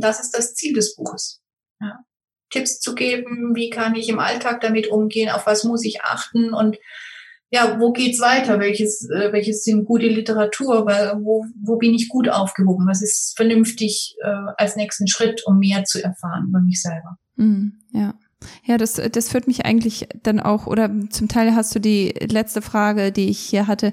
Das 0.00 0.20
ist 0.20 0.32
das 0.32 0.54
Ziel 0.54 0.74
des 0.74 0.96
Buches. 0.96 1.40
Ja. 1.80 2.00
Tipps 2.50 2.80
zu 2.80 2.94
geben, 2.94 3.54
wie 3.54 3.70
kann 3.70 3.94
ich 3.94 4.08
im 4.08 4.18
Alltag 4.18 4.60
damit 4.60 4.88
umgehen, 4.88 5.30
auf 5.30 5.46
was 5.46 5.64
muss 5.64 5.84
ich 5.84 6.02
achten 6.02 6.54
und 6.54 6.76
ja, 7.50 7.78
wo 7.78 7.92
geht's 7.92 8.20
weiter? 8.20 8.58
Welches, 8.58 9.08
äh, 9.10 9.32
welches 9.32 9.62
sind 9.62 9.84
gute 9.84 10.08
Literatur? 10.08 10.86
Wo, 10.86 11.44
wo 11.62 11.76
bin 11.76 11.94
ich 11.94 12.08
gut 12.08 12.28
aufgehoben? 12.28 12.88
Was 12.88 13.00
ist 13.00 13.36
vernünftig 13.36 14.16
äh, 14.24 14.52
als 14.56 14.74
nächsten 14.74 15.06
Schritt, 15.06 15.42
um 15.46 15.60
mehr 15.60 15.84
zu 15.84 16.02
erfahren 16.02 16.46
über 16.48 16.60
mich 16.60 16.82
selber? 16.82 17.16
Mm, 17.36 17.68
ja. 17.92 18.14
Ja, 18.64 18.76
das, 18.76 18.94
das 18.94 19.28
führt 19.28 19.46
mich 19.46 19.64
eigentlich 19.64 20.08
dann 20.22 20.40
auch, 20.40 20.66
oder 20.66 20.90
zum 21.10 21.28
Teil 21.28 21.54
hast 21.54 21.74
du 21.74 21.80
die 21.80 22.14
letzte 22.20 22.62
Frage, 22.62 23.12
die 23.12 23.28
ich 23.28 23.38
hier 23.38 23.66
hatte, 23.66 23.92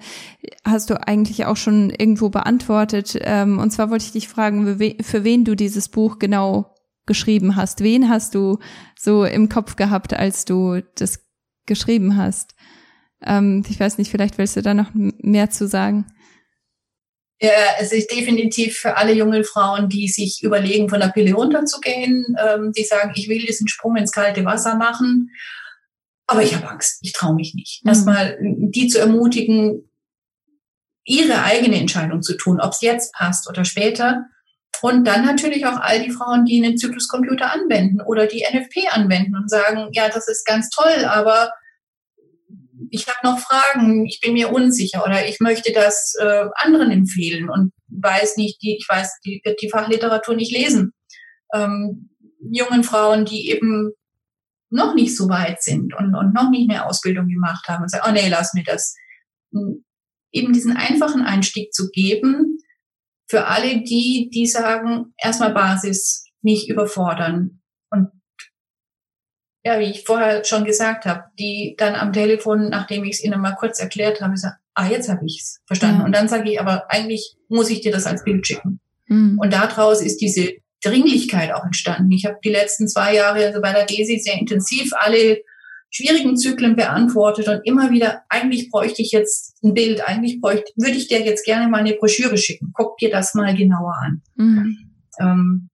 hast 0.64 0.90
du 0.90 1.08
eigentlich 1.08 1.46
auch 1.46 1.58
schon 1.58 1.90
irgendwo 1.90 2.30
beantwortet. 2.30 3.18
Ähm, 3.22 3.60
und 3.60 3.72
zwar 3.72 3.90
wollte 3.90 4.06
ich 4.06 4.12
dich 4.12 4.28
fragen, 4.28 4.66
für 5.02 5.24
wen 5.24 5.46
du 5.46 5.56
dieses 5.56 5.90
Buch 5.90 6.20
genau 6.20 6.76
geschrieben 7.06 7.56
hast. 7.56 7.82
Wen 7.82 8.10
hast 8.10 8.36
du 8.36 8.60
so 8.98 9.26
im 9.26 9.50
Kopf 9.50 9.76
gehabt, 9.76 10.14
als 10.14 10.46
du 10.46 10.82
das 10.96 11.20
geschrieben 11.66 12.16
hast? 12.18 12.56
Ähm, 13.22 13.64
ich 13.68 13.80
weiß 13.80 13.98
nicht, 13.98 14.12
vielleicht 14.12 14.38
willst 14.38 14.56
du 14.56 14.62
da 14.62 14.74
noch 14.74 14.92
mehr 14.94 15.50
zu 15.50 15.68
sagen. 15.68 16.06
Ja, 17.44 17.50
es 17.80 17.92
ist 17.92 18.12
definitiv 18.12 18.78
für 18.78 18.98
alle 18.98 19.14
jungen 19.14 19.44
Frauen, 19.44 19.90
die 19.90 20.08
sich 20.08 20.44
überlegen, 20.44 20.90
von 20.90 21.00
der 21.00 21.08
Pille 21.08 21.34
runterzugehen, 21.34 22.36
ähm, 22.40 22.72
die 22.72 22.84
sagen, 22.84 23.14
ich 23.16 23.28
will 23.30 23.40
diesen 23.40 23.68
Sprung 23.68 23.96
ins 23.96 24.12
kalte 24.12 24.46
Wasser 24.46 24.76
machen, 24.76 25.32
aber 26.28 26.44
ich 26.44 26.56
habe 26.56 26.70
Angst, 26.70 27.00
ich 27.02 27.14
traue 27.14 27.34
mich 27.34 27.56
nicht. 27.56 27.84
Mhm. 27.84 27.90
Erstmal 27.90 28.38
die 28.42 28.88
zu 28.88 29.00
ermutigen, 29.00 29.90
ihre 31.04 31.44
eigene 31.44 31.78
Entscheidung 31.78 32.22
zu 32.22 32.38
tun, 32.38 32.62
ob 32.62 32.74
es 32.74 32.82
jetzt 32.82 33.14
passt 33.14 33.50
oder 33.50 33.66
später. 33.66 34.26
Und 34.82 35.06
dann 35.06 35.26
natürlich 35.26 35.66
auch 35.66 35.80
all 35.80 36.02
die 36.02 36.12
Frauen, 36.12 36.46
die 36.46 36.64
einen 36.64 36.78
Zykluscomputer 36.78 37.52
anwenden 37.52 38.02
oder 38.02 38.28
die 38.28 38.46
NFP 38.50 38.88
anwenden 38.92 39.36
und 39.36 39.50
sagen, 39.50 39.90
ja, 39.94 40.10
das 40.10 40.28
ist 40.28 40.46
ganz 40.46 40.70
toll, 40.70 41.06
aber 41.06 41.52
ich 42.90 43.08
habe 43.08 43.20
noch 43.24 43.40
Fragen, 43.40 44.06
ich 44.06 44.20
bin 44.22 44.34
mir 44.34 44.52
unsicher 44.52 45.04
oder 45.06 45.28
ich 45.28 45.40
möchte 45.40 45.72
das 45.74 46.16
äh, 46.20 46.46
anderen 46.56 46.92
empfehlen 46.92 47.50
und 47.50 47.72
weiß 47.88 48.38
nicht, 48.38 48.62
die, 48.62 48.78
ich 48.78 48.88
weiß, 48.88 49.20
die 49.26 49.42
die 49.62 49.70
Fachliteratur 49.70 50.36
nicht 50.36 50.52
lesen. 50.52 50.94
Ähm, 51.54 52.10
jungen 52.52 52.84
Frauen, 52.84 53.26
die 53.26 53.50
eben 53.50 53.92
noch 54.70 54.96
nicht 54.96 55.16
so 55.16 55.30
weit 55.30 55.62
sind 55.62 55.94
und, 55.94 56.16
und 56.16 56.34
noch 56.34 56.50
nicht 56.50 56.70
eine 56.70 56.86
Ausbildung 56.86 57.28
gemacht 57.28 57.68
haben 57.68 57.84
und 57.84 57.90
sagen, 57.90 58.06
oh 58.08 58.12
nee, 58.12 58.30
lass 58.30 58.54
mir 58.54 58.64
das. 58.64 58.96
Eben 60.32 60.54
diesen 60.54 60.78
einfachen 60.78 61.24
Einstieg 61.24 61.74
zu 61.74 61.90
geben 61.90 62.58
für 63.30 63.48
alle 63.48 63.82
die, 63.82 64.30
die 64.34 64.48
sagen, 64.48 65.14
erstmal 65.18 65.54
Basis, 65.54 66.26
nicht 66.42 66.70
überfordern 66.70 67.61
ja, 69.64 69.80
wie 69.80 69.92
ich 69.92 70.04
vorher 70.04 70.44
schon 70.44 70.66
gesagt 70.66 71.06
habe, 71.06 71.26
die 71.38 71.76
dann 71.78 71.96
am 71.96 72.14
Telefon, 72.14 72.70
nachdem 72.70 73.04
ich 73.04 73.16
es 73.16 73.24
ihnen 73.24 73.40
mal 73.40 73.56
kurz 73.56 73.80
erklärt 73.80 74.22
habe, 74.22 74.38
sagen, 74.38 74.56
ah, 74.74 74.88
jetzt 74.88 75.10
habe 75.10 75.26
ich 75.26 75.40
es 75.42 75.62
verstanden. 75.66 76.00
Ja. 76.00 76.06
Und 76.06 76.16
dann 76.16 76.28
sage 76.28 76.52
ich, 76.52 76.60
aber 76.60 76.90
eigentlich 76.90 77.36
muss 77.48 77.70
ich 77.70 77.82
dir 77.82 77.92
das 77.92 78.06
als 78.06 78.24
Bild 78.24 78.46
schicken. 78.48 78.80
Mhm. 79.08 79.38
Und 79.40 79.54
daraus 79.54 80.02
ist 80.02 80.18
diese 80.18 80.54
Dringlichkeit 80.84 81.54
auch 81.54 81.64
entstanden. 81.64 82.12
Ich 82.12 82.26
habe 82.26 82.38
die 82.44 82.50
letzten 82.50 82.88
zwei 82.88 83.14
Jahre 83.14 83.46
also 83.46 83.62
bei 83.62 83.72
der 83.72 83.86
DESI 83.86 84.20
sehr 84.20 84.40
intensiv 84.40 84.92
alle 84.98 85.42
schwierigen 85.92 86.38
Zyklen 86.38 86.76
beantwortet 86.76 87.50
und 87.50 87.62
immer 87.66 87.92
wieder, 87.92 88.24
eigentlich 88.30 88.72
bräuchte 88.72 89.02
ich 89.02 89.12
jetzt 89.12 89.62
ein 89.62 89.74
Bild, 89.74 90.02
eigentlich 90.08 90.40
bräuchte, 90.40 90.72
würde 90.78 90.96
ich 90.96 91.08
dir 91.08 91.20
jetzt 91.20 91.46
gerne 91.46 91.68
mal 91.68 91.82
eine 91.82 91.94
Broschüre 91.94 92.38
schicken. 92.38 92.72
Guck 92.74 92.98
dir 92.98 93.12
das 93.12 93.36
mal 93.36 93.56
genauer 93.56 93.94
an. 94.02 94.22
Mhm. 94.36 94.78
Ähm, 95.20 95.70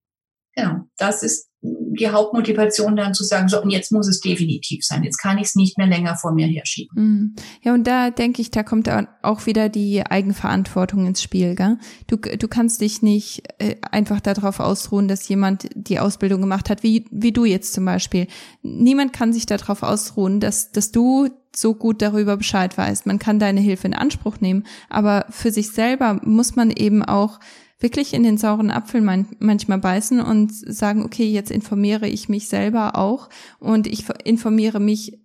genau, 0.56 0.88
das 0.98 1.22
ist 1.22 1.47
die 1.62 2.10
Hauptmotivation 2.10 2.96
dann 2.96 3.14
zu 3.14 3.24
sagen, 3.24 3.48
so, 3.48 3.62
und 3.62 3.72
jetzt 3.72 3.92
muss 3.92 4.08
es 4.08 4.20
definitiv 4.20 4.86
sein. 4.86 5.04
Jetzt 5.04 5.18
kann 5.18 5.38
ich 5.38 5.46
es 5.46 5.56
nicht 5.56 5.78
mehr 5.78 5.88
länger 5.88 6.16
vor 6.16 6.32
mir 6.32 6.46
herschieben. 6.46 6.96
Mhm. 6.96 7.36
Ja, 7.64 7.74
und 7.74 7.86
da 7.88 8.12
denke 8.12 8.42
ich, 8.42 8.52
da 8.52 8.62
kommt 8.62 8.88
auch 9.24 9.46
wieder 9.48 9.68
die 9.68 10.06
Eigenverantwortung 10.06 11.08
ins 11.08 11.24
Spiel, 11.24 11.56
gell? 11.56 11.78
Du, 12.06 12.18
du 12.18 12.48
kannst 12.48 12.82
dich 12.82 13.02
nicht 13.02 13.44
äh, 13.58 13.76
einfach 13.92 14.20
darauf 14.20 14.60
ausruhen, 14.60 15.08
dass 15.08 15.28
jemand 15.28 15.68
die 15.74 16.00
Ausbildung 16.00 16.42
gemacht 16.42 16.70
hat, 16.70 16.84
wie, 16.84 17.06
wie 17.10 17.32
du 17.32 17.46
jetzt 17.46 17.74
zum 17.74 17.86
Beispiel. 17.86 18.28
Niemand 18.62 19.12
kann 19.14 19.34
sich 19.34 19.48
darauf 19.48 19.82
ausruhen, 19.82 20.40
dass, 20.40 20.72
dass 20.72 20.92
du 20.92 21.30
so 21.56 21.74
gut 21.74 22.04
darüber 22.04 22.38
Bescheid 22.38 22.78
weißt. 22.78 23.08
Man 23.08 23.18
kann 23.18 23.40
deine 23.40 23.62
Hilfe 23.62 23.88
in 23.88 23.96
Anspruch 23.96 24.40
nehmen, 24.40 24.66
aber 24.90 25.26
für 25.32 25.52
sich 25.52 25.72
selber 25.72 26.20
muss 26.24 26.56
man 26.56 26.70
eben 26.70 27.04
auch 27.04 27.40
wirklich 27.80 28.14
in 28.14 28.24
den 28.24 28.38
sauren 28.38 28.72
Apfel 28.72 29.02
man 29.02 29.28
manchmal 29.40 29.78
beißen 29.78 30.20
und 30.20 30.52
sagen, 30.52 31.04
okay, 31.04 31.30
jetzt 31.30 31.52
informiere 31.52 32.08
ich 32.08 32.30
mich 32.30 32.48
selber 32.48 32.96
auch 32.96 33.30
und 33.60 33.88
ich 33.88 34.06
informiere 34.24 34.80
mich 34.80 35.20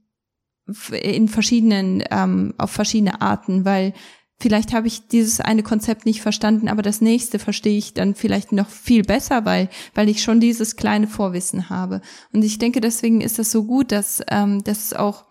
in 0.92 1.28
verschiedenen, 1.28 2.04
ähm, 2.10 2.54
auf 2.58 2.70
verschiedene 2.70 3.20
Arten, 3.20 3.64
weil 3.64 3.94
vielleicht 4.38 4.72
habe 4.72 4.86
ich 4.86 5.08
dieses 5.08 5.40
eine 5.40 5.62
Konzept 5.62 6.04
nicht 6.04 6.20
verstanden, 6.20 6.68
aber 6.68 6.82
das 6.82 7.00
nächste 7.00 7.38
verstehe 7.38 7.78
ich 7.78 7.94
dann 7.94 8.14
vielleicht 8.14 8.52
noch 8.52 8.68
viel 8.68 9.02
besser, 9.02 9.44
weil, 9.44 9.68
weil 9.94 10.08
ich 10.08 10.22
schon 10.22 10.40
dieses 10.40 10.76
kleine 10.76 11.06
Vorwissen 11.06 11.70
habe. 11.70 12.00
Und 12.32 12.44
ich 12.44 12.58
denke, 12.58 12.80
deswegen 12.80 13.20
ist 13.20 13.38
das 13.38 13.50
so 13.50 13.64
gut, 13.64 13.92
dass, 13.92 14.22
ähm, 14.28 14.62
dass 14.64 14.92
auch, 14.92 15.24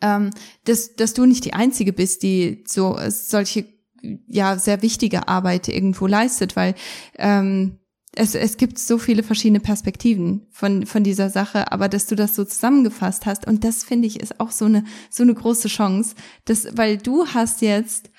ähm, 0.00 0.30
dass, 0.64 0.94
dass 0.94 1.14
du 1.14 1.26
nicht 1.26 1.44
die 1.44 1.54
Einzige 1.54 1.92
bist, 1.92 2.22
die 2.22 2.64
so 2.66 2.98
solche 3.08 3.77
ja 4.26 4.58
sehr 4.58 4.82
wichtige 4.82 5.28
Arbeit 5.28 5.68
irgendwo 5.68 6.06
leistet, 6.06 6.56
weil 6.56 6.74
ähm, 7.16 7.78
es, 8.14 8.34
es 8.34 8.56
gibt 8.56 8.78
so 8.78 8.98
viele 8.98 9.22
verschiedene 9.22 9.60
Perspektiven 9.60 10.46
von, 10.50 10.86
von 10.86 11.04
dieser 11.04 11.30
Sache, 11.30 11.70
aber 11.70 11.88
dass 11.88 12.06
du 12.06 12.16
das 12.16 12.34
so 12.34 12.44
zusammengefasst 12.44 13.26
hast 13.26 13.46
und 13.46 13.64
das 13.64 13.84
finde 13.84 14.08
ich 14.08 14.20
ist 14.20 14.40
auch 14.40 14.50
so 14.50 14.64
eine, 14.64 14.84
so 15.10 15.22
eine 15.22 15.34
große 15.34 15.68
Chance, 15.68 16.14
dass, 16.44 16.76
weil 16.76 16.96
du 16.98 17.26
hast 17.26 17.62
jetzt 17.62 18.10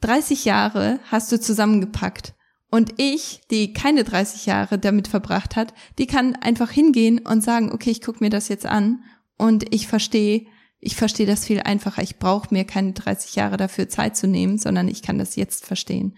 30 0.00 0.44
Jahre 0.44 1.00
hast 1.10 1.32
du 1.32 1.40
zusammengepackt. 1.40 2.34
Und 2.70 2.94
ich, 2.98 3.40
die 3.50 3.72
keine 3.72 4.04
30 4.04 4.44
Jahre 4.44 4.78
damit 4.78 5.08
verbracht 5.08 5.56
hat, 5.56 5.72
die 5.98 6.06
kann 6.06 6.36
einfach 6.36 6.70
hingehen 6.70 7.18
und 7.18 7.42
sagen, 7.42 7.72
okay, 7.72 7.90
ich 7.90 8.02
gucke 8.02 8.22
mir 8.22 8.28
das 8.28 8.48
jetzt 8.48 8.66
an 8.66 9.02
und 9.38 9.74
ich 9.74 9.88
verstehe, 9.88 10.46
ich 10.80 10.96
verstehe 10.96 11.26
das 11.26 11.44
viel 11.44 11.60
einfacher. 11.60 12.02
Ich 12.02 12.18
brauche 12.18 12.52
mir 12.52 12.64
keine 12.64 12.92
30 12.92 13.34
Jahre 13.34 13.56
dafür 13.56 13.88
Zeit 13.88 14.16
zu 14.16 14.26
nehmen, 14.26 14.58
sondern 14.58 14.88
ich 14.88 15.02
kann 15.02 15.18
das 15.18 15.36
jetzt 15.36 15.66
verstehen. 15.66 16.16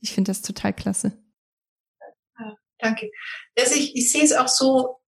Ich 0.00 0.12
finde 0.12 0.30
das 0.30 0.42
total 0.42 0.72
klasse. 0.72 1.18
Ja, 2.38 2.56
danke. 2.78 3.10
Also 3.58 3.74
ich, 3.74 3.96
ich 3.96 4.10
sehe 4.10 4.24
es 4.24 4.32
auch 4.32 4.48
so, 4.48 4.98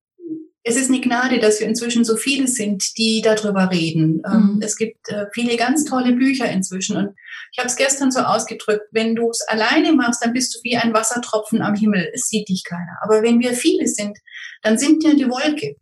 es 0.67 0.77
ist 0.77 0.89
eine 0.89 1.03
Gnade, 1.03 1.39
dass 1.41 1.61
wir 1.61 1.67
inzwischen 1.67 2.07
so 2.07 2.17
viele 2.17 2.49
sind, 2.49 2.97
die 2.97 3.21
darüber 3.23 3.71
reden. 3.71 4.23
Ähm, 4.27 4.55
mhm. 4.55 4.63
Es 4.63 4.77
gibt 4.77 5.11
äh, 5.11 5.27
viele 5.35 5.59
ganz 5.59 5.85
tolle 5.85 6.13
Bücher 6.13 6.51
inzwischen. 6.51 6.97
Und 6.97 7.15
ich 7.53 7.59
habe 7.59 7.69
es 7.69 7.77
gestern 7.77 8.11
so 8.11 8.21
ausgedrückt, 8.21 8.87
wenn 8.91 9.15
du 9.15 9.29
es 9.29 9.43
alleine 9.47 9.93
machst, 9.93 10.25
dann 10.25 10.33
bist 10.33 10.55
du 10.55 10.61
wie 10.63 10.79
ein 10.79 10.95
Wassertropfen 10.95 11.61
am 11.61 11.75
Himmel. 11.75 12.11
Es 12.15 12.29
sieht 12.29 12.49
dich 12.49 12.65
keiner. 12.65 12.99
Aber 13.03 13.23
wenn 13.23 13.41
wir 13.41 13.53
viele 13.53 13.87
sind, 13.87 14.17
dann 14.63 14.79
sind 14.79 15.05
wir 15.05 15.15
die 15.15 15.29
Wolke. 15.29 15.77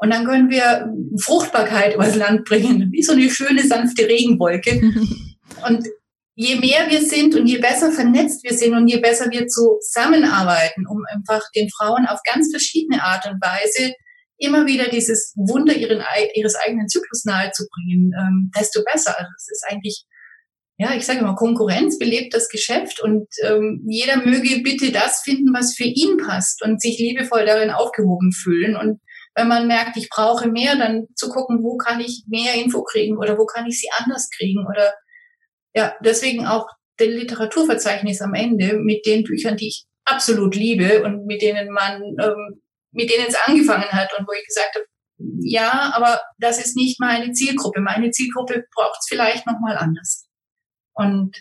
Und 0.00 0.10
dann 0.10 0.24
können 0.24 0.50
wir 0.50 0.92
Fruchtbarkeit 1.22 1.94
übers 1.94 2.16
Land 2.16 2.44
bringen, 2.44 2.90
wie 2.90 3.02
so 3.02 3.12
eine 3.12 3.30
schöne, 3.30 3.66
sanfte 3.66 4.08
Regenwolke. 4.08 4.80
und 5.68 5.86
je 6.34 6.56
mehr 6.56 6.88
wir 6.88 7.02
sind 7.02 7.34
und 7.34 7.46
je 7.46 7.58
besser 7.58 7.92
vernetzt 7.92 8.42
wir 8.42 8.56
sind 8.56 8.74
und 8.74 8.88
je 8.88 8.98
besser 8.98 9.30
wir 9.30 9.46
zusammenarbeiten, 9.46 10.86
um 10.86 11.04
einfach 11.12 11.42
den 11.54 11.68
Frauen 11.68 12.06
auf 12.06 12.20
ganz 12.24 12.50
verschiedene 12.50 13.02
Art 13.02 13.26
und 13.26 13.40
Weise 13.42 13.92
immer 14.38 14.66
wieder 14.66 14.88
dieses 14.88 15.34
Wunder 15.36 15.76
ihren, 15.76 16.02
ihres 16.34 16.54
eigenen 16.56 16.88
Zyklus 16.88 17.26
nahezubringen, 17.26 18.12
ähm, 18.18 18.50
desto 18.58 18.82
besser. 18.90 19.14
Also 19.18 19.30
es 19.36 19.48
ist 19.50 19.64
eigentlich, 19.68 20.04
ja, 20.78 20.94
ich 20.94 21.04
sage 21.04 21.18
immer, 21.18 21.34
Konkurrenz 21.34 21.98
belebt 21.98 22.32
das 22.32 22.48
Geschäft 22.48 23.02
und 23.02 23.26
ähm, 23.46 23.84
jeder 23.86 24.16
möge 24.24 24.62
bitte 24.62 24.92
das 24.92 25.20
finden, 25.20 25.52
was 25.52 25.74
für 25.74 25.84
ihn 25.84 26.16
passt 26.16 26.64
und 26.64 26.80
sich 26.80 26.98
liebevoll 26.98 27.44
darin 27.44 27.68
aufgehoben 27.68 28.32
fühlen. 28.32 28.76
Und 28.76 28.98
wenn 29.34 29.48
man 29.48 29.66
merkt, 29.66 29.96
ich 29.96 30.08
brauche 30.08 30.48
mehr, 30.48 30.76
dann 30.76 31.06
zu 31.14 31.28
gucken, 31.28 31.62
wo 31.62 31.76
kann 31.76 32.00
ich 32.00 32.24
mehr 32.26 32.54
Info 32.54 32.82
kriegen 32.82 33.16
oder 33.16 33.38
wo 33.38 33.46
kann 33.46 33.66
ich 33.66 33.80
sie 33.80 33.88
anders 33.98 34.28
kriegen 34.36 34.66
oder 34.66 34.94
ja, 35.74 35.94
deswegen 36.04 36.46
auch 36.46 36.66
der 36.98 37.08
Literaturverzeichnis 37.08 38.20
am 38.20 38.34
Ende 38.34 38.74
mit 38.74 39.06
den 39.06 39.24
Büchern, 39.24 39.56
die 39.56 39.68
ich 39.68 39.86
absolut 40.04 40.54
liebe 40.54 41.02
und 41.04 41.26
mit 41.26 41.42
denen 41.42 41.70
man, 41.70 42.02
ähm, 42.20 42.60
mit 42.92 43.10
denen 43.10 43.26
es 43.28 43.36
angefangen 43.46 43.90
hat 43.90 44.10
und 44.18 44.26
wo 44.26 44.32
ich 44.32 44.46
gesagt 44.46 44.74
habe, 44.74 44.84
ja, 45.42 45.92
aber 45.94 46.20
das 46.38 46.58
ist 46.58 46.76
nicht 46.76 46.98
meine 46.98 47.32
Zielgruppe. 47.32 47.80
Meine 47.80 48.10
Zielgruppe 48.10 48.64
braucht 48.74 48.98
es 49.00 49.06
vielleicht 49.08 49.46
nochmal 49.46 49.76
anders. 49.76 50.26
Und 50.94 51.36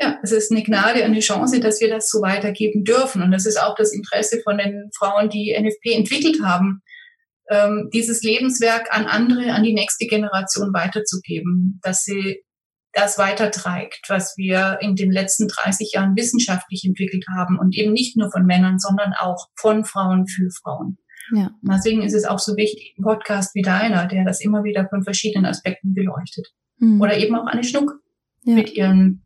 ja, 0.00 0.18
es 0.22 0.32
ist 0.32 0.50
eine 0.50 0.62
Gnade, 0.62 1.04
eine 1.04 1.20
Chance, 1.20 1.60
dass 1.60 1.80
wir 1.80 1.88
das 1.88 2.08
so 2.08 2.20
weitergeben 2.20 2.84
dürfen. 2.84 3.22
Und 3.22 3.32
das 3.32 3.46
ist 3.46 3.58
auch 3.58 3.74
das 3.74 3.92
Interesse 3.92 4.40
von 4.42 4.58
den 4.58 4.90
Frauen, 4.96 5.28
die 5.28 5.56
NFP 5.58 5.94
entwickelt 5.94 6.42
haben, 6.42 6.82
ähm, 7.50 7.90
dieses 7.92 8.22
Lebenswerk 8.22 8.88
an 8.90 9.06
andere, 9.06 9.52
an 9.52 9.62
die 9.62 9.74
nächste 9.74 10.06
Generation 10.06 10.72
weiterzugeben, 10.72 11.80
dass 11.82 12.02
sie 12.02 12.42
das 12.92 13.18
weiterträgt, 13.18 14.06
was 14.08 14.34
wir 14.36 14.78
in 14.80 14.96
den 14.96 15.12
letzten 15.12 15.48
30 15.48 15.92
Jahren 15.92 16.16
wissenschaftlich 16.16 16.82
entwickelt 16.84 17.26
haben 17.36 17.58
und 17.58 17.76
eben 17.76 17.92
nicht 17.92 18.16
nur 18.16 18.30
von 18.30 18.46
Männern, 18.46 18.78
sondern 18.78 19.12
auch 19.18 19.48
von 19.54 19.84
Frauen 19.84 20.26
für 20.26 20.48
Frauen. 20.62 20.96
Ja. 21.32 21.50
Deswegen 21.62 22.02
ist 22.02 22.14
es 22.14 22.24
auch 22.24 22.38
so 22.38 22.56
wichtig, 22.56 22.94
ein 22.98 23.02
Podcast 23.02 23.54
wie 23.54 23.62
deiner, 23.62 24.06
der 24.06 24.24
das 24.24 24.40
immer 24.40 24.64
wieder 24.64 24.88
von 24.88 25.02
verschiedenen 25.02 25.44
Aspekten 25.44 25.92
beleuchtet. 25.92 26.46
Mhm. 26.78 27.00
Oder 27.00 27.18
eben 27.18 27.34
auch 27.34 27.46
Anne 27.46 27.64
Schnuck 27.64 27.92
ja. 28.44 28.54
mit 28.54 28.72
ihrem 28.72 29.25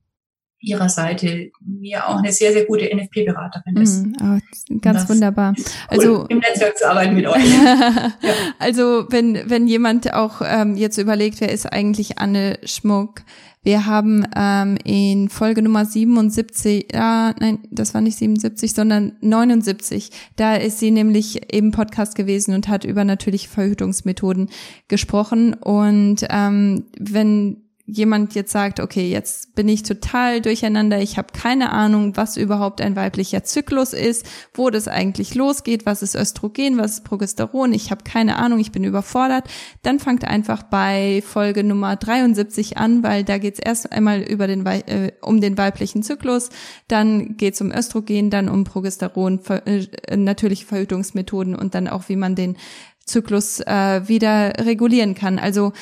ihrer 0.61 0.89
Seite 0.89 1.51
mir 1.61 2.07
auch 2.07 2.19
eine 2.19 2.33
sehr, 2.33 2.53
sehr 2.53 2.67
gute 2.67 2.85
NFP-Beraterin 2.95 3.77
ist. 3.77 4.07
Mm, 4.07 4.13
oh, 4.23 4.79
ganz 4.81 5.09
wunderbar. 5.09 5.55
Cool, 5.57 5.65
also 5.89 6.27
im 6.27 6.39
Netzwerk 6.39 6.77
zu 6.77 6.89
arbeiten 6.89 7.15
mit 7.15 7.27
euch. 7.27 7.45
ja. 7.63 8.13
Also 8.59 9.07
wenn, 9.09 9.49
wenn 9.49 9.67
jemand 9.67 10.13
auch 10.13 10.43
ähm, 10.45 10.77
jetzt 10.77 10.99
überlegt, 10.99 11.41
wer 11.41 11.51
ist 11.51 11.73
eigentlich 11.73 12.19
Anne 12.19 12.59
Schmuck? 12.65 13.23
Wir 13.63 13.85
haben 13.85 14.27
ähm, 14.35 14.79
in 14.85 15.29
Folge 15.29 15.61
Nummer 15.61 15.85
77, 15.85 16.89
ja, 16.95 17.35
nein, 17.39 17.59
das 17.71 17.93
war 17.93 18.01
nicht 18.01 18.17
77, 18.17 18.73
sondern 18.73 19.13
79. 19.21 20.11
Da 20.37 20.57
ist 20.57 20.79
sie 20.79 20.91
nämlich 20.91 21.53
im 21.53 21.71
Podcast 21.71 22.15
gewesen 22.15 22.55
und 22.55 22.69
hat 22.69 22.85
über 22.85 23.05
natürliche 23.05 23.51
Verhütungsmethoden 23.51 24.49
gesprochen. 24.89 25.53
Und 25.53 26.27
ähm, 26.31 26.87
wenn 26.99 27.59
jemand 27.93 28.35
jetzt 28.35 28.53
sagt, 28.53 28.81
okay, 28.81 29.11
jetzt 29.11 29.55
bin 29.55 29.69
ich 29.69 29.83
total 29.83 30.41
durcheinander, 30.41 31.01
ich 31.01 31.19
habe 31.19 31.29
keine 31.33 31.73
Ahnung, 31.73 32.17
was 32.17 32.37
überhaupt 32.37 32.81
ein 32.81 32.97
weiblicher 32.97 33.43
Zyklus 33.43 33.93
ist, 33.93 34.27
wo 34.55 34.71
das 34.71 34.89
eigentlich 34.89 35.35
losgeht, 35.35 35.87
was 35.87 36.03
ist 36.03 36.15
Östrogen, 36.15 36.79
was 36.79 36.93
ist 36.93 37.05
Progesteron, 37.05 37.73
ich 37.73 37.91
habe 37.91 38.05
keine 38.05 38.37
Ahnung, 38.37 38.61
ich 38.61 38.73
bin 38.73 38.85
überfordert, 38.85 39.49
dann 39.83 39.99
fangt 39.99 40.25
einfach 40.25 40.63
bei 40.63 41.23
Folge 41.27 41.65
Nummer 41.65 41.97
73 41.97 42.79
an, 42.79 43.03
weil 43.03 43.25
da 43.25 43.39
geht 43.39 43.55
es 43.55 43.61
erst 43.61 43.93
einmal 43.93 44.21
über 44.21 44.47
den, 44.47 44.65
äh, 44.67 45.13
um 45.21 45.41
den 45.41 45.59
weiblichen 45.59 46.03
Zyklus, 46.03 46.51
dann 46.89 47.37
geht 47.37 47.55
es 47.55 47.61
um 47.61 47.73
Östrogen, 47.73 48.31
dann 48.31 48.49
um 48.49 48.65
Progesteron, 48.65 49.41
äh, 49.67 50.17
natürliche 50.17 50.67
Verhütungsmethoden 50.67 51.57
und 51.57 51.75
dann 51.75 51.89
auch, 51.89 52.09
wie 52.09 52.17
man 52.17 52.35
den 52.35 52.57
Zyklus 53.05 53.61
äh, 53.61 54.07
wieder 54.07 54.53
regulieren 54.65 55.15
kann. 55.15 55.39
Also 55.39 55.73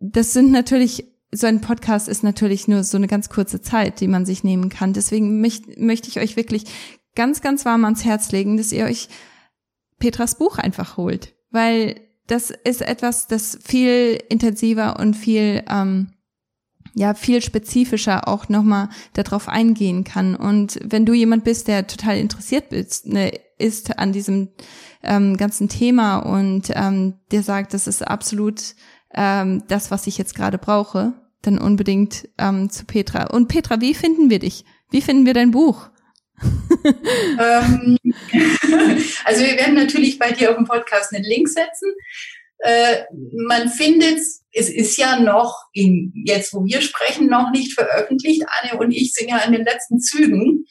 das 0.00 0.32
sind 0.32 0.52
natürlich 0.52 1.17
so 1.30 1.46
ein 1.46 1.60
Podcast 1.60 2.08
ist 2.08 2.22
natürlich 2.22 2.68
nur 2.68 2.84
so 2.84 2.96
eine 2.96 3.06
ganz 3.06 3.28
kurze 3.28 3.60
Zeit, 3.60 4.00
die 4.00 4.08
man 4.08 4.24
sich 4.24 4.44
nehmen 4.44 4.70
kann. 4.70 4.92
Deswegen 4.92 5.40
möcht, 5.40 5.78
möchte 5.78 6.08
ich 6.08 6.18
euch 6.20 6.36
wirklich 6.36 6.64
ganz, 7.14 7.40
ganz 7.40 7.64
warm 7.64 7.84
ans 7.84 8.04
Herz 8.04 8.32
legen, 8.32 8.56
dass 8.56 8.72
ihr 8.72 8.84
euch 8.84 9.08
Petras 9.98 10.38
Buch 10.38 10.58
einfach 10.58 10.96
holt, 10.96 11.34
weil 11.50 12.00
das 12.26 12.50
ist 12.50 12.82
etwas, 12.82 13.26
das 13.26 13.58
viel 13.62 14.18
intensiver 14.28 14.98
und 14.98 15.14
viel 15.14 15.64
ähm, 15.68 16.12
ja 16.94 17.14
viel 17.14 17.42
spezifischer 17.42 18.28
auch 18.28 18.48
nochmal 18.48 18.88
darauf 19.12 19.48
eingehen 19.48 20.04
kann. 20.04 20.34
Und 20.34 20.78
wenn 20.82 21.06
du 21.06 21.14
jemand 21.14 21.44
bist, 21.44 21.68
der 21.68 21.86
total 21.86 22.18
interessiert 22.18 22.70
bist, 22.70 23.06
ne, 23.06 23.32
ist 23.58 23.98
an 23.98 24.12
diesem 24.12 24.48
ähm, 25.02 25.36
ganzen 25.36 25.68
Thema 25.68 26.18
und 26.18 26.70
ähm, 26.74 27.14
der 27.30 27.42
sagt, 27.42 27.74
das 27.74 27.86
ist 27.86 28.06
absolut 28.06 28.74
ähm, 29.14 29.64
das, 29.68 29.90
was 29.90 30.06
ich 30.06 30.18
jetzt 30.18 30.34
gerade 30.34 30.58
brauche, 30.58 31.14
dann 31.42 31.58
unbedingt 31.58 32.28
ähm, 32.38 32.70
zu 32.70 32.84
Petra. 32.84 33.26
Und 33.28 33.48
Petra, 33.48 33.80
wie 33.80 33.94
finden 33.94 34.30
wir 34.30 34.38
dich? 34.38 34.64
Wie 34.90 35.02
finden 35.02 35.26
wir 35.26 35.34
dein 35.34 35.50
Buch? 35.50 35.88
ähm, 36.42 37.98
also 39.24 39.44
wir 39.44 39.56
werden 39.56 39.74
natürlich 39.74 40.18
bei 40.18 40.32
dir 40.32 40.50
auf 40.50 40.56
dem 40.56 40.66
Podcast 40.66 41.14
einen 41.14 41.24
Link 41.24 41.48
setzen. 41.48 41.92
Äh, 42.58 43.04
man 43.46 43.68
findet, 43.68 44.18
es 44.52 44.68
ist 44.68 44.96
ja 44.96 45.20
noch 45.20 45.66
in, 45.72 46.12
jetzt 46.26 46.52
wo 46.52 46.64
wir 46.64 46.80
sprechen, 46.80 47.28
noch 47.28 47.50
nicht 47.50 47.72
veröffentlicht. 47.72 48.44
Anne 48.60 48.78
und 48.78 48.90
ich 48.90 49.12
sind 49.14 49.30
ja 49.30 49.38
in 49.38 49.52
den 49.52 49.64
letzten 49.64 50.00
Zügen. 50.00 50.64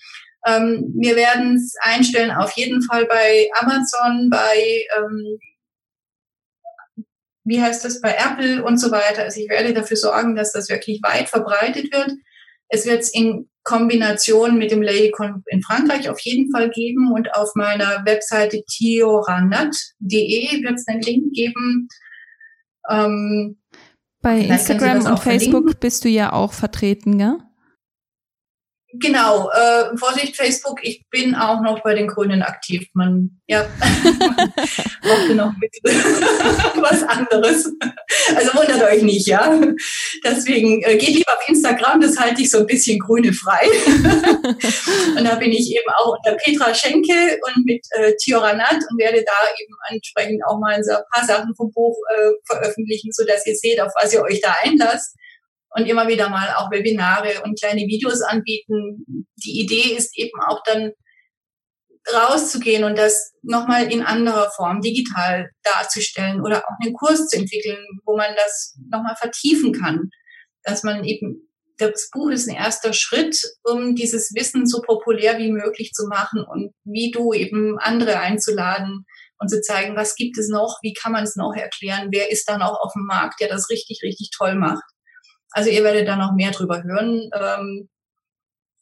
Ähm, 0.46 0.94
wir 0.98 1.16
werden 1.16 1.56
es 1.56 1.76
einstellen 1.82 2.32
auf 2.32 2.52
jeden 2.54 2.82
Fall 2.84 3.06
bei 3.06 3.50
Amazon, 3.60 4.30
bei 4.30 4.86
ähm, 4.98 5.40
wie 7.48 7.62
heißt 7.62 7.86
das, 7.86 8.02
bei 8.02 8.16
Apple 8.16 8.64
und 8.64 8.78
so 8.78 8.92
weiter. 8.92 9.24
Also 9.24 9.40
ich 9.40 9.50
werde 9.50 9.74
dafür 9.74 9.98
sorgen, 9.98 10.36
dass 10.36 10.52
das 10.52 10.70
wirklich 10.70 11.02
weit 11.02 11.30
verbreitet 11.30 11.92
wird. 11.94 12.12
Es 12.70 12.86
wird 12.86 13.00
es 13.00 13.14
in 13.14 13.50
Kombination 13.64 14.58
mit 14.58 14.72
dem 14.72 14.82
Laycon 14.82 15.44
in 15.48 15.62
Frankreich 15.62 16.10
auf 16.10 16.20
jeden 16.20 16.52
Fall 16.52 16.70
geben 16.70 17.12
und 17.14 17.34
auf 17.34 17.52
meiner 17.56 18.04
Webseite 18.06 18.64
tioranat.de 18.70 20.64
wird 20.64 20.74
es 20.74 20.88
einen 20.88 21.02
Link 21.02 21.34
geben. 21.34 21.88
Ähm, 22.90 23.58
bei 24.22 24.40
Instagram 24.40 25.06
und 25.06 25.20
Facebook 25.20 25.80
bist 25.80 26.04
du 26.04 26.10
ja 26.10 26.34
auch 26.34 26.54
vertreten, 26.54 27.18
gell? 27.18 27.38
Genau, 29.00 29.50
äh, 29.52 29.98
Vorsicht 29.98 30.36
Facebook, 30.36 30.80
ich 30.84 31.04
bin 31.10 31.36
auch 31.36 31.62
noch 31.62 31.82
bei 31.84 31.94
den 31.94 32.08
Grünen 32.08 32.42
aktiv. 32.42 32.88
Man, 32.94 33.40
ja, 33.48 33.68
brauchte 35.02 35.36
noch 35.36 35.52
ein 35.52 35.62
was 36.82 37.04
anderes. 37.04 37.72
Also 38.36 38.54
wundert 38.54 38.84
euch 38.84 39.04
nicht, 39.04 39.28
ja. 39.28 39.60
Deswegen 40.24 40.82
äh, 40.84 40.98
geht 40.98 41.16
lieber 41.16 41.34
auf 41.34 41.48
Instagram, 41.48 42.02
das 42.02 42.18
halte 42.18 42.42
ich 42.42 42.50
so 42.50 42.60
ein 42.60 42.66
bisschen 42.66 43.00
grüne 43.00 43.34
frei. 43.34 43.68
und 45.18 45.24
da 45.24 45.36
bin 45.36 45.52
ich 45.52 45.72
eben 45.72 45.90
auch 45.98 46.16
unter 46.18 46.38
Petra 46.38 46.74
Schenke 46.74 47.40
und 47.46 47.66
mit 47.66 47.86
äh, 47.92 48.14
Tioranat 48.16 48.78
und 48.90 49.00
werde 49.00 49.24
da 49.26 49.62
eben 49.62 49.74
entsprechend 49.90 50.42
auch 50.48 50.60
mal 50.60 50.76
ein 50.76 50.84
paar 51.14 51.26
Sachen 51.26 51.56
vom 51.56 51.72
Buch 51.72 51.98
äh, 52.16 52.32
veröffentlichen, 52.46 53.12
so 53.12 53.26
dass 53.26 53.46
ihr 53.46 53.56
seht, 53.56 53.82
auf 53.82 53.92
was 54.02 54.14
ihr 54.14 54.22
euch 54.22 54.42
da 54.42 54.56
einlasst 54.62 55.16
und 55.76 55.86
immer 55.86 56.08
wieder 56.08 56.30
mal 56.30 56.54
auch 56.56 56.72
Webinare 56.72 57.44
und 57.44 57.60
kleine 57.60 57.82
Videos 57.82 58.22
anbieten. 58.22 59.28
Die 59.44 59.62
Idee 59.62 59.96
ist 59.96 60.18
eben 60.18 60.40
auch 60.48 60.62
dann 60.66 60.92
rauszugehen 62.14 62.84
und 62.84 62.98
das 62.98 63.34
nochmal 63.42 63.92
in 63.92 64.02
anderer 64.02 64.50
Form 64.52 64.82
digital 64.82 65.50
darzustellen 65.64 66.42
oder 66.42 66.60
auch 66.60 66.76
einen 66.84 66.94
Kurs 66.94 67.28
zu 67.28 67.38
entwickeln, 67.38 67.84
wo 68.06 68.16
man 68.16 68.34
das 68.36 68.78
nochmal 68.90 69.16
vertiefen 69.18 69.74
kann. 69.74 70.10
Dass 70.64 70.84
man 70.84 71.04
eben, 71.04 71.50
das 71.78 72.10
Buch 72.12 72.30
ist 72.30 72.48
ein 72.48 72.56
erster 72.56 72.94
Schritt, 72.94 73.40
um 73.64 73.96
dieses 73.96 74.34
Wissen 74.34 74.66
so 74.66 74.82
populär 74.82 75.38
wie 75.38 75.52
möglich 75.52 75.92
zu 75.92 76.08
machen 76.08 76.46
und 76.48 76.72
wie 76.86 77.12
du 77.12 77.34
eben 77.34 77.78
andere 77.80 78.20
einzuladen 78.20 79.06
und 79.40 79.50
zu 79.50 79.62
zeigen, 79.62 79.96
was 79.96 80.16
gibt 80.16 80.38
es 80.38 80.50
noch, 80.50 80.80
wie 80.82 80.94
kann 80.94 81.12
man 81.12 81.24
es 81.24 81.36
noch 81.36 81.54
erklären, 81.56 82.10
wer 82.12 82.32
ist 82.32 82.50
da 82.50 82.58
noch 82.58 82.80
auf 82.80 82.94
dem 82.94 83.06
Markt, 83.06 83.40
der 83.40 83.50
das 83.50 83.70
richtig, 83.70 84.00
richtig 84.04 84.32
toll 84.36 84.56
macht. 84.56 84.84
Also 85.52 85.70
ihr 85.70 85.84
werdet 85.84 86.08
da 86.08 86.16
noch 86.16 86.34
mehr 86.34 86.52
drüber 86.52 86.84
hören. 86.84 87.30
Ähm, 87.34 87.90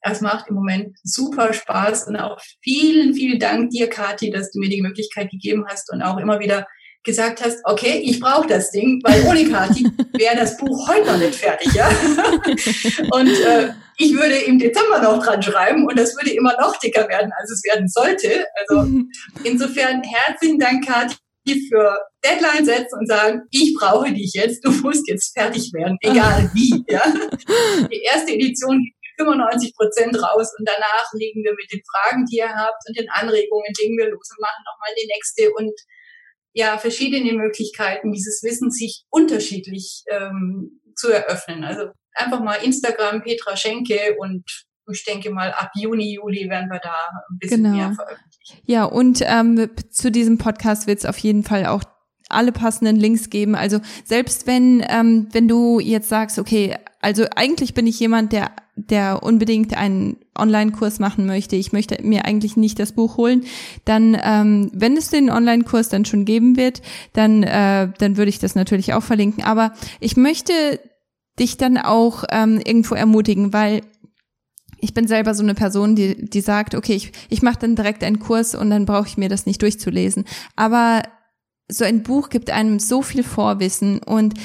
es 0.02 0.22
macht 0.22 0.48
im 0.50 0.56
Moment 0.56 0.98
super 1.04 1.54
Spaß 1.54 2.08
und 2.08 2.16
auch 2.18 2.40
vielen, 2.62 3.14
vielen 3.14 3.40
Dank 3.40 3.72
dir, 3.72 3.90
Kathi, 3.90 4.30
dass 4.30 4.52
du 4.52 4.60
mir 4.60 4.70
die 4.70 4.82
Möglichkeit 4.82 5.32
gegeben 5.32 5.66
hast 5.68 5.92
und 5.92 6.02
auch 6.02 6.18
immer 6.18 6.40
wieder 6.40 6.68
gesagt 7.04 7.44
hast, 7.44 7.60
okay, 7.64 8.02
ich 8.04 8.20
brauche 8.20 8.48
das 8.48 8.72
Ding, 8.72 9.00
weil 9.04 9.24
ohne 9.26 9.50
Kathi 9.50 9.84
wäre 10.18 10.36
das 10.36 10.58
Buch 10.58 10.88
heute 10.90 11.06
noch 11.06 11.18
nicht 11.18 11.36
fertig, 11.36 11.72
ja. 11.74 11.88
und 13.12 13.30
äh, 13.30 13.70
ich 13.98 14.14
würde 14.14 14.36
im 14.36 14.60
Dezember 14.60 15.00
noch 15.00 15.24
dran 15.24 15.42
schreiben 15.42 15.88
und 15.88 15.98
das 15.98 16.16
würde 16.16 16.32
immer 16.32 16.54
noch 16.60 16.78
dicker 16.78 17.08
werden, 17.08 17.32
als 17.40 17.52
es 17.52 17.64
werden 17.64 17.88
sollte. 17.88 18.46
Also 18.60 18.88
insofern 19.44 20.02
herzlichen 20.04 20.60
Dank, 20.60 20.86
Kathi, 20.86 21.16
für 21.54 21.98
Deadline 22.24 22.66
setzen 22.66 23.00
und 23.00 23.08
sagen, 23.08 23.42
ich 23.52 23.76
brauche 23.80 24.12
dich 24.12 24.32
jetzt, 24.34 24.66
du 24.66 24.72
musst 24.72 25.08
jetzt 25.08 25.38
fertig 25.38 25.72
werden, 25.74 25.98
egal 26.02 26.50
wie. 26.54 26.84
Ja? 26.90 27.04
Die 27.92 28.02
erste 28.02 28.34
Edition 28.34 28.80
geht 28.80 29.26
95 29.26 29.76
Prozent 29.76 30.16
raus 30.16 30.52
und 30.58 30.68
danach 30.68 31.06
legen 31.14 31.44
wir 31.44 31.54
mit 31.54 31.72
den 31.72 31.82
Fragen, 31.86 32.26
die 32.26 32.38
ihr 32.38 32.50
habt 32.50 32.82
und 32.88 32.98
den 32.98 33.10
Anregungen, 33.10 33.74
legen 33.80 33.98
wir 33.98 34.10
los 34.10 34.30
und 34.32 34.42
machen 34.42 34.64
nochmal 34.66 34.94
die 35.00 35.08
nächste 35.08 35.54
und 35.54 35.74
ja, 36.54 36.78
verschiedene 36.78 37.34
Möglichkeiten, 37.34 38.14
dieses 38.14 38.42
Wissen 38.42 38.72
sich 38.72 39.04
unterschiedlich 39.10 40.04
ähm, 40.10 40.80
zu 40.96 41.12
eröffnen. 41.12 41.66
Also 41.66 41.90
einfach 42.14 42.40
mal 42.40 42.56
Instagram, 42.56 43.22
Petra 43.22 43.58
Schenke 43.58 44.16
und 44.18 44.44
ich 44.92 45.04
denke 45.04 45.32
mal, 45.32 45.52
ab 45.52 45.72
Juni, 45.76 46.14
Juli 46.14 46.50
werden 46.50 46.70
wir 46.70 46.80
da 46.80 47.10
ein 47.30 47.38
bisschen 47.40 47.64
genau. 47.64 47.76
mehr 47.76 47.94
veröffentlichen. 47.94 48.35
Ja, 48.66 48.86
und 48.86 49.22
ähm, 49.26 49.70
zu 49.90 50.12
diesem 50.12 50.38
Podcast 50.38 50.88
wird 50.88 51.00
es 51.00 51.06
auf 51.06 51.18
jeden 51.18 51.44
Fall 51.44 51.66
auch 51.66 51.84
alle 52.30 52.52
passenden 52.52 52.96
Links 52.96 53.30
geben. 53.30 53.56
Also 53.56 53.80
selbst 54.04 54.48
wenn 54.48 54.84
ähm, 54.88 55.28
wenn 55.32 55.48
du 55.48 55.80
jetzt 55.80 56.10
sagst, 56.10 56.40
okay, 56.40 56.76
also 57.02 57.26
eigentlich 57.36 57.74
bin 57.74 57.88
ich 57.88 58.00
jemand, 58.00 58.32
der 58.32 58.52
der 58.76 59.24
unbedingt 59.24 59.78
einen 59.78 60.18
Online-Kurs 60.38 61.00
machen 61.00 61.26
möchte, 61.26 61.56
ich 61.56 61.72
möchte 61.72 62.04
mir 62.04 62.26
eigentlich 62.26 62.58
nicht 62.58 62.80
das 62.80 62.92
Buch 62.92 63.18
holen, 63.18 63.46
dann 63.86 64.18
ähm, 64.22 64.72
wenn 64.74 64.98
es 64.98 65.10
den 65.10 65.30
Online-Kurs 65.30 65.90
dann 65.90 66.06
schon 66.06 66.26
geben 66.26 66.58
wird, 66.58 66.82
dann 67.14 67.44
äh, 67.44 67.90
dann 67.98 68.18
würde 68.18 68.30
ich 68.30 68.40
das 68.40 68.56
natürlich 68.56 68.94
auch 68.94 69.04
verlinken. 69.04 69.44
Aber 69.44 69.74
ich 70.00 70.18
möchte 70.18 70.54
dich 71.40 71.58
dann 71.58 71.78
auch 71.78 72.24
ähm, 72.32 72.60
irgendwo 72.64 72.96
ermutigen, 72.96 73.54
weil 73.54 73.82
ich 74.80 74.94
bin 74.94 75.08
selber 75.08 75.34
so 75.34 75.44
eine 75.44 75.56
Person, 75.56 75.96
die, 75.96 76.30
die 76.30 76.42
sagt, 76.42 76.76
okay, 76.76 76.94
ich, 76.94 77.12
ich 77.30 77.42
mache 77.42 77.60
dann 77.60 77.76
direkt 77.76 78.04
einen 78.04 78.20
Kurs 78.20 78.56
und 78.56 78.70
dann 78.70 78.86
brauche 78.86 79.08
ich 79.08 79.18
mir 79.18 79.30
das 79.30 79.46
nicht 79.46 79.62
durchzulesen. 79.62 80.26
Aber 80.56 81.04
so 81.68 81.84
ein 81.84 82.04
Buch 82.04 82.30
gibt 82.30 82.52
einem 82.52 82.80
so 82.80 83.02
viel 83.02 83.24
Vorwissen 83.24 84.00
und 84.00 84.36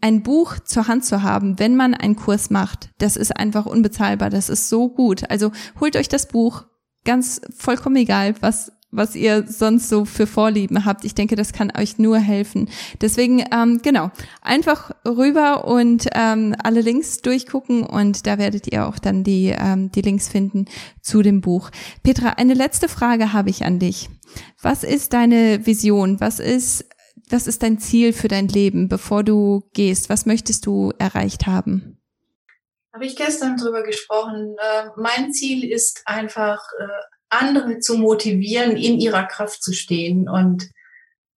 ein 0.00 0.22
Buch 0.22 0.58
zur 0.60 0.86
Hand 0.86 1.04
zu 1.04 1.22
haben, 1.22 1.58
wenn 1.58 1.76
man 1.76 1.94
einen 1.94 2.16
Kurs 2.16 2.50
macht, 2.50 2.90
das 2.98 3.16
ist 3.16 3.36
einfach 3.36 3.66
unbezahlbar, 3.66 4.30
das 4.30 4.48
ist 4.48 4.68
so 4.68 4.88
gut. 4.88 5.28
Also 5.30 5.50
holt 5.80 5.96
euch 5.96 6.08
das 6.08 6.28
Buch, 6.28 6.64
ganz 7.04 7.40
vollkommen 7.56 7.96
egal, 7.96 8.34
was 8.40 8.72
was 8.90 9.14
ihr 9.14 9.46
sonst 9.46 9.88
so 9.88 10.04
für 10.04 10.26
Vorlieben 10.26 10.84
habt. 10.84 11.04
Ich 11.04 11.14
denke, 11.14 11.36
das 11.36 11.52
kann 11.52 11.72
euch 11.76 11.98
nur 11.98 12.18
helfen. 12.18 12.68
Deswegen, 13.00 13.44
ähm, 13.52 13.80
genau, 13.82 14.10
einfach 14.40 14.90
rüber 15.04 15.66
und 15.66 16.06
ähm, 16.14 16.54
alle 16.62 16.80
Links 16.80 17.18
durchgucken 17.18 17.82
und 17.82 18.26
da 18.26 18.38
werdet 18.38 18.72
ihr 18.72 18.86
auch 18.86 18.98
dann 18.98 19.24
die, 19.24 19.54
ähm, 19.56 19.90
die 19.90 20.02
Links 20.02 20.28
finden 20.28 20.66
zu 21.02 21.22
dem 21.22 21.40
Buch. 21.40 21.70
Petra, 22.02 22.30
eine 22.30 22.54
letzte 22.54 22.88
Frage 22.88 23.32
habe 23.32 23.50
ich 23.50 23.64
an 23.64 23.78
dich. 23.78 24.08
Was 24.62 24.84
ist 24.84 25.12
deine 25.12 25.66
Vision? 25.66 26.20
Was 26.20 26.40
ist, 26.40 26.84
was 27.28 27.46
ist 27.46 27.62
dein 27.62 27.78
Ziel 27.78 28.12
für 28.12 28.28
dein 28.28 28.48
Leben, 28.48 28.88
bevor 28.88 29.24
du 29.24 29.68
gehst? 29.72 30.08
Was 30.08 30.26
möchtest 30.26 30.66
du 30.66 30.92
erreicht 30.98 31.46
haben? 31.46 31.98
Habe 32.94 33.04
ich 33.04 33.16
gestern 33.16 33.58
drüber 33.58 33.82
gesprochen. 33.82 34.56
Äh, 34.58 34.86
mein 34.96 35.30
Ziel 35.32 35.70
ist 35.70 36.02
einfach, 36.06 36.62
äh, 36.80 37.15
andere 37.28 37.78
zu 37.80 37.98
motivieren, 37.98 38.76
in 38.76 38.98
ihrer 38.98 39.24
Kraft 39.24 39.62
zu 39.62 39.72
stehen 39.72 40.28
und 40.28 40.68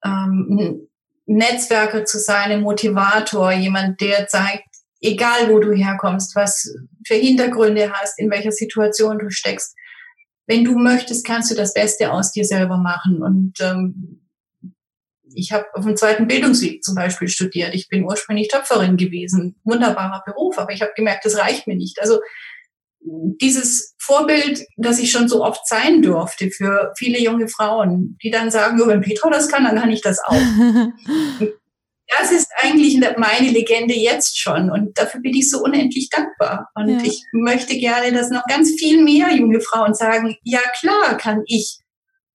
ähm, 0.04 0.88
Netzwerker 1.26 2.06
zu 2.06 2.20
sein, 2.20 2.52
ein 2.52 2.62
Motivator, 2.62 3.52
jemand, 3.52 4.02
der 4.02 4.28
zeigt, 4.28 4.66
egal 5.02 5.50
wo 5.50 5.60
du 5.60 5.72
herkommst, 5.72 6.36
was 6.36 6.74
für 7.06 7.16
Hintergründe 7.16 7.92
hast, 7.94 8.20
in 8.20 8.30
welcher 8.32 8.52
Situation 8.52 9.20
du 9.20 9.30
steckst, 9.30 9.76
wenn 10.48 10.64
du 10.64 10.78
möchtest, 10.78 11.26
kannst 11.26 11.52
du 11.52 11.56
das 11.56 11.74
Beste 11.76 12.12
aus 12.12 12.32
dir 12.32 12.44
selber 12.44 12.78
machen. 12.78 13.22
Und 13.22 13.60
ähm, 13.62 14.28
ich 15.34 15.52
habe 15.52 15.66
auf 15.74 15.86
dem 15.86 15.96
zweiten 15.96 16.28
Bildungsweg 16.28 16.84
zum 16.84 16.96
Beispiel 16.96 17.28
studiert. 17.28 17.76
Ich 17.76 17.88
bin 17.88 18.04
ursprünglich 18.04 18.48
Töpferin 18.48 18.98
gewesen, 18.98 19.60
wunderbarer 19.64 20.24
Beruf, 20.26 20.58
aber 20.58 20.74
ich 20.74 20.82
habe 20.82 20.92
gemerkt, 20.96 21.26
das 21.26 21.38
reicht 21.38 21.68
mir 21.68 21.76
nicht. 21.76 22.02
Also 22.02 22.20
dieses 23.02 23.96
Vorbild, 23.98 24.66
das 24.78 25.00
ich 25.00 25.12
schon 25.12 25.28
so 25.28 25.44
oft 25.44 25.68
sein 25.68 26.02
durfte 26.02 26.52
für 26.52 26.92
viele 26.98 27.20
junge 27.20 27.48
Frauen, 27.48 28.18
die 28.22 28.30
dann 28.30 28.52
sagen, 28.52 28.80
wenn 28.86 29.02
Petra 29.02 29.30
das 29.30 29.48
kann, 29.48 29.64
dann 29.64 29.80
kann 29.80 29.92
ich 29.92 30.02
das 30.02 30.20
auch. 30.20 30.34
das 32.18 32.32
ist 32.32 32.50
eigentlich 32.62 33.00
meine 33.18 33.50
Legende 33.50 33.94
jetzt 33.94 34.38
schon 34.40 34.70
und 34.70 34.98
dafür 34.98 35.22
bin 35.22 35.36
ich 35.36 35.50
so 35.50 35.64
unendlich 35.64 36.10
dankbar. 36.10 36.70
Und 36.76 36.90
ja. 36.90 37.00
ich 37.04 37.24
möchte 37.32 37.78
gerne, 37.78 38.12
dass 38.12 38.30
noch 38.30 38.44
ganz 38.48 38.72
viel 38.72 39.02
mehr 39.04 39.34
junge 39.34 39.62
Frauen 39.62 39.94
sagen, 39.94 40.36
ja 40.44 40.62
klar 40.80 41.18
kann 41.18 41.44
ich, 41.46 41.80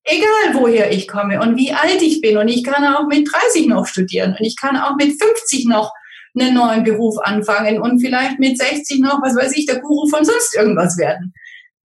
egal 0.05 0.55
woher 0.55 0.93
ich 0.93 1.09
komme 1.09 1.41
und 1.41 1.57
wie 1.57 1.73
alt 1.73 2.03
ich 2.03 2.21
bin 2.21 2.39
und 2.39 2.49
ich 2.49 2.65
kann 2.65 2.85
auch 2.95 3.07
mit 3.07 3.29
30 3.31 3.67
noch 3.67 3.87
studieren 3.87 4.37
und 4.39 4.45
ich 4.45 4.57
kann 4.57 4.77
auch 4.77 4.97
mit 4.97 5.21
50 5.21 5.67
noch 5.67 5.93
einen 6.39 6.55
neuen 6.55 6.85
Beruf 6.85 7.17
anfangen 7.23 7.81
und 7.81 8.01
vielleicht 8.01 8.39
mit 8.39 8.59
60 8.59 9.01
noch, 9.01 9.23
was 9.23 9.37
weiß 9.37 9.57
ich, 9.57 9.67
der 9.67 9.81
Guru 9.81 10.09
von 10.09 10.25
sonst 10.25 10.57
irgendwas 10.57 10.99
werden. 10.99 11.33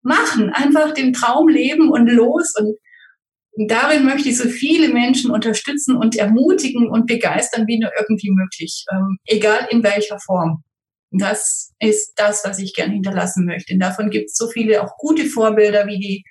Machen, 0.01 0.51
einfach 0.51 0.93
den 0.93 1.13
Traum 1.13 1.47
leben 1.47 1.89
und 1.89 2.07
los 2.07 2.53
und 2.57 2.77
darin 3.67 4.05
möchte 4.05 4.29
ich 4.29 4.37
so 4.37 4.47
viele 4.47 4.89
Menschen 4.89 5.31
unterstützen 5.31 5.97
und 5.97 6.15
ermutigen 6.15 6.89
und 6.89 7.07
begeistern, 7.07 7.67
wie 7.67 7.79
nur 7.79 7.91
irgendwie 7.99 8.31
möglich, 8.31 8.85
ähm, 8.91 9.17
egal 9.25 9.67
in 9.69 9.83
welcher 9.83 10.19
Form. 10.19 10.63
Das 11.11 11.73
ist 11.79 12.13
das, 12.15 12.45
was 12.45 12.59
ich 12.59 12.73
gern 12.75 12.91
hinterlassen 12.91 13.45
möchte. 13.45 13.73
Und 13.73 13.79
davon 13.79 14.11
gibt 14.11 14.27
es 14.27 14.35
so 14.35 14.47
viele 14.47 14.83
auch 14.83 14.95
gute 14.97 15.25
Vorbilder 15.25 15.87
wie 15.87 15.99
die 15.99 16.23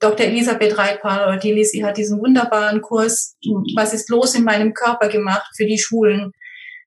Dr. 0.00 0.26
Elisabeth 0.26 0.76
Reitpaar 0.76 1.38
die 1.38 1.52
Lisi 1.52 1.78
hat 1.78 1.96
diesen 1.96 2.20
wunderbaren 2.20 2.80
Kurs, 2.80 3.36
was 3.76 3.94
ist 3.94 4.10
los 4.10 4.34
in 4.34 4.42
meinem 4.42 4.74
Körper 4.74 5.08
gemacht 5.08 5.48
für 5.56 5.64
die 5.64 5.78
Schulen. 5.78 6.32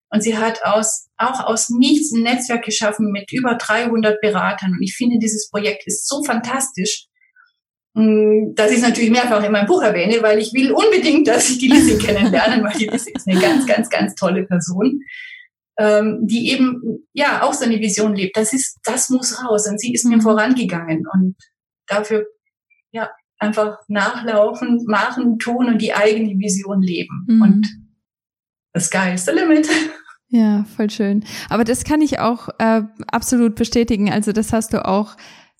Und 0.09 0.21
sie 0.21 0.37
hat 0.37 0.63
aus, 0.63 1.07
auch 1.17 1.45
aus 1.45 1.69
nichts 1.69 2.11
ein 2.11 2.23
Netzwerk 2.23 2.63
geschaffen 2.63 3.11
mit 3.11 3.31
über 3.31 3.55
300 3.55 4.21
Beratern. 4.21 4.71
Und 4.71 4.81
ich 4.81 4.95
finde, 4.95 5.17
dieses 5.19 5.49
Projekt 5.49 5.83
ist 5.87 6.07
so 6.07 6.23
fantastisch, 6.23 7.07
mm, 7.93 8.53
dass 8.55 8.71
ich 8.71 8.77
es 8.77 8.83
natürlich 8.83 9.09
mehrfach 9.09 9.43
in 9.43 9.51
meinem 9.51 9.67
Buch 9.67 9.81
erwähne, 9.81 10.21
weil 10.21 10.39
ich 10.39 10.53
will 10.53 10.71
unbedingt, 10.71 11.27
dass 11.27 11.49
ich 11.49 11.57
die 11.57 11.67
Lizzie 11.67 11.97
kennenlernen, 12.05 12.63
weil 12.63 12.77
die 12.77 12.87
Lizzie 12.87 13.13
ist 13.13 13.27
eine 13.27 13.39
ganz, 13.39 13.65
ganz, 13.65 13.89
ganz 13.89 14.15
tolle 14.15 14.45
Person, 14.45 15.01
ähm, 15.77 16.19
die 16.21 16.51
eben 16.51 17.07
ja 17.13 17.41
auch 17.43 17.53
so 17.53 17.65
eine 17.65 17.79
Vision 17.79 18.15
lebt. 18.15 18.37
Das 18.37 18.53
ist, 18.53 18.79
das 18.83 19.09
muss 19.09 19.43
raus. 19.43 19.67
Und 19.67 19.79
sie 19.79 19.93
ist 19.93 20.05
mir 20.05 20.21
vorangegangen. 20.21 21.03
Und 21.13 21.35
dafür 21.87 22.25
ja 22.91 23.09
einfach 23.39 23.79
nachlaufen, 23.87 24.83
machen, 24.87 25.39
tun 25.39 25.67
und 25.67 25.81
die 25.81 25.93
eigene 25.93 26.39
Vision 26.39 26.81
leben. 26.81 27.25
Mhm. 27.27 27.41
Und 27.41 27.84
the 28.75 28.81
sky 28.81 29.13
is 29.13 29.25
the 29.25 29.31
limit. 29.31 29.67
Ja, 30.29 30.65
voll 30.75 30.89
schön. 30.89 31.23
Aber 31.49 31.63
das 31.63 31.83
kann 31.83 32.01
ich 32.01 32.19
auch 32.19 32.49
äh, 32.59 32.81
absolut 33.07 33.55
bestätigen. 33.55 34.11
Also 34.11 34.31
das 34.31 34.51
hast 34.51 34.73
du 34.73 34.85
auch 34.85 35.15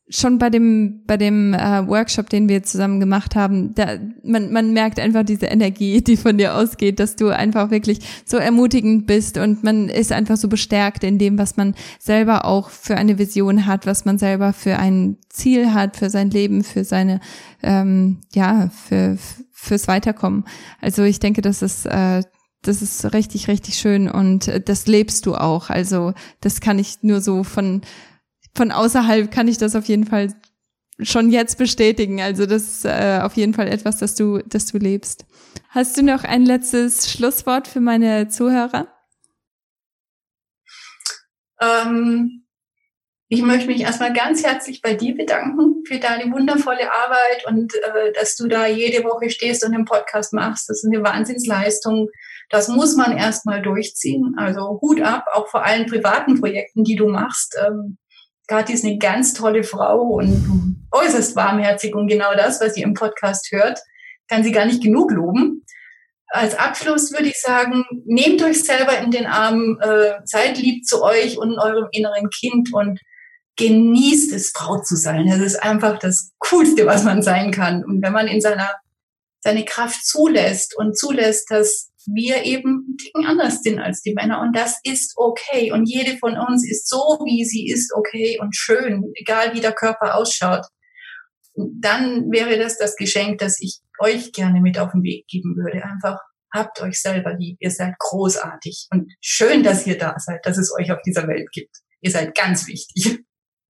schon 0.10 0.38
bei 0.38 0.50
dem 0.52 1.04
bei 1.08 1.18
dem 1.18 1.54
äh, 1.54 1.88
Workshop, 1.88 2.30
den 2.30 2.48
wir 2.48 2.62
zusammen 2.62 3.00
gemacht 3.00 3.36
haben, 3.36 3.74
da 3.74 3.98
man 4.24 4.52
man 4.52 4.74
merkt 4.74 5.00
einfach 5.00 5.24
diese 5.24 5.48
Energie, 5.48 6.02
die 6.02 6.18
von 6.18 6.38
dir 6.38 6.56
ausgeht, 6.56 7.00
dass 7.00 7.16
du 7.16 7.30
einfach 7.30 7.72
wirklich 7.72 8.00
so 8.26 8.38
ermutigend 8.38 9.08
bist 9.08 9.38
und 9.38 9.64
man 9.64 9.90
ist 9.90 10.12
einfach 10.12 10.38
so 10.38 10.48
bestärkt 10.48 11.04
in 11.04 11.18
dem, 11.18 11.40
was 11.40 11.58
man 11.58 11.74
selber 12.00 12.46
auch 12.46 12.70
für 12.70 12.98
eine 12.98 13.18
Vision 13.18 13.66
hat, 13.66 13.88
was 13.88 14.06
man 14.06 14.18
selber 14.20 14.54
für 14.54 14.78
ein 14.78 15.18
Ziel 15.30 15.74
hat, 15.74 15.98
für 15.98 16.10
sein 16.12 16.30
Leben, 16.30 16.64
für 16.64 16.84
seine 16.84 17.20
ähm, 17.64 18.20
ja 18.34 18.70
für 18.70 19.18
fürs 19.52 19.88
Weiterkommen. 19.88 20.44
Also 20.82 21.04
ich 21.04 21.20
denke, 21.20 21.42
das 21.42 21.64
ist 21.64 21.88
äh, 21.88 22.22
das 22.68 22.82
ist 22.82 23.14
richtig, 23.14 23.48
richtig 23.48 23.76
schön 23.76 24.10
und 24.10 24.48
äh, 24.48 24.62
das 24.62 24.88
lebst 24.88 25.26
du 25.26 25.36
auch. 25.36 25.70
Also 25.70 26.14
das 26.42 26.62
kann 26.62 26.80
ich 26.80 27.04
nur 27.04 27.22
so 27.22 27.44
von, 27.44 27.82
von 28.54 28.72
außerhalb 28.72 29.32
kann 29.32 29.48
ich 29.48 29.58
das 29.58 29.76
auf 29.76 29.86
jeden 29.86 30.06
Fall 30.06 30.34
schon 31.00 31.30
jetzt 31.30 31.58
bestätigen. 31.58 32.22
Also 32.22 32.46
das 32.46 32.64
ist 32.64 32.86
äh, 32.86 33.20
auf 33.22 33.36
jeden 33.36 33.54
Fall 33.54 33.68
etwas, 33.68 33.98
das 33.98 34.16
du, 34.16 34.40
das 34.48 34.66
du 34.68 34.78
lebst. 34.78 35.26
Hast 35.70 35.98
du 35.98 36.04
noch 36.04 36.24
ein 36.24 36.46
letztes 36.46 37.12
Schlusswort 37.12 37.68
für 37.68 37.82
meine 37.82 38.30
Zuhörer? 38.30 38.88
Ähm, 41.60 42.45
ich 43.36 43.42
möchte 43.42 43.68
mich 43.68 43.82
erstmal 43.82 44.14
ganz 44.14 44.46
herzlich 44.46 44.82
bei 44.82 44.94
dir 44.94 45.14
bedanken 45.14 45.84
für 45.86 46.00
deine 46.00 46.32
wundervolle 46.32 46.90
Arbeit 46.90 47.46
und 47.48 47.74
äh, 47.76 48.14
dass 48.14 48.38
du 48.38 48.48
da 48.48 48.66
jede 48.66 49.04
Woche 49.04 49.30
stehst 49.30 49.66
und 49.66 49.74
einen 49.74 49.84
Podcast 49.84 50.32
machst. 50.32 50.70
Das 50.70 50.78
ist 50.78 50.90
eine 50.90 51.04
Wahnsinnsleistung. 51.04 52.08
Das 52.50 52.70
muss 52.70 52.96
man 52.96 53.18
erstmal 53.18 53.62
durchziehen. 53.62 54.36
Also 54.38 54.80
Hut 54.82 55.02
ab, 55.02 55.26
auch 55.34 55.50
vor 55.50 55.66
allen 55.66 55.86
privaten 55.86 56.40
Projekten, 56.40 56.86
die 56.86 56.96
du 56.96 57.10
machst. 57.10 57.58
Ähm, 57.66 57.98
Kathi 58.48 58.72
ist 58.72 58.86
eine 58.86 59.00
ganz 59.00 59.34
tolle 59.34 59.66
Frau 59.66 60.00
und 60.02 60.88
äußerst 60.92 61.36
warmherzig 61.36 61.94
und 61.94 62.08
genau 62.08 62.34
das, 62.36 62.62
was 62.62 62.78
ihr 62.78 62.86
im 62.86 62.94
Podcast 62.94 63.52
hört, 63.52 63.82
kann 64.30 64.46
sie 64.46 64.54
gar 64.54 64.66
nicht 64.66 64.82
genug 64.82 65.12
loben. 65.12 65.66
Als 66.28 66.58
Abschluss 66.58 67.12
würde 67.12 67.28
ich 67.28 67.42
sagen, 67.42 67.84
nehmt 68.06 68.42
euch 68.44 68.64
selber 68.64 68.98
in 69.00 69.12
den 69.12 69.26
Arm, 69.26 69.78
äh, 69.82 70.14
seid 70.24 70.58
lieb 70.58 70.86
zu 70.86 71.04
euch 71.04 71.38
und 71.38 71.60
eurem 71.60 71.88
inneren 71.92 72.30
Kind 72.30 72.74
und 72.74 73.02
genießt 73.58 74.34
es, 74.34 74.52
Frau 74.52 74.82
zu 74.82 74.96
sein. 74.96 75.28
Das 75.28 75.40
ist 75.40 75.62
einfach 75.62 76.00
das 76.00 76.34
Coolste, 76.40 76.86
was 76.86 77.04
man 77.04 77.22
sein 77.22 77.52
kann. 77.52 77.84
Und 77.84 78.02
wenn 78.02 78.14
man 78.14 78.28
in 78.28 78.42
seiner 78.42 78.70
seine 79.46 79.64
Kraft 79.64 80.04
zulässt 80.04 80.76
und 80.76 80.98
zulässt, 80.98 81.52
dass 81.52 81.92
wir 82.08 82.44
eben 82.44 82.88
ein 82.90 82.98
Ticken 82.98 83.26
anders 83.28 83.62
sind 83.62 83.80
als 83.80 84.02
die 84.02 84.14
Männer 84.14 84.42
und 84.42 84.56
das 84.56 84.80
ist 84.84 85.14
okay 85.18 85.72
und 85.72 85.86
jede 85.86 86.18
von 86.18 86.36
uns 86.38 86.68
ist 86.68 86.90
so, 86.90 87.20
wie 87.26 87.46
sie 87.46 87.70
ist, 87.70 87.94
okay 87.96 88.40
und 88.42 88.56
schön, 88.56 89.12
egal 89.14 89.54
wie 89.54 89.62
der 89.62 89.72
Körper 89.72 90.16
ausschaut. 90.16 90.66
Dann 91.56 92.32
wäre 92.32 92.58
das 92.58 92.78
das 92.78 92.96
Geschenk, 92.96 93.38
das 93.38 93.62
ich 93.62 93.80
euch 94.00 94.34
gerne 94.34 94.62
mit 94.62 94.80
auf 94.80 94.92
den 94.92 95.04
Weg 95.04 95.28
geben 95.28 95.56
würde. 95.56 95.84
Einfach 95.84 96.20
habt 96.52 96.82
euch 96.82 97.00
selber 97.00 97.36
lieb, 97.36 97.58
ihr 97.60 97.72
seid 97.72 97.94
großartig 98.00 98.88
und 98.92 99.14
schön, 99.22 99.62
dass 99.62 99.86
ihr 99.86 99.98
da 99.98 100.16
seid, 100.18 100.44
dass 100.46 100.58
es 100.58 100.74
euch 100.78 100.92
auf 100.92 101.02
dieser 101.06 101.28
Welt 101.28 101.52
gibt. 101.52 101.78
Ihr 102.02 102.12
seid 102.12 102.36
ganz 102.36 102.68
wichtig. 102.68 103.25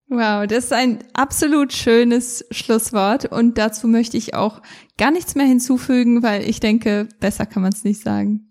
Wow, 0.07 0.45
das 0.45 0.65
ist 0.65 0.73
ein 0.73 0.99
absolut 1.13 1.73
schönes 1.73 2.45
Schlusswort 2.51 3.25
und 3.25 3.57
dazu 3.57 3.87
möchte 3.87 4.17
ich 4.17 4.35
auch 4.35 4.61
gar 4.97 5.11
nichts 5.11 5.33
mehr 5.33 5.47
hinzufügen, 5.47 6.21
weil 6.21 6.47
ich 6.47 6.59
denke, 6.59 7.07
besser 7.19 7.45
kann 7.47 7.63
man 7.63 7.73
es 7.73 7.83
nicht 7.83 8.01
sagen. 8.01 8.47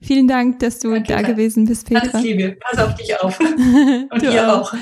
Vielen 0.00 0.28
Dank, 0.28 0.58
dass 0.58 0.80
du 0.80 0.90
Danke, 0.90 1.08
da 1.08 1.22
gewesen 1.22 1.66
bist, 1.66 1.88
Petra. 1.88 2.18
Alles 2.18 2.22
Liebe, 2.22 2.56
pass 2.60 2.78
auf 2.80 2.94
dich 2.94 3.20
auf. 3.20 3.38
Und 3.40 4.22
ihr 4.22 4.52
auch. 4.52 4.72
auch. 4.72 4.78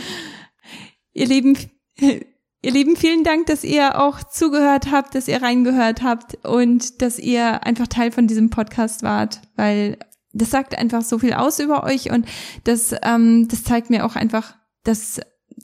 Ihr 1.13 1.27
Lieben, 1.27 1.57
ihr 1.99 2.73
Lieben, 2.73 2.97
vielen 2.97 3.25
Dank, 3.25 3.47
dass 3.47 3.65
ihr 3.65 4.01
auch 4.01 4.23
zugehört 4.23 4.91
habt, 4.91 5.15
dass 5.15 5.29
ihr 5.29 5.41
reingehört 5.43 6.03
habt 6.03 6.45
und 6.45 7.01
dass 7.01 7.19
ihr 7.19 7.65
einfach 7.65 7.87
Teil 7.87 8.11
von 8.11 8.27
diesem 8.27 8.51
Podcast 8.51 9.03
wart, 9.03 9.41
weil 9.57 9.99
das 10.35 10.51
sagt 10.51 10.77
einfach 10.77 11.01
so 11.01 11.19
viel 11.19 11.33
aus 11.33 11.59
über 11.59 11.85
euch 11.85 12.11
und 12.11 12.27
das, 12.65 12.95
ähm, 13.03 13.49
das 13.49 13.65
zeigt 13.65 13.89
mir 13.89 14.05
auch 14.05 14.17
einfach, 14.17 14.55
dass 14.85 15.21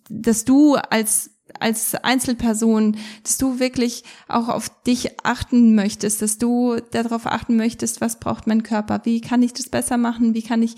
dass 0.09 0.45
du 0.45 0.75
als 0.75 1.31
als 1.61 1.95
Einzelperson, 1.95 2.97
dass 3.25 3.37
du 3.37 3.59
wirklich 3.59 4.05
auch 4.27 4.49
auf 4.49 4.71
dich 4.85 5.19
achten 5.23 5.75
möchtest, 5.75 6.23
dass 6.23 6.39
du 6.39 6.77
darauf 6.93 7.27
achten 7.27 7.57
möchtest, 7.57 8.01
was 8.01 8.19
braucht 8.19 8.47
mein 8.47 8.63
Körper, 8.63 9.03
wie 9.05 9.21
kann 9.21 9.43
ich 9.43 9.53
das 9.53 9.69
besser 9.69 9.99
machen, 9.99 10.35
wie 10.35 10.43
kann 10.43 10.63
ich, 10.63 10.77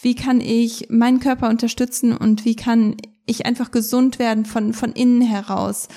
wie 0.00 0.14
kann 0.14 0.40
ich 0.40 0.86
meinen 0.90 1.20
Körper 1.20 1.48
unterstützen 1.48 2.16
und 2.16 2.44
wie 2.44 2.56
kann 2.56 2.96
ich 3.26 3.46
einfach 3.46 3.70
gesund 3.70 4.18
werden 4.18 4.44
von, 4.44 4.74
von 4.74 4.92
innen 4.92 5.22
heraus. 5.22 5.88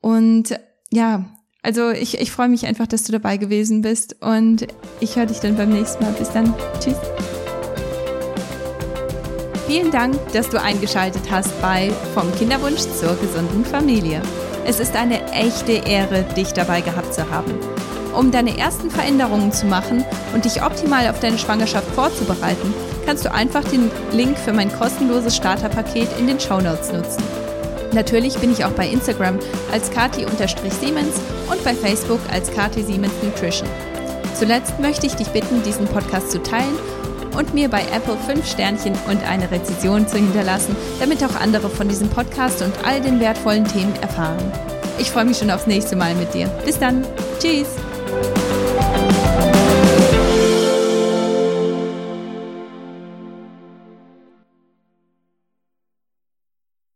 Und 0.00 0.58
ja, 0.92 1.24
Also 1.62 1.90
ich, 1.90 2.20
ich 2.20 2.30
freue 2.30 2.48
mich 2.48 2.66
einfach, 2.66 2.86
dass 2.86 3.04
du 3.04 3.12
dabei 3.12 3.38
gewesen 3.38 3.80
bist 3.80 4.22
und 4.22 4.66
ich 5.00 5.16
höre 5.16 5.26
dich 5.26 5.40
dann 5.40 5.56
beim 5.56 5.70
nächsten 5.70 6.04
Mal. 6.04 6.12
Bis 6.12 6.30
dann. 6.30 6.54
Tschüss. 6.78 6.96
Vielen 9.66 9.90
Dank, 9.90 10.14
dass 10.34 10.50
du 10.50 10.60
eingeschaltet 10.60 11.22
hast 11.30 11.60
bei 11.62 11.90
Vom 12.12 12.30
Kinderwunsch 12.34 12.82
zur 13.00 13.16
gesunden 13.16 13.64
Familie. 13.64 14.20
Es 14.66 14.78
ist 14.78 14.94
eine 14.94 15.24
echte 15.32 15.72
Ehre, 15.72 16.22
dich 16.36 16.52
dabei 16.52 16.82
gehabt 16.82 17.14
zu 17.14 17.30
haben. 17.30 17.54
Um 18.14 18.30
deine 18.30 18.58
ersten 18.58 18.90
Veränderungen 18.90 19.52
zu 19.52 19.64
machen 19.64 20.04
und 20.34 20.44
dich 20.44 20.62
optimal 20.62 21.08
auf 21.08 21.18
deine 21.20 21.38
Schwangerschaft 21.38 21.90
vorzubereiten, 21.94 22.74
kannst 23.06 23.24
du 23.24 23.32
einfach 23.32 23.64
den 23.64 23.90
Link 24.12 24.38
für 24.38 24.52
mein 24.52 24.70
kostenloses 24.70 25.34
Starterpaket 25.34 26.08
in 26.18 26.26
den 26.26 26.38
Show 26.38 26.60
Notes 26.60 26.92
nutzen. 26.92 27.22
Natürlich 27.94 28.36
bin 28.38 28.52
ich 28.52 28.66
auch 28.66 28.72
bei 28.72 28.86
Instagram 28.86 29.38
als 29.72 29.90
kati-siemens 29.90 31.14
und 31.50 31.64
bei 31.64 31.74
Facebook 31.74 32.20
als 32.30 32.52
Kati 32.52 32.82
Siemens 32.82 33.14
Nutrition. 33.22 33.68
Zuletzt 34.38 34.78
möchte 34.78 35.06
ich 35.06 35.14
dich 35.14 35.28
bitten, 35.28 35.62
diesen 35.62 35.86
Podcast 35.86 36.30
zu 36.30 36.42
teilen 36.42 36.76
und 37.36 37.54
mir 37.54 37.68
bei 37.68 37.82
Apple 37.92 38.16
5 38.16 38.46
Sternchen 38.46 38.94
und 39.08 39.22
eine 39.28 39.50
Rezension 39.50 40.06
zu 40.06 40.16
hinterlassen, 40.16 40.76
damit 41.00 41.22
auch 41.24 41.40
andere 41.40 41.68
von 41.68 41.88
diesem 41.88 42.08
Podcast 42.08 42.62
und 42.62 42.72
all 42.84 43.00
den 43.00 43.20
wertvollen 43.20 43.64
Themen 43.64 43.94
erfahren. 44.00 44.52
Ich 44.98 45.10
freue 45.10 45.24
mich 45.24 45.38
schon 45.38 45.50
aufs 45.50 45.66
nächste 45.66 45.96
Mal 45.96 46.14
mit 46.14 46.34
dir. 46.34 46.46
Bis 46.64 46.78
dann. 46.78 47.04
Tschüss. 47.40 47.68